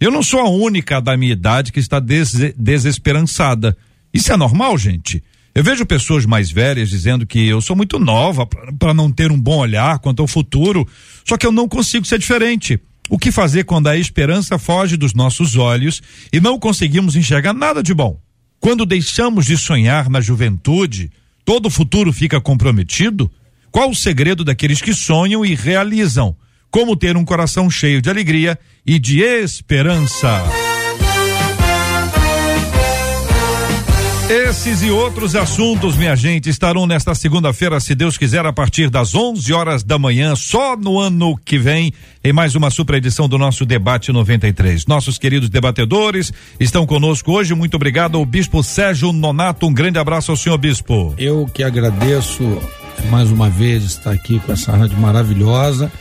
Eu 0.00 0.10
não 0.10 0.24
sou 0.24 0.40
a 0.40 0.48
única 0.50 1.00
da 1.00 1.16
minha 1.16 1.32
idade 1.32 1.70
que 1.70 1.78
está 1.78 2.00
des- 2.00 2.52
desesperançada. 2.58 3.76
Isso 4.12 4.32
é 4.32 4.36
normal, 4.36 4.76
gente? 4.76 5.22
Eu 5.54 5.62
vejo 5.62 5.86
pessoas 5.86 6.26
mais 6.26 6.50
velhas 6.50 6.90
dizendo 6.90 7.24
que 7.24 7.46
eu 7.46 7.60
sou 7.60 7.76
muito 7.76 7.96
nova 8.00 8.44
para 8.76 8.92
não 8.92 9.08
ter 9.08 9.30
um 9.30 9.40
bom 9.40 9.58
olhar 9.58 10.00
quanto 10.00 10.20
ao 10.20 10.26
futuro, 10.26 10.84
só 11.24 11.36
que 11.36 11.46
eu 11.46 11.52
não 11.52 11.68
consigo 11.68 12.04
ser 12.04 12.18
diferente. 12.18 12.80
O 13.08 13.18
que 13.18 13.30
fazer 13.30 13.64
quando 13.64 13.88
a 13.88 13.96
esperança 13.96 14.58
foge 14.58 14.96
dos 14.96 15.12
nossos 15.12 15.56
olhos 15.56 16.00
e 16.32 16.40
não 16.40 16.58
conseguimos 16.58 17.16
enxergar 17.16 17.52
nada 17.52 17.82
de 17.82 17.92
bom? 17.92 18.18
Quando 18.58 18.86
deixamos 18.86 19.44
de 19.44 19.58
sonhar 19.58 20.08
na 20.08 20.20
juventude, 20.20 21.10
todo 21.44 21.66
o 21.66 21.70
futuro 21.70 22.12
fica 22.12 22.40
comprometido? 22.40 23.30
Qual 23.70 23.90
o 23.90 23.94
segredo 23.94 24.44
daqueles 24.44 24.80
que 24.80 24.94
sonham 24.94 25.44
e 25.44 25.54
realizam? 25.54 26.34
Como 26.70 26.96
ter 26.96 27.16
um 27.16 27.24
coração 27.24 27.68
cheio 27.68 28.00
de 28.00 28.08
alegria 28.08 28.58
e 28.86 28.98
de 28.98 29.20
esperança? 29.20 30.63
Esses 34.28 34.82
e 34.82 34.90
outros 34.90 35.36
assuntos, 35.36 35.98
minha 35.98 36.16
gente, 36.16 36.48
estarão 36.48 36.86
nesta 36.86 37.14
segunda-feira, 37.14 37.78
se 37.78 37.94
Deus 37.94 38.16
quiser, 38.16 38.46
a 38.46 38.54
partir 38.54 38.88
das 38.88 39.14
11 39.14 39.52
horas 39.52 39.82
da 39.82 39.98
manhã, 39.98 40.34
só 40.34 40.74
no 40.78 40.98
ano 40.98 41.36
que 41.44 41.58
vem, 41.58 41.92
em 42.24 42.32
mais 42.32 42.54
uma 42.54 42.70
super 42.70 42.94
edição 42.94 43.28
do 43.28 43.36
nosso 43.36 43.66
Debate 43.66 44.10
93. 44.10 44.86
Nossos 44.86 45.18
queridos 45.18 45.50
debatedores 45.50 46.32
estão 46.58 46.86
conosco 46.86 47.32
hoje. 47.32 47.54
Muito 47.54 47.74
obrigado 47.74 48.16
ao 48.16 48.24
Bispo 48.24 48.62
Sérgio 48.64 49.12
Nonato. 49.12 49.66
Um 49.66 49.74
grande 49.74 49.98
abraço 49.98 50.30
ao 50.30 50.38
senhor 50.38 50.56
Bispo. 50.56 51.14
Eu 51.18 51.44
que 51.52 51.62
agradeço 51.62 52.42
mais 53.10 53.30
uma 53.30 53.50
vez 53.50 53.84
estar 53.84 54.12
aqui 54.12 54.40
com 54.40 54.52
essa 54.54 54.74
rádio 54.74 54.96
maravilhosa. 54.96 55.92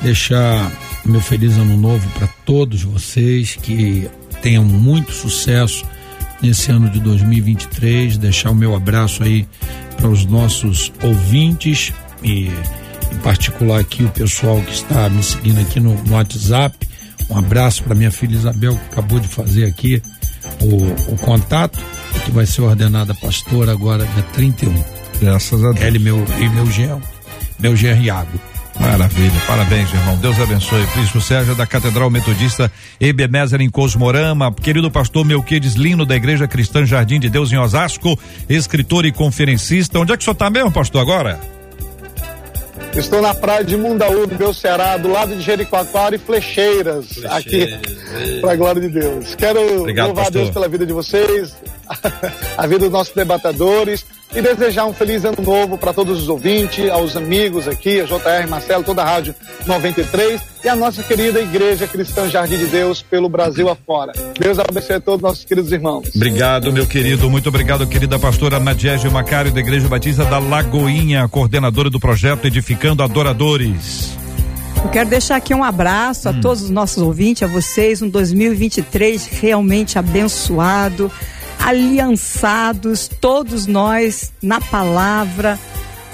Deixar 0.00 0.68
meu 1.04 1.20
feliz 1.20 1.56
ano 1.56 1.76
novo 1.76 2.08
para 2.18 2.26
todos 2.44 2.82
vocês 2.82 3.54
que 3.54 4.10
tenham 4.42 4.64
muito 4.64 5.12
sucesso 5.12 5.86
nesse 6.42 6.70
ano 6.70 6.90
de 6.90 7.00
2023. 7.00 8.18
Deixar 8.18 8.50
o 8.50 8.54
meu 8.54 8.74
abraço 8.74 9.22
aí 9.22 9.46
para 9.96 10.08
os 10.08 10.24
nossos 10.26 10.92
ouvintes 11.02 11.92
e 12.22 12.50
em 13.12 13.18
particular 13.22 13.80
aqui 13.80 14.04
o 14.04 14.10
pessoal 14.10 14.60
que 14.60 14.72
está 14.72 15.08
me 15.08 15.22
seguindo 15.22 15.60
aqui 15.60 15.80
no, 15.80 15.94
no 16.02 16.14
WhatsApp. 16.14 16.76
Um 17.30 17.38
abraço 17.38 17.82
para 17.84 17.94
minha 17.94 18.10
filha 18.10 18.34
Isabel 18.34 18.76
que 18.76 18.92
acabou 18.92 19.20
de 19.20 19.28
fazer 19.28 19.64
aqui 19.64 20.02
o, 20.60 21.12
o 21.12 21.16
contato 21.18 21.78
que 22.24 22.30
vai 22.30 22.46
ser 22.46 22.62
ordenada 22.62 23.14
pastora 23.14 23.72
agora 23.72 24.04
dia 24.06 24.22
31. 24.34 24.84
Graças 25.20 25.64
a 25.64 25.72
Deus. 25.72 25.84
Ela 25.84 25.96
e 25.96 26.00
meu, 26.00 26.24
e 26.40 26.48
meu 26.48 26.70
genro, 26.70 27.02
meu 27.58 27.76
genro 27.76 28.02
Iago. 28.02 28.51
Maravilha, 28.82 29.40
parabéns, 29.46 29.94
irmão. 29.94 30.16
Deus 30.16 30.38
abençoe. 30.40 30.84
Príncipe 30.88 31.20
Sérgio 31.20 31.54
da 31.54 31.64
Catedral 31.64 32.10
Metodista 32.10 32.70
Ebenezer 33.00 33.60
em 33.60 33.70
Cosmorama, 33.70 34.52
querido 34.52 34.90
pastor 34.90 35.24
Melquides 35.24 35.74
Lino 35.74 36.04
da 36.04 36.16
Igreja 36.16 36.48
Cristã 36.48 36.84
Jardim 36.84 37.20
de 37.20 37.30
Deus 37.30 37.52
em 37.52 37.58
Osasco, 37.58 38.18
escritor 38.48 39.06
e 39.06 39.12
conferencista. 39.12 40.00
Onde 40.00 40.12
é 40.12 40.16
que 40.16 40.22
o 40.22 40.24
senhor 40.24 40.34
está 40.34 40.50
mesmo, 40.50 40.72
pastor, 40.72 41.00
agora? 41.00 41.38
Estou 42.94 43.22
na 43.22 43.32
praia 43.32 43.64
de 43.64 43.76
Mundaú, 43.76 44.26
no 44.26 44.36
meu 44.36 44.52
Ceará, 44.52 44.96
do 44.96 45.08
lado 45.08 45.34
de 45.34 45.40
Jericoacoara 45.40 46.16
e 46.16 46.18
Flecheiras, 46.18 47.24
aqui, 47.30 47.66
para 48.40 48.52
a 48.52 48.56
glória 48.56 48.82
de 48.82 48.88
Deus. 48.88 49.34
Quero 49.34 49.80
Obrigado, 49.80 50.08
louvar 50.08 50.24
a 50.24 50.26
pastor. 50.26 50.42
Deus 50.42 50.50
pela 50.52 50.68
vida 50.68 50.84
de 50.84 50.92
vocês, 50.92 51.54
a 52.58 52.66
vida 52.66 52.80
dos 52.80 52.90
nossos 52.90 53.14
debatedores 53.14 54.04
e 54.34 54.40
desejar 54.40 54.86
um 54.86 54.94
feliz 54.94 55.24
ano 55.24 55.42
novo 55.42 55.76
para 55.76 55.92
todos 55.92 56.22
os 56.22 56.28
ouvintes, 56.28 56.88
aos 56.90 57.16
amigos 57.16 57.68
aqui, 57.68 58.00
a 58.00 58.04
JR 58.04 58.48
Marcelo, 58.48 58.82
toda 58.82 59.02
a 59.02 59.04
Rádio 59.04 59.34
93 59.66 60.40
e 60.64 60.68
a 60.68 60.76
nossa 60.76 61.02
querida 61.02 61.40
Igreja 61.40 61.86
Cristã 61.86 62.28
Jardim 62.28 62.56
de 62.56 62.66
Deus 62.66 63.02
pelo 63.02 63.28
Brasil 63.28 63.68
afora. 63.68 64.12
Deus 64.38 64.58
abençoe 64.58 64.96
a 64.96 65.00
todos 65.00 65.22
nossos 65.22 65.44
queridos 65.44 65.72
irmãos. 65.72 66.08
Obrigado, 66.14 66.72
meu 66.72 66.86
querido. 66.86 67.28
Muito 67.28 67.48
obrigado, 67.48 67.86
querida 67.86 68.18
pastora 68.18 68.58
Nadiege 68.58 69.08
Macário 69.08 69.52
da 69.52 69.60
Igreja 69.60 69.88
Batista 69.88 70.24
da 70.24 70.38
Lagoinha, 70.38 71.28
coordenadora 71.28 71.90
do 71.90 72.00
projeto 72.00 72.46
Edificando 72.46 73.02
Adoradores. 73.02 74.16
Eu 74.84 74.90
quero 74.90 75.08
deixar 75.08 75.36
aqui 75.36 75.54
um 75.54 75.62
abraço 75.62 76.28
a 76.28 76.32
todos 76.32 76.62
os 76.62 76.70
nossos 76.70 77.02
ouvintes, 77.02 77.42
a 77.44 77.46
vocês, 77.46 78.02
um 78.02 78.08
2023 78.08 79.26
realmente 79.26 79.98
abençoado, 79.98 81.10
aliançados, 81.62 83.08
todos 83.20 83.66
nós 83.66 84.32
na 84.42 84.60
palavra, 84.60 85.58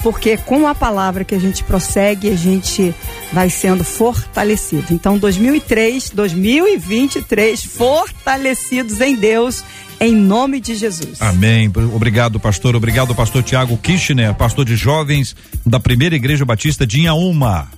porque 0.02 0.36
com 0.36 0.68
a 0.68 0.74
palavra 0.74 1.24
que 1.24 1.34
a 1.34 1.38
gente 1.38 1.64
prossegue, 1.64 2.28
a 2.30 2.36
gente 2.36 2.94
vai 3.32 3.50
sendo 3.50 3.82
fortalecido. 3.82 4.92
Então, 4.92 5.18
2003, 5.18 6.10
2023, 6.10 7.64
fortalecidos 7.64 9.00
em 9.00 9.16
Deus, 9.16 9.64
em 10.00 10.14
nome 10.14 10.60
de 10.60 10.74
Jesus. 10.74 11.20
Amém. 11.20 11.70
Obrigado, 11.94 12.38
pastor. 12.38 12.76
Obrigado, 12.76 13.14
pastor 13.14 13.42
Tiago 13.42 13.76
Kirchner, 13.76 14.34
pastor 14.34 14.64
de 14.64 14.76
jovens 14.76 15.34
da 15.66 15.80
Primeira 15.80 16.14
Igreja 16.14 16.44
Batista 16.44 16.86
de 16.86 17.00
Inhaúma. 17.00 17.68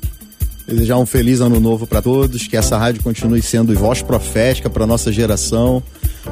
Desejar 0.67 0.99
um 0.99 1.07
feliz 1.07 1.41
ano 1.41 1.59
novo 1.59 1.87
para 1.87 2.03
todos, 2.03 2.47
que 2.47 2.57
essa 2.57 2.79
rádio 2.79 3.03
continue 3.03 3.43
sendo 3.43 3.75
voz 3.75 4.03
profética 4.03 4.71
para 4.71 4.87
nossa 4.87 5.11
geração, 5.11 5.83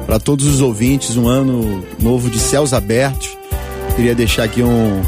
para 0.05 0.19
todos 0.19 0.45
os 0.47 0.61
ouvintes, 0.61 1.17
um 1.17 1.27
ano 1.27 1.83
novo 1.99 2.29
de 2.29 2.39
céus 2.39 2.73
abertos. 2.73 3.29
Queria 3.95 4.15
deixar 4.15 4.43
aqui 4.43 4.61
um, 4.63 5.01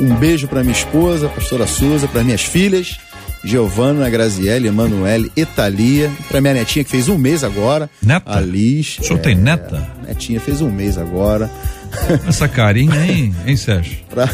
um 0.00 0.14
beijo 0.16 0.46
para 0.48 0.62
minha 0.62 0.72
esposa, 0.76 1.28
pastora 1.28 1.66
Suza, 1.66 2.06
para 2.06 2.22
minhas 2.22 2.42
filhas, 2.42 2.98
Giovana, 3.44 4.08
Graziele, 4.10 4.68
Emanuele, 4.68 5.30
Etalia, 5.36 6.10
para 6.28 6.40
minha 6.40 6.54
netinha 6.54 6.84
que 6.84 6.90
fez 6.90 7.08
um 7.08 7.16
mês 7.18 7.42
agora, 7.44 7.88
Neta? 8.02 8.30
a 8.36 8.40
Liz. 8.40 8.98
O 9.00 9.04
senhor 9.04 9.18
tem 9.20 9.34
neta? 9.34 9.88
Netinha 10.06 10.40
fez 10.40 10.60
um 10.60 10.70
mês 10.70 10.98
agora. 10.98 11.50
Essa 12.28 12.48
carinha, 12.48 13.06
hein, 13.06 13.34
hein 13.46 13.56
Sérgio? 13.56 13.98
Pra, 14.10 14.28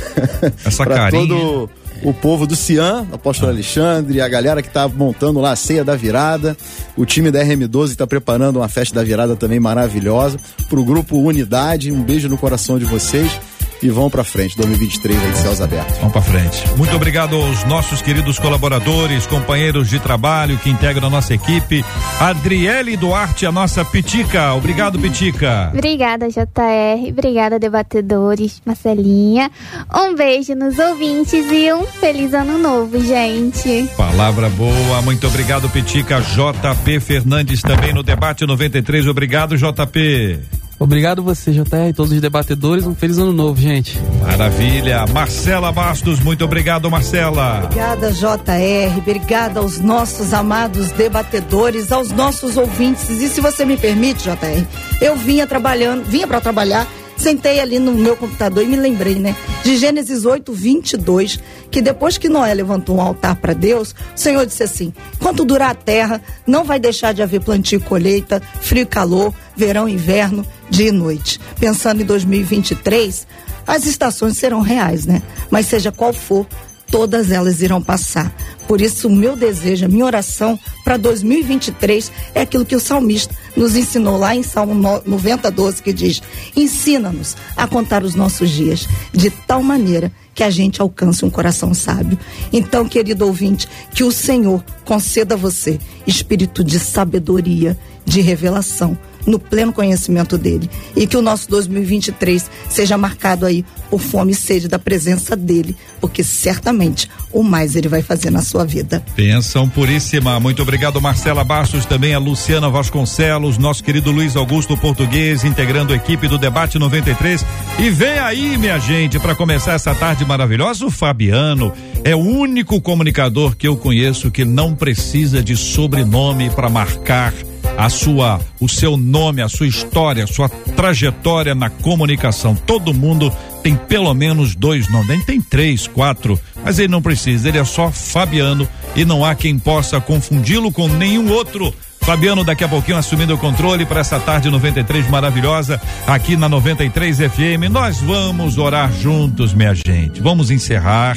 Essa 0.64 0.84
pra 0.84 0.96
carinha. 0.96 1.28
todo 1.28 1.70
o 2.04 2.12
povo 2.12 2.46
do 2.46 2.56
Cian, 2.56 3.06
o 3.10 3.14
apóstolo 3.14 3.50
Alexandre, 3.50 4.20
a 4.20 4.28
galera 4.28 4.62
que 4.62 4.70
tá 4.70 4.88
montando 4.88 5.40
lá 5.40 5.52
a 5.52 5.56
ceia 5.56 5.84
da 5.84 5.94
virada. 5.94 6.56
O 6.96 7.06
time 7.06 7.30
da 7.30 7.44
RM12 7.44 7.90
está 7.90 8.06
preparando 8.06 8.56
uma 8.56 8.68
festa 8.68 8.94
da 8.94 9.04
virada 9.04 9.36
também 9.36 9.60
maravilhosa. 9.60 10.38
Pro 10.68 10.84
grupo 10.84 11.16
Unidade, 11.18 11.92
um 11.92 12.02
beijo 12.02 12.28
no 12.28 12.36
coração 12.36 12.78
de 12.78 12.84
vocês. 12.84 13.38
E 13.82 13.90
vão 13.90 14.08
pra 14.08 14.22
frente, 14.22 14.56
2023 14.56 15.18
aí 15.20 15.30
de 15.32 15.38
céus 15.38 15.60
abertos. 15.60 15.96
Vamos 15.98 16.12
para 16.12 16.22
frente. 16.22 16.64
Muito 16.76 16.94
obrigado 16.94 17.34
aos 17.34 17.64
nossos 17.64 18.00
queridos 18.00 18.38
colaboradores, 18.38 19.26
companheiros 19.26 19.90
de 19.90 19.98
trabalho 19.98 20.56
que 20.58 20.70
integram 20.70 21.08
a 21.08 21.10
nossa 21.10 21.34
equipe. 21.34 21.84
Adriele 22.20 22.96
Duarte, 22.96 23.44
a 23.44 23.50
nossa 23.50 23.84
Pitica. 23.84 24.54
Obrigado, 24.54 24.98
Pitica. 25.00 25.70
Obrigada, 25.72 26.28
JR. 26.28 27.08
Obrigada, 27.08 27.58
debatedores. 27.58 28.62
Marcelinha. 28.64 29.50
Um 29.92 30.14
beijo 30.14 30.54
nos 30.54 30.78
ouvintes 30.78 31.44
e 31.50 31.72
um 31.72 31.84
feliz 31.84 32.32
ano 32.34 32.58
novo, 32.58 33.00
gente. 33.00 33.88
Palavra 33.96 34.48
boa, 34.50 35.02
muito 35.02 35.26
obrigado, 35.26 35.68
Pitica. 35.68 36.20
JP 36.20 37.00
Fernandes 37.00 37.62
também 37.62 37.92
no 37.92 38.02
debate 38.02 38.46
93. 38.46 39.08
Obrigado, 39.08 39.56
JP. 39.56 40.61
Obrigado 40.82 41.22
você, 41.22 41.52
JR, 41.52 41.90
e 41.90 41.92
todos 41.92 42.10
os 42.10 42.20
debatedores. 42.20 42.84
Um 42.84 42.92
feliz 42.92 43.16
ano 43.16 43.32
novo, 43.32 43.60
gente. 43.60 44.00
Maravilha. 44.20 45.06
Marcela 45.06 45.70
Bastos, 45.70 46.18
muito 46.18 46.44
obrigado, 46.44 46.90
Marcela. 46.90 47.62
Obrigada, 47.66 48.10
JR. 48.10 48.98
Obrigada 48.98 49.60
aos 49.60 49.78
nossos 49.78 50.34
amados 50.34 50.90
debatedores, 50.90 51.92
aos 51.92 52.10
nossos 52.10 52.56
ouvintes. 52.56 53.08
E 53.10 53.28
se 53.28 53.40
você 53.40 53.64
me 53.64 53.76
permite, 53.76 54.24
JR, 54.24 54.66
eu 55.00 55.14
vinha 55.14 55.46
trabalhando, 55.46 56.04
vinha 56.04 56.26
para 56.26 56.40
trabalhar 56.40 56.84
sentei 57.22 57.60
ali 57.60 57.78
no 57.78 57.92
meu 57.92 58.16
computador 58.16 58.64
e 58.64 58.66
me 58.66 58.76
lembrei, 58.76 59.14
né? 59.14 59.36
De 59.62 59.76
Gênesis 59.76 60.24
8, 60.24 60.52
22, 60.52 61.38
que 61.70 61.80
depois 61.80 62.18
que 62.18 62.28
Noé 62.28 62.52
levantou 62.52 62.96
um 62.96 63.00
altar 63.00 63.36
para 63.36 63.52
Deus, 63.52 63.92
o 63.92 64.18
Senhor 64.18 64.44
disse 64.44 64.64
assim: 64.64 64.92
enquanto 65.14 65.44
durar 65.44 65.70
a 65.70 65.74
terra, 65.74 66.20
não 66.44 66.64
vai 66.64 66.80
deixar 66.80 67.14
de 67.14 67.22
haver 67.22 67.40
plantio 67.40 67.78
e 67.78 67.82
colheita, 67.82 68.42
frio 68.60 68.82
e 68.82 68.86
calor, 68.86 69.32
verão 69.56 69.88
e 69.88 69.92
inverno, 69.92 70.44
dia 70.68 70.88
e 70.88 70.92
noite. 70.92 71.38
Pensando 71.60 72.02
em 72.02 72.04
2023, 72.04 73.24
as 73.66 73.86
estações 73.86 74.36
serão 74.36 74.60
reais, 74.60 75.06
né? 75.06 75.22
Mas 75.48 75.66
seja 75.66 75.92
qual 75.92 76.12
for, 76.12 76.44
todas 76.92 77.32
elas 77.32 77.62
irão 77.62 77.82
passar. 77.82 78.32
Por 78.68 78.80
isso, 78.80 79.08
o 79.08 79.10
meu 79.10 79.34
desejo, 79.34 79.86
a 79.86 79.88
minha 79.88 80.04
oração 80.04 80.60
para 80.84 80.98
2023 80.98 82.12
é 82.34 82.42
aquilo 82.42 82.66
que 82.66 82.76
o 82.76 82.80
salmista 82.80 83.34
nos 83.56 83.74
ensinou 83.74 84.18
lá 84.18 84.36
em 84.36 84.42
Salmo 84.42 84.74
90, 84.74 85.50
12, 85.50 85.82
que 85.82 85.92
diz: 85.92 86.22
Ensina-nos 86.54 87.34
a 87.56 87.66
contar 87.66 88.04
os 88.04 88.14
nossos 88.14 88.50
dias 88.50 88.86
de 89.12 89.30
tal 89.30 89.62
maneira 89.62 90.12
que 90.34 90.44
a 90.44 90.50
gente 90.50 90.80
alcance 90.80 91.24
um 91.24 91.30
coração 91.30 91.74
sábio. 91.74 92.18
Então, 92.52 92.88
querido 92.88 93.26
ouvinte, 93.26 93.68
que 93.94 94.04
o 94.04 94.12
Senhor 94.12 94.62
conceda 94.92 95.36
a 95.36 95.38
você 95.38 95.78
espírito 96.06 96.62
de 96.62 96.78
sabedoria, 96.78 97.78
de 98.04 98.20
revelação 98.20 98.98
no 99.26 99.38
pleno 99.38 99.72
conhecimento 99.72 100.36
dele. 100.36 100.68
E 100.96 101.06
que 101.06 101.16
o 101.16 101.22
nosso 101.22 101.48
2023 101.48 102.50
seja 102.68 102.98
marcado 102.98 103.46
aí 103.46 103.64
por 103.88 104.00
fome 104.00 104.32
e 104.32 104.34
sede 104.34 104.68
da 104.68 104.78
presença 104.78 105.36
dele, 105.36 105.76
porque 106.00 106.24
certamente 106.24 107.08
o 107.32 107.42
mais 107.42 107.76
ele 107.76 107.88
vai 107.88 108.02
fazer 108.02 108.30
na 108.30 108.42
sua 108.42 108.64
vida. 108.64 109.02
Pensão 109.14 109.68
puríssima. 109.68 110.38
Muito 110.40 110.62
obrigado, 110.62 111.00
Marcela 111.00 111.44
Bastos, 111.44 111.86
também 111.86 112.14
a 112.14 112.18
Luciana 112.18 112.68
Vasconcelos, 112.68 113.58
nosso 113.58 113.82
querido 113.82 114.10
Luiz 114.10 114.36
Augusto 114.36 114.76
Português, 114.76 115.44
integrando 115.44 115.92
a 115.92 115.96
equipe 115.96 116.28
do 116.28 116.38
Debate 116.38 116.78
93. 116.78 117.44
E 117.78 117.90
vem 117.90 118.18
aí, 118.18 118.58
minha 118.58 118.78
gente, 118.78 119.18
para 119.18 119.34
começar 119.34 119.72
essa 119.72 119.94
tarde 119.94 120.24
maravilhosa, 120.24 120.84
o 120.84 120.90
Fabiano. 120.90 121.72
É 122.04 122.16
o 122.16 122.18
único 122.18 122.80
comunicador 122.80 123.54
que 123.54 123.68
eu 123.68 123.76
conheço 123.76 124.30
que 124.30 124.44
não 124.44 124.74
precisa 124.82 125.40
de 125.40 125.56
sobrenome 125.56 126.50
para 126.50 126.68
marcar 126.68 127.32
a 127.78 127.88
sua, 127.88 128.40
o 128.58 128.68
seu 128.68 128.96
nome, 128.96 129.40
a 129.40 129.48
sua 129.48 129.68
história, 129.68 130.24
a 130.24 130.26
sua 130.26 130.48
trajetória 130.48 131.54
na 131.54 131.70
comunicação. 131.70 132.56
Todo 132.56 132.92
mundo 132.92 133.32
tem 133.62 133.76
pelo 133.76 134.12
menos 134.12 134.56
dois 134.56 134.90
nomes, 134.90 135.06
nem 135.06 135.20
tem 135.20 135.40
três, 135.40 135.86
quatro, 135.86 136.36
mas 136.64 136.80
ele 136.80 136.88
não 136.88 137.00
precisa, 137.00 137.48
ele 137.48 137.58
é 137.58 137.64
só 137.64 137.92
Fabiano 137.92 138.68
e 138.96 139.04
não 139.04 139.24
há 139.24 139.36
quem 139.36 139.56
possa 139.56 140.00
confundi-lo 140.00 140.72
com 140.72 140.88
nenhum 140.88 141.30
outro. 141.30 141.72
Fabiano 142.00 142.42
daqui 142.42 142.64
a 142.64 142.68
pouquinho 142.68 142.98
assumindo 142.98 143.34
o 143.34 143.38
controle 143.38 143.86
para 143.86 144.00
essa 144.00 144.18
tarde 144.18 144.50
93 144.50 145.08
maravilhosa 145.08 145.80
aqui 146.08 146.36
na 146.36 146.48
93 146.48 147.18
FM. 147.18 147.70
Nós 147.70 147.98
vamos 147.98 148.58
orar 148.58 148.92
juntos, 148.92 149.54
minha 149.54 149.76
gente. 149.76 150.20
Vamos 150.20 150.50
encerrar 150.50 151.16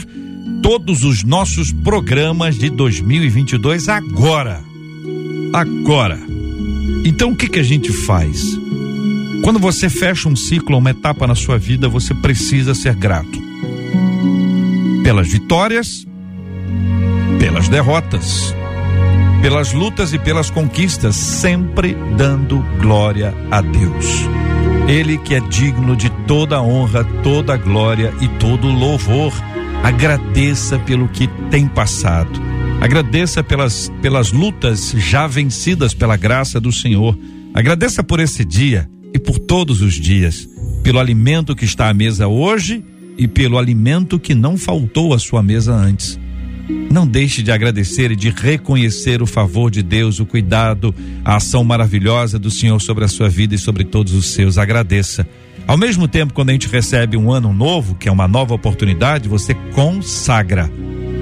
todos 0.62 1.04
os 1.04 1.24
nossos 1.24 1.72
programas 1.72 2.58
de 2.58 2.70
2022 2.70 3.90
agora. 3.90 4.64
Agora. 5.54 6.20
Então 7.04 7.32
o 7.32 7.36
que 7.36 7.48
que 7.48 7.60
a 7.60 7.64
gente 7.64 7.92
faz? 7.92 8.58
Quando 9.44 9.60
você 9.60 9.90
fecha 9.90 10.28
um 10.28 10.36
ciclo, 10.36 10.78
uma 10.78 10.90
etapa 10.90 11.28
na 11.28 11.36
sua 11.36 11.58
vida, 11.58 11.88
você 11.88 12.14
precisa 12.14 12.74
ser 12.74 12.96
grato. 12.96 13.40
Pelas 15.04 15.28
vitórias, 15.28 16.06
pelas 17.40 17.70
derrotas, 17.70 18.56
pelas 19.42 19.72
lutas 19.72 20.14
e 20.14 20.18
pelas 20.18 20.50
conquistas, 20.50 21.16
sempre 21.16 21.96
dando 22.18 22.66
glória 22.80 23.34
a 23.52 23.62
Deus. 23.62 24.26
Ele 24.88 25.18
que 25.18 25.36
é 25.36 25.40
digno 25.40 25.96
de 25.96 26.10
toda 26.28 26.62
honra, 26.62 27.04
toda 27.22 27.56
glória 27.56 28.14
e 28.22 28.28
todo 28.28 28.68
louvor. 28.68 29.32
Agradeça 29.86 30.80
pelo 30.80 31.08
que 31.08 31.28
tem 31.50 31.68
passado 31.68 32.56
Agradeça 32.82 33.44
pelas, 33.44 33.92
pelas 34.02 34.32
lutas 34.32 34.94
já 34.98 35.26
vencidas 35.26 35.94
pela 35.94 36.18
graça 36.18 36.60
do 36.60 36.72
Senhor. 36.72 37.18
Agradeça 37.54 38.04
por 38.04 38.20
esse 38.20 38.46
dia 38.46 38.88
e 39.14 39.18
por 39.18 39.40
todos 39.40 39.82
os 39.82 39.96
dias, 39.96 40.48
pelo 40.84 41.00
alimento 41.00 41.56
que 41.56 41.66
está 41.66 41.90
à 41.90 41.94
mesa 41.94 42.28
hoje 42.28 42.84
e 43.18 43.28
pelo 43.28 43.58
alimento 43.58 44.20
que 44.20 44.36
não 44.36 44.58
faltou 44.58 45.14
à 45.14 45.20
sua 45.20 45.42
mesa 45.42 45.74
antes. 45.74 46.20
Não 46.92 47.08
deixe 47.08 47.42
de 47.42 47.52
agradecer 47.52 48.12
e 48.12 48.16
de 48.16 48.30
reconhecer 48.30 49.22
o 49.22 49.26
favor 49.26 49.72
de 49.72 49.82
Deus, 49.82 50.20
o 50.20 50.26
cuidado, 50.26 50.94
a 51.24 51.38
ação 51.38 51.64
maravilhosa 51.64 52.38
do 52.38 52.52
Senhor 52.52 52.80
sobre 52.82 53.06
a 53.06 53.08
sua 53.08 53.30
vida 53.30 53.56
e 53.56 53.58
sobre 53.58 53.84
todos 53.84 54.14
os 54.14 54.28
seus. 54.28 54.58
Agradeça. 54.58 55.28
Ao 55.68 55.78
mesmo 55.78 56.08
tempo, 56.08 56.34
quando 56.34 56.50
a 56.50 56.54
gente 56.54 56.68
recebe 56.68 57.18
um 57.18 57.32
ano 57.32 57.52
novo, 57.52 57.96
que 57.96 58.08
é 58.08 58.12
uma 58.12 58.28
nova 58.28 58.54
oportunidade, 58.54 59.28
você 59.28 59.56
consagra 59.74 60.70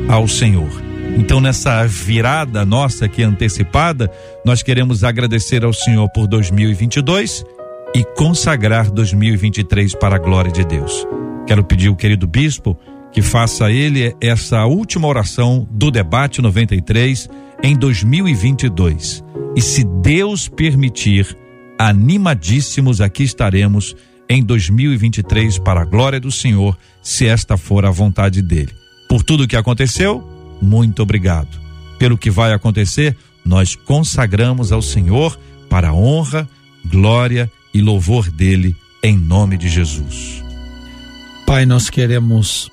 ao 0.09 0.27
Senhor. 0.27 0.69
Então, 1.17 1.39
nessa 1.39 1.85
virada 1.85 2.65
nossa 2.65 3.05
aqui 3.05 3.23
antecipada, 3.23 4.11
nós 4.45 4.61
queremos 4.61 5.03
agradecer 5.03 5.63
ao 5.63 5.71
Senhor 5.71 6.09
por 6.09 6.27
2022 6.27 7.45
e 7.95 8.03
consagrar 8.03 8.91
2023 8.91 9.95
para 9.95 10.15
a 10.15 10.19
glória 10.19 10.51
de 10.51 10.65
Deus. 10.65 11.07
Quero 11.47 11.63
pedir 11.63 11.87
ao 11.87 11.95
querido 11.95 12.27
bispo 12.27 12.77
que 13.13 13.21
faça 13.21 13.71
ele 13.71 14.13
essa 14.19 14.65
última 14.65 15.07
oração 15.07 15.67
do 15.71 15.91
debate 15.91 16.41
93 16.41 17.29
em 17.61 17.77
2022. 17.77 19.23
E 19.55 19.61
se 19.61 19.83
Deus 20.01 20.49
permitir, 20.49 21.37
animadíssimos 21.77 22.99
aqui 22.99 23.23
estaremos 23.23 23.95
em 24.29 24.43
2023 24.43 25.59
para 25.59 25.81
a 25.81 25.85
glória 25.85 26.19
do 26.19 26.31
Senhor, 26.31 26.77
se 27.01 27.27
esta 27.27 27.57
for 27.57 27.85
a 27.85 27.91
vontade 27.91 28.41
dele. 28.41 28.73
Por 29.07 29.23
tudo 29.23 29.47
que 29.47 29.55
aconteceu, 29.55 30.27
muito 30.61 31.01
obrigado. 31.03 31.59
Pelo 31.99 32.17
que 32.17 32.31
vai 32.31 32.53
acontecer, 32.53 33.15
nós 33.45 33.75
consagramos 33.75 34.71
ao 34.71 34.81
Senhor 34.81 35.37
para 35.69 35.89
a 35.89 35.93
honra, 35.93 36.47
glória 36.85 37.51
e 37.73 37.81
louvor 37.81 38.29
dele, 38.29 38.75
em 39.03 39.17
nome 39.17 39.57
de 39.57 39.67
Jesus. 39.67 40.43
Pai, 41.45 41.65
nós 41.65 41.89
queremos 41.89 42.69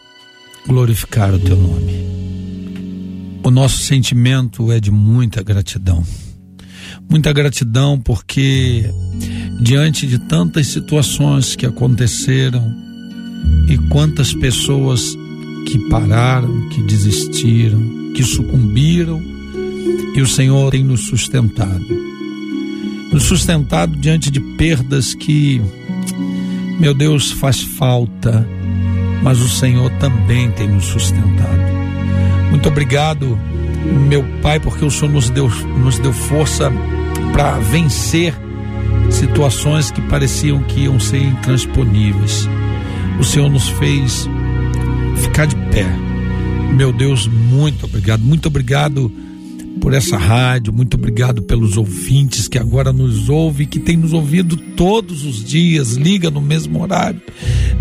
glorificar 0.67 1.35
o 1.35 1.39
teu 1.39 1.57
nome. 1.57 2.21
O 3.43 3.51
nosso 3.51 3.79
sentimento 3.79 4.71
é 4.71 4.79
de 4.79 4.91
muita 4.91 5.43
gratidão. 5.43 6.05
Muita 7.09 7.33
gratidão 7.33 7.99
porque, 7.99 8.85
diante 9.61 10.07
de 10.07 10.19
tantas 10.19 10.69
situações 10.69 11.55
que 11.55 11.67
aconteceram 11.67 12.75
e 13.69 13.77
quantas 13.77 14.33
pessoas 14.33 15.15
que 15.67 15.79
pararam, 15.91 16.69
que 16.71 16.83
desistiram, 16.83 18.13
que 18.15 18.25
sucumbiram, 18.25 19.23
e 20.15 20.23
o 20.23 20.27
Senhor 20.27 20.71
tem 20.71 20.83
nos 20.83 21.03
sustentado. 21.03 21.87
Nos 23.13 23.25
sustentado 23.25 23.97
diante 23.97 24.31
de 24.31 24.41
perdas 24.41 25.15
que, 25.15 25.61
meu 26.79 26.95
Deus, 26.95 27.31
faz 27.31 27.61
falta, 27.61 28.47
mas 29.23 29.41
o 29.41 29.49
Senhor 29.49 29.91
também 30.01 30.51
tem 30.53 30.69
nos 30.69 30.87
sustentado. 30.87 31.61
Muito 32.49 32.67
obrigado, 32.69 33.39
meu 34.09 34.25
Pai, 34.41 34.59
porque 34.59 34.85
o 34.85 34.91
Senhor 34.91 35.13
nos 35.13 35.29
deu, 35.29 35.49
nos 35.79 35.99
deu 35.99 36.13
força 36.13 36.73
para 37.33 37.59
vencer 37.59 38.35
situações 39.11 39.91
que 39.91 40.01
pareciam 40.03 40.63
que 40.63 40.81
iam 40.81 40.99
ser 40.99 41.23
intransponíveis. 41.23 42.49
O 43.19 43.25
Senhor 43.25 43.51
nos 43.51 43.69
fez 43.69 44.29
ficar 45.17 45.47
de 45.47 45.57
pé. 45.57 45.87
Meu 46.75 46.93
Deus, 46.93 47.27
muito 47.27 47.85
obrigado. 47.85 48.23
Muito 48.23 48.47
obrigado 48.47 49.13
por 49.81 49.95
essa 49.95 50.17
rádio, 50.17 50.73
muito 50.73 50.95
obrigado 50.95 51.43
pelos 51.43 51.77
ouvintes 51.77 52.49
que 52.49 52.59
agora 52.59 52.93
nos 52.93 53.29
ouvem, 53.29 53.67
que 53.67 53.79
tem 53.79 53.97
nos 53.97 54.13
ouvido 54.13 54.57
todos 54.57 55.25
os 55.25 55.43
dias, 55.43 55.93
liga 55.93 56.31
no 56.31 56.41
mesmo 56.41 56.83
horário. 56.83 57.21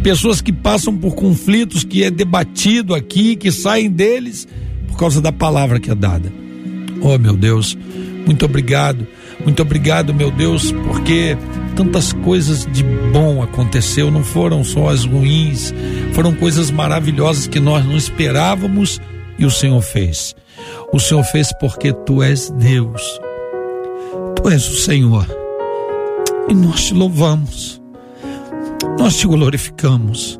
Pessoas 0.01 0.41
que 0.41 0.53
passam 0.53 0.95
por 0.95 1.15
conflitos 1.15 1.83
que 1.83 2.03
é 2.03 2.11
debatido 2.11 2.95
aqui, 2.95 3.35
que 3.35 3.51
saem 3.51 3.89
deles 3.89 4.47
por 4.87 4.97
causa 4.97 5.19
da 5.19 5.31
palavra 5.31 5.79
que 5.79 5.91
é 5.91 5.95
dada. 5.95 6.31
Oh, 7.01 7.17
meu 7.17 7.35
Deus, 7.35 7.77
muito 8.25 8.45
obrigado. 8.45 9.05
Muito 9.43 9.61
obrigado, 9.61 10.13
meu 10.13 10.29
Deus, 10.31 10.71
porque 10.71 11.37
tantas 11.75 12.11
coisas 12.11 12.65
de 12.65 12.83
bom 13.11 13.41
aconteceu, 13.41 14.11
não 14.11 14.23
foram 14.23 14.63
só 14.63 14.89
as 14.89 15.05
ruins, 15.05 15.73
foram 16.13 16.33
coisas 16.35 16.69
maravilhosas 16.69 17.47
que 17.47 17.59
nós 17.59 17.85
não 17.85 17.95
esperávamos 17.95 18.99
e 19.37 19.45
o 19.45 19.51
Senhor 19.51 19.81
fez. 19.81 20.35
O 20.91 20.99
Senhor 20.99 21.23
fez 21.23 21.49
porque 21.59 21.93
tu 21.93 22.21
és 22.21 22.49
Deus. 22.51 23.01
Tu 24.35 24.49
és 24.49 24.67
o 24.67 24.75
Senhor. 24.75 25.25
E 26.49 26.53
nós 26.53 26.85
te 26.85 26.93
louvamos. 26.93 27.81
nós 28.97 29.15
te 29.15 29.25
glorificamos. 29.25 30.39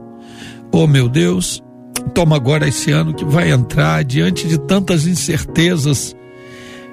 Oh 0.72 0.86
meu 0.86 1.08
Deus, 1.08 1.64
toma 2.14 2.36
agora 2.36 2.68
esse 2.68 2.91
ano 2.91 3.14
que 3.14 3.26
vai 3.26 3.52
entrar 3.52 4.04
diante 4.04 4.47
de 4.47 4.58
tantas 4.60 5.08
incertezas, 5.08 6.16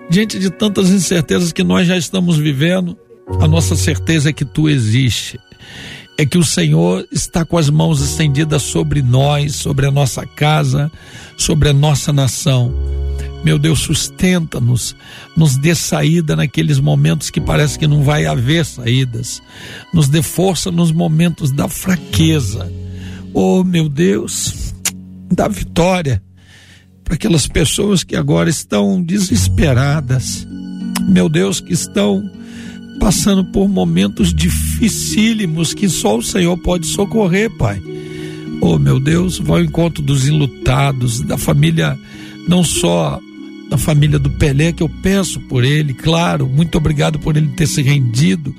diante 0.09 0.38
de 0.38 0.50
tantas 0.50 0.90
incertezas 0.90 1.52
que 1.52 1.64
nós 1.64 1.86
já 1.86 1.96
estamos 1.96 2.36
vivendo, 2.36 2.96
a 3.40 3.48
nossa 3.48 3.74
certeza 3.74 4.30
é 4.30 4.32
que 4.32 4.44
tu 4.44 4.68
existe. 4.68 5.38
É 6.18 6.24
que 6.24 6.38
o 6.38 6.44
Senhor 6.44 7.07
está 7.12 7.44
com 7.44 7.59
as 7.59 7.68
mãos 7.68 8.00
estendidas 8.00 8.62
sobre 8.62 9.02
nós, 9.02 9.57
sobre 9.57 9.86
a 9.86 9.90
nossa 9.90 10.24
casa, 10.24 10.90
sobre 11.36 11.68
a 11.68 11.72
nossa 11.72 12.12
nação. 12.12 12.72
Meu 13.44 13.59
Deus, 13.59 13.80
sustenta-nos, 13.80 14.96
nos 15.36 15.57
dê 15.57 15.74
saída 15.74 16.34
naqueles 16.34 16.80
momentos 16.80 17.28
que 17.28 17.40
parece 17.40 17.78
que 17.78 17.86
não 17.86 18.02
vai 18.02 18.26
haver 18.26 18.64
saídas. 18.64 19.42
Nos 19.92 20.09
dê 20.09 20.22
força 20.22 20.70
nos 20.70 20.90
momentos 20.90 21.52
da 21.52 21.68
fraqueza. 21.68 22.72
Oh, 23.34 23.62
meu 23.62 23.88
Deus, 23.88 24.74
dá 25.30 25.46
vitória 25.46 26.22
para 27.07 27.14
aquelas 27.14 27.46
pessoas 27.46 28.02
que 28.02 28.16
agora 28.16 28.50
estão 28.50 29.00
desesperadas. 29.00 30.46
Meu 31.09 31.28
Deus, 31.28 31.61
que 31.61 31.72
estão 31.72 32.28
passando 32.98 33.44
por 33.44 33.68
momentos 33.68 34.34
dificílimos 34.34 35.72
que 35.72 35.88
só 35.88 36.18
o 36.18 36.22
Senhor 36.22 36.59
pode 36.59 36.88
socorrer, 36.88 37.48
Pai. 37.57 37.80
Oh, 38.61 38.76
meu 38.76 38.98
Deus, 38.98 39.38
vai 39.38 39.61
ao 39.61 39.64
encontro 39.64 40.02
dos 40.02 40.26
enlutados, 40.26 41.20
da 41.20 41.38
família, 41.38 41.96
não 42.48 42.64
só 42.64 43.20
da 43.70 43.78
família 43.78 44.18
do 44.18 44.30
Pelé, 44.30 44.72
que 44.72 44.82
eu 44.82 44.88
peço 44.88 45.38
por 45.42 45.62
ele, 45.62 45.94
claro, 45.94 46.48
muito 46.48 46.76
obrigado 46.76 47.20
por 47.20 47.36
ele 47.36 47.48
ter 47.48 47.68
se 47.68 47.82
rendido, 47.82 48.52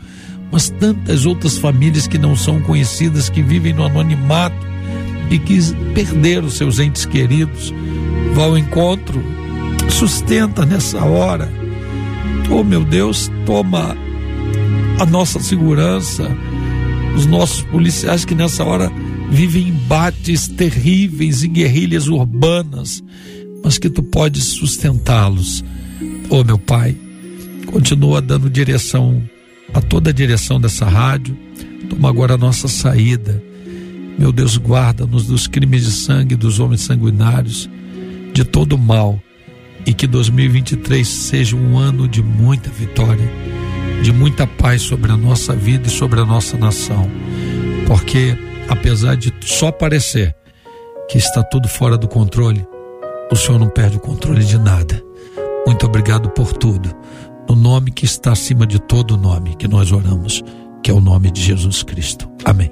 mas 0.49 0.69
tantas 0.69 1.25
outras 1.25 1.57
famílias 1.57 2.07
que 2.07 2.17
não 2.17 2.33
são 2.33 2.61
conhecidas, 2.61 3.29
que 3.29 3.41
vivem 3.41 3.73
no 3.73 3.83
anonimato 3.83 4.55
e 5.30 5.39
que 5.39 5.59
perderam 5.93 6.49
seus 6.49 6.80
entes 6.80 7.05
queridos. 7.05 7.73
Vá 8.34 8.43
ao 8.43 8.57
encontro, 8.57 9.23
sustenta 9.89 10.65
nessa 10.65 11.03
hora. 11.03 11.51
Oh, 12.49 12.63
meu 12.63 12.84
Deus, 12.84 13.30
toma 13.45 13.95
a 14.99 15.05
nossa 15.05 15.39
segurança, 15.39 16.30
os 17.15 17.25
nossos 17.25 17.61
policiais 17.63 18.23
que 18.23 18.34
nessa 18.34 18.63
hora 18.63 18.91
vivem 19.30 19.69
embates 19.69 20.47
terríveis 20.47 21.43
em 21.43 21.51
guerrilhas 21.51 22.07
urbanas, 22.07 23.03
mas 23.63 23.78
que 23.78 23.89
tu 23.89 24.01
podes 24.01 24.43
sustentá-los. 24.43 25.63
Oh, 26.30 26.43
meu 26.43 26.57
Pai, 26.57 26.95
continua 27.65 28.21
dando 28.21 28.49
direção 28.49 29.21
a 29.73 29.82
toda 29.82 30.09
a 30.09 30.13
direção 30.13 30.59
dessa 30.59 30.86
rádio. 30.86 31.38
Toma 31.89 32.09
agora 32.09 32.36
a 32.36 32.38
nossa 32.38 32.67
saída. 32.67 33.43
Meu 34.18 34.32
Deus, 34.32 34.57
guarda-nos 34.57 35.28
dos 35.28 35.47
crimes 35.47 35.86
de 35.86 35.91
sangue 35.91 36.36
dos 36.36 36.59
homens 36.59 36.82
sanguinários, 36.82 37.70
de 38.34 38.43
todo 38.43 38.78
mal, 38.78 39.22
e 39.86 39.93
que 39.93 40.07
2023 40.07 41.07
seja 41.07 41.55
um 41.55 41.78
ano 41.78 42.07
de 42.07 42.22
muita 42.22 42.70
vitória 42.70 43.30
de 44.01 44.11
muita 44.11 44.45
paz 44.45 44.82
sobre 44.82 45.11
a 45.11 45.18
nossa 45.18 45.55
vida 45.55 45.88
e 45.88 45.91
sobre 45.91 46.20
a 46.20 46.26
nossa 46.26 46.57
nação. 46.57 47.09
Porque, 47.88 48.38
apesar 48.68 49.15
de 49.15 49.34
só 49.41 49.72
parecer 49.72 50.36
que 51.09 51.18
está 51.18 51.43
tudo 51.43 51.68
fora 51.68 51.97
do 51.97 52.07
controle, 52.07 52.65
o 53.32 53.36
Senhor 53.36 53.59
não 53.59 53.70
perde 53.70 53.97
o 53.97 53.99
controle 53.99 54.43
de 54.43 54.57
nada. 54.57 55.01
Muito 55.65 55.86
obrigado 55.86 56.30
por 56.30 56.53
tudo. 56.53 56.93
No 57.49 57.55
nome 57.55 57.91
que 57.91 58.05
está 58.05 58.32
acima 58.32 58.65
de 58.65 58.80
todo 58.80 59.18
nome 59.18 59.55
que 59.55 59.68
nós 59.68 59.91
oramos, 59.91 60.43
que 60.84 60.91
é 60.91 60.93
o 60.93 61.01
nome 61.01 61.32
de 61.32 61.41
Jesus 61.41 61.84
Cristo. 61.84 62.30
Amém. 62.45 62.72